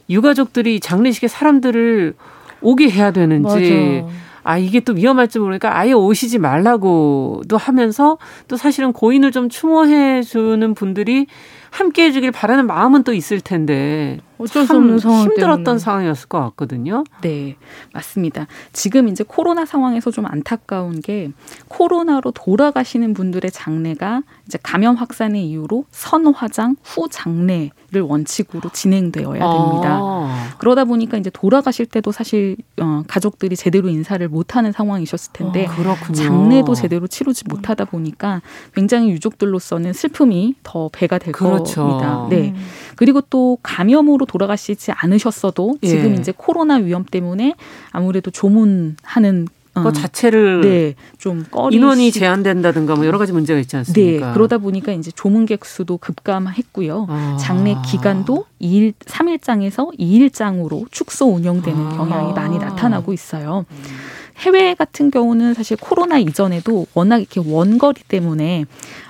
유가족들이 0.09 0.81
장례식에 0.81 1.29
사람들을 1.29 2.15
오게 2.63 2.89
해야 2.91 3.11
되는지 3.11 4.03
맞아. 4.03 4.19
아 4.43 4.59
이게 4.59 4.81
또 4.81 4.93
위험할지 4.93 5.39
모르니까 5.39 5.77
아예 5.77 5.93
오시지 5.93 6.39
말라고도 6.39 7.57
하면서 7.57 8.19
또 8.47 8.57
사실은 8.57 8.93
고인을 8.93 9.33
좀 9.33 9.49
추모해 9.49 10.23
주는 10.23 10.75
분들이 10.75 11.27
함께 11.71 12.05
해주길 12.05 12.33
바라는 12.33 12.67
마음은 12.67 13.03
또 13.05 13.13
있을 13.13 13.41
텐데 13.41 14.21
어쩔 14.39 14.67
수 14.67 14.77
없는 14.77 14.99
상황 14.99 15.23
힘들었던 15.23 15.65
때문에. 15.65 15.79
상황이었을 15.79 16.29
것 16.29 16.41
같거든요. 16.41 17.05
네, 17.23 17.57
맞습니다. 17.93 18.47
지금 18.73 19.09
이제 19.09 19.25
코로나 19.27 19.65
상황에서 19.67 20.11
좀 20.11 20.27
안타까운 20.27 21.01
게 21.01 21.33
코로나로 21.67 22.31
돌아가시는 22.31 23.15
분들의 23.15 23.51
장례가 23.51 24.23
이제 24.47 24.59
감염 24.63 24.95
확산의 24.95 25.45
이유로 25.49 25.85
선화장 25.91 26.77
후 26.85 27.09
장례를 27.11 28.01
원칙으로 28.03 28.71
진행되어야 28.73 29.39
됩니다. 29.39 29.99
아. 30.01 30.55
그러다 30.59 30.85
보니까 30.85 31.19
이제 31.19 31.31
돌아가실 31.31 31.87
때도 31.87 32.13
사실 32.13 32.57
어, 32.81 33.03
가족들이 33.09 33.57
제대로 33.57 33.89
인사를 33.89 34.27
못하는 34.29 34.71
상황이셨을 34.73 35.33
텐데 35.33 35.67
아, 35.67 36.13
장례도 36.13 36.75
제대로 36.75 37.07
치르지 37.09 37.45
못하다 37.49 37.87
보니까 37.87 38.41
굉장히 38.75 39.11
유족들로서는 39.11 39.93
슬픔이 39.93 40.55
더 40.63 40.89
배가 40.93 41.19
될 41.19 41.33
그렇죠. 41.59 41.83
겁니다. 41.83 42.27
네. 42.31 42.55
그리고 42.97 43.21
또 43.21 43.59
감염으로 43.63 44.27
돌아가시지 44.27 44.91
않으셨어도 44.93 45.79
지금 45.83 46.11
예. 46.11 46.15
이제 46.15 46.33
코로나 46.37 46.77
위험 46.77 47.05
때문에 47.05 47.55
아무래도 47.93 48.31
조문하는 48.31 49.47
그 49.75 49.93
자체를 49.93 50.61
네, 50.63 50.95
좀 51.19 51.45
꺼리 51.51 51.77
인원이 51.77 52.11
제한된다든가 52.11 52.97
뭐 52.97 53.07
여러 53.07 53.19
가지 53.19 53.33
문제가 53.33 53.61
있지 53.61 53.77
않습니까? 53.77 54.27
네, 54.27 54.33
그러다 54.35 54.59
보니까 54.59 54.93
이제 54.93 55.11
조문객 55.11 55.65
수도 55.65 55.97
급감했고요. 55.99 57.07
아. 57.09 57.37
장례 57.39 57.77
기간도 57.87 58.47
2일 58.61 58.95
3일장에서 59.05 59.97
2일장으로 59.99 60.87
축소 60.91 61.27
운영되는 61.27 61.87
아. 61.87 61.97
경향이 61.97 62.33
많이 62.33 62.59
나타나고 62.59 63.13
있어요. 63.13 63.65
음. 64.39 64.41
해외 64.41 64.75
같은 64.75 65.11
경우는 65.11 65.55
사실 65.55 65.77
코로나 65.77 66.19
이전에도 66.19 66.87
워낙 66.95 67.19
이렇게 67.19 67.41
원거리 67.45 68.03
때문에 68.07 68.65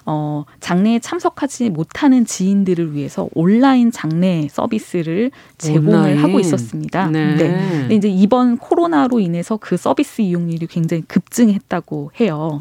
어, 0.07 0.45
장례에 0.61 1.01
참석하지 1.01 1.71
못하는 1.71 2.25
지인들을 2.25 2.95
위해서 2.95 3.29
온라인 3.35 3.93
장례 3.93 4.49
서비스를 4.51 5.31
제공을 5.59 5.99
온라인. 5.99 6.19
하고 6.19 6.41
있었습니다. 6.41 7.11
네. 7.11 7.37
네. 7.37 7.49
근데 7.81 7.95
이제 7.95 8.09
이번 8.09 8.57
코로나로 8.57 9.21
인해서 9.21 9.59
그 9.59 9.77
서비스 9.77 10.23
이용률이 10.23 10.67
굉장히 10.67 11.03
급증했다고 11.07 12.13
해요. 12.21 12.59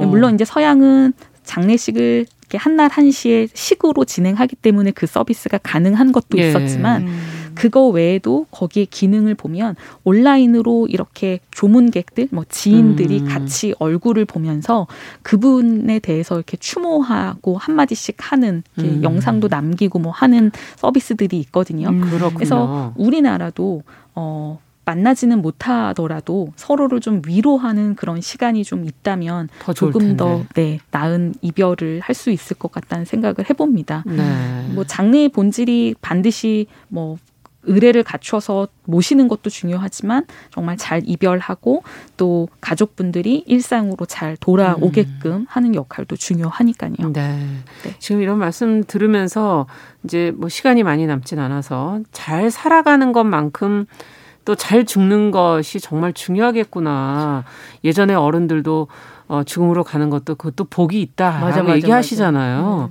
오. 0.00 0.04
물론 0.06 0.34
이제 0.34 0.44
서양은 0.44 1.12
장례식을 1.42 2.26
이렇게 2.42 2.58
한날 2.58 2.88
한시에 2.90 3.48
식으로 3.52 4.04
진행하기 4.04 4.56
때문에 4.56 4.92
그 4.92 5.06
서비스가 5.06 5.58
가능한 5.58 6.12
것도 6.12 6.38
예. 6.38 6.48
있었지만 6.48 7.02
음. 7.02 7.45
그거 7.56 7.88
외에도 7.88 8.46
거기에 8.50 8.84
기능을 8.84 9.34
보면 9.34 9.74
온라인으로 10.04 10.86
이렇게 10.88 11.40
조문객들, 11.50 12.28
뭐 12.30 12.44
지인들이 12.48 13.20
음. 13.20 13.24
같이 13.26 13.74
얼굴을 13.78 14.24
보면서 14.24 14.86
그분에 15.22 15.98
대해서 15.98 16.36
이렇게 16.36 16.56
추모하고 16.56 17.56
한마디씩 17.58 18.16
하는 18.18 18.62
음. 18.78 19.00
영상도 19.02 19.48
남기고 19.48 19.98
뭐 19.98 20.12
하는 20.12 20.50
서비스들이 20.76 21.38
있거든요. 21.40 21.88
음. 21.88 22.02
그래서 22.34 22.92
우리나라도 22.96 23.82
어 24.14 24.60
만나지는 24.86 25.42
못하더라도 25.42 26.52
서로를 26.54 27.00
좀 27.00 27.20
위로하는 27.26 27.96
그런 27.96 28.20
시간이 28.20 28.62
좀 28.62 28.84
있다면 28.84 29.48
더 29.58 29.72
조금 29.72 30.16
더 30.16 30.44
네, 30.54 30.78
나은 30.92 31.34
이별을 31.42 32.00
할 32.02 32.14
수 32.14 32.30
있을 32.30 32.56
것 32.56 32.70
같다는 32.72 33.04
생각을 33.04 33.50
해봅니다. 33.50 34.04
네. 34.06 34.68
뭐 34.74 34.84
장래의 34.84 35.28
본질이 35.30 35.96
반드시 36.00 36.66
뭐 36.88 37.18
의뢰를 37.66 38.02
갖춰서 38.02 38.68
모시는 38.84 39.28
것도 39.28 39.50
중요하지만 39.50 40.24
정말 40.50 40.76
잘 40.76 41.02
이별하고 41.04 41.82
또 42.16 42.48
가족분들이 42.60 43.44
일상으로 43.46 44.06
잘 44.06 44.36
돌아오게끔 44.38 45.32
음. 45.32 45.46
하는 45.48 45.74
역할도 45.74 46.16
중요하니까요. 46.16 47.12
네. 47.12 47.38
네. 47.82 47.94
지금 47.98 48.22
이런 48.22 48.38
말씀 48.38 48.84
들으면서 48.84 49.66
이제 50.04 50.32
뭐 50.36 50.48
시간이 50.48 50.82
많이 50.82 51.06
남진 51.06 51.38
않아서 51.38 52.00
잘 52.12 52.50
살아가는 52.50 53.12
것만큼 53.12 53.86
또 54.46 54.54
잘 54.54 54.86
죽는 54.86 55.32
것이 55.32 55.80
정말 55.80 56.12
중요하겠구나. 56.12 57.44
예전에 57.84 58.14
어른들도 58.14 58.86
어, 59.28 59.42
죽음으로 59.44 59.82
가는 59.84 60.08
것도 60.08 60.36
그것도 60.36 60.64
복이 60.70 61.02
있다. 61.02 61.40
맞아, 61.40 61.62
맞아, 61.62 61.76
얘기하시잖아요. 61.76 62.62
맞아. 62.62 62.84
음. 62.84 62.90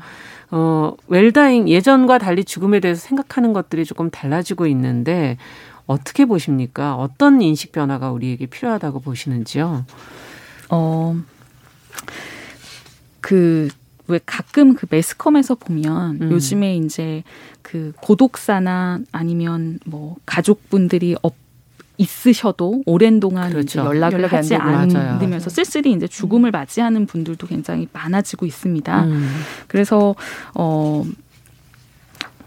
어, 0.57 0.95
웰다잉 1.07 1.67
예전과 1.67 2.17
달리 2.17 2.45
죽음에 2.45 2.79
대해서 2.79 3.01
생각하는 3.01 3.51
것들이 3.51 3.83
조금 3.83 4.09
달라지고 4.09 4.67
있는데 4.67 5.37
어떻게 5.85 6.23
보십니까? 6.23 6.95
어떤 6.95 7.41
인식 7.41 7.73
변화가 7.73 8.11
우리에게 8.11 8.45
필요하다고 8.45 9.01
보시는지요? 9.01 9.85
어, 10.69 11.17
그, 13.19 13.67
왜 14.07 14.21
가끔 14.25 14.75
그 14.75 14.85
매스컴에서 14.89 15.55
보면 15.55 16.21
음. 16.21 16.31
요즘에 16.31 16.77
이제 16.77 17.23
그 17.61 17.91
고독사나 17.99 19.01
아니면 19.11 19.79
뭐 19.85 20.15
가족분들이 20.25 21.17
없 21.21 21.35
있으셔도 21.97 22.83
오랜 22.85 23.19
동안 23.19 23.51
그렇죠. 23.51 23.85
연락을 23.85 24.31
하지 24.31 24.55
않으면서 24.55 25.49
쓸쓸히 25.49 25.91
이제 25.93 26.07
죽음을 26.07 26.51
맞이하는 26.51 27.05
분들도 27.05 27.47
굉장히 27.47 27.87
많아지고 27.93 28.45
있습니다. 28.45 29.03
음. 29.05 29.29
그래서 29.67 30.15
어 30.53 31.05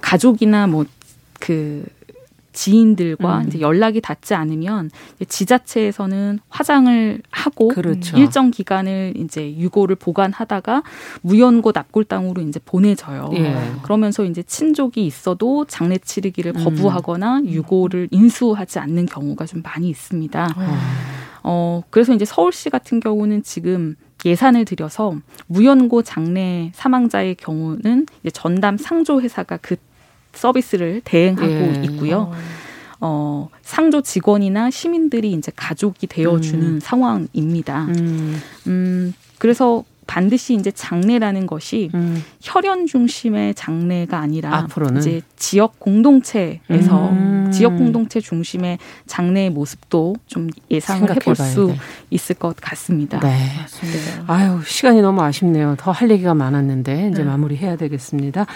가족이나 0.00 0.66
뭐그 0.66 1.84
지인들과 2.58 3.38
음. 3.38 3.46
이제 3.46 3.60
연락이 3.60 4.00
닿지 4.00 4.34
않으면 4.34 4.90
지자체에서는 5.28 6.40
화장을 6.48 7.22
하고 7.30 7.68
그렇죠. 7.68 8.18
일정 8.18 8.50
기간을 8.50 9.14
이제 9.16 9.54
유고를 9.56 9.94
보관하다가 9.94 10.82
무연고 11.22 11.70
납골당으로 11.72 12.42
이제 12.42 12.58
보내져요. 12.64 13.30
예. 13.34 13.54
그러면서 13.82 14.24
이제 14.24 14.42
친족이 14.42 15.06
있어도 15.06 15.66
장례 15.66 15.98
치르기를 15.98 16.54
음. 16.56 16.64
거부하거나 16.64 17.42
유고를 17.44 18.08
인수하지 18.10 18.80
않는 18.80 19.06
경우가 19.06 19.46
좀 19.46 19.62
많이 19.62 19.88
있습니다. 19.88 20.54
음. 20.58 20.76
어, 21.44 21.82
그래서 21.90 22.12
이제 22.12 22.24
서울시 22.24 22.70
같은 22.70 22.98
경우는 22.98 23.44
지금 23.44 23.94
예산을 24.24 24.64
들여서 24.64 25.14
무연고 25.46 26.02
장례 26.02 26.72
사망자의 26.74 27.36
경우는 27.36 28.06
전담 28.32 28.76
상조 28.76 29.20
회사가 29.20 29.58
그 29.58 29.76
서비스를 30.38 31.02
대행하고 31.04 31.50
예. 31.50 31.82
있고요. 31.84 32.32
어, 33.00 33.48
상조 33.62 34.02
직원이나 34.02 34.70
시민들이 34.70 35.32
이제 35.32 35.52
가족이 35.54 36.06
되어주는 36.06 36.66
음. 36.66 36.80
상황입니다. 36.80 37.84
음. 37.84 38.40
음, 38.66 39.14
그래서 39.38 39.84
반드시 40.08 40.54
이제 40.54 40.70
장례라는 40.72 41.46
것이 41.46 41.90
음. 41.94 42.24
혈연 42.40 42.86
중심의 42.86 43.54
장례가 43.54 44.18
아니라 44.18 44.56
앞으로는 44.56 45.00
이제 45.00 45.20
지역 45.36 45.78
공동체에서 45.78 47.10
음. 47.10 47.50
지역 47.52 47.76
공동체 47.76 48.18
중심의 48.18 48.78
장례의 49.06 49.50
모습도 49.50 50.16
좀 50.26 50.48
예상을 50.70 51.08
해볼 51.14 51.36
수 51.36 51.68
돼. 51.68 51.78
있을 52.10 52.34
것 52.36 52.56
같습니다. 52.56 53.20
네. 53.20 53.36
맞습니다. 53.60 54.24
아유 54.32 54.60
시간이 54.66 55.00
너무 55.02 55.22
아쉽네요. 55.22 55.76
더 55.78 55.92
할 55.98 56.10
얘기가 56.10 56.32
많았는데 56.32 57.08
이제 57.12 57.22
네. 57.22 57.24
마무리해야 57.24 57.76
되겠습니다. 57.76 58.46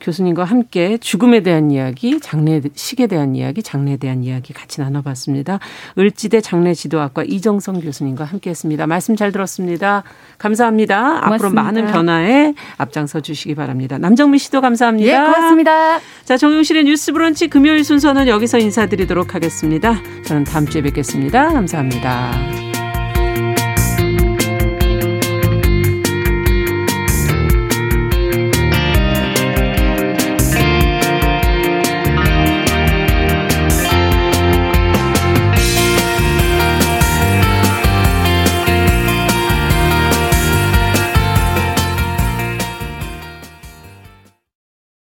교수님과 0.00 0.44
함께 0.44 0.96
죽음에 0.98 1.40
대한 1.40 1.70
이야기, 1.72 2.20
장례식에 2.20 3.06
대한 3.08 3.34
이야기, 3.34 3.62
장례에 3.62 3.96
대한 3.96 4.22
이야기 4.22 4.52
같이 4.52 4.80
나눠봤습니다. 4.80 5.58
을지대 5.98 6.40
장례지도학과 6.40 7.24
이정성 7.24 7.80
교수님과 7.80 8.24
함께했습니다. 8.24 8.86
말씀 8.86 9.16
잘 9.16 9.30
들었습니다. 9.32 10.04
감사합니다. 10.38 11.01
고맙습니다. 11.02 11.34
앞으로 11.34 11.50
많은 11.50 11.86
변화에 11.86 12.54
앞장서 12.78 13.20
주시기 13.20 13.54
바랍니다. 13.54 13.98
남정미 13.98 14.38
씨도 14.38 14.60
감사합니다. 14.60 15.08
예, 15.12 15.32
고맙습니다. 15.32 16.00
자, 16.24 16.36
정용실의 16.36 16.84
뉴스 16.84 17.12
브런치 17.12 17.48
금요일 17.48 17.84
순서는 17.84 18.28
여기서 18.28 18.58
인사드리도록 18.58 19.34
하겠습니다. 19.34 19.94
저는 20.24 20.44
다음 20.44 20.66
주에 20.66 20.82
뵙겠습니다. 20.82 21.52
감사합니다. 21.52 22.71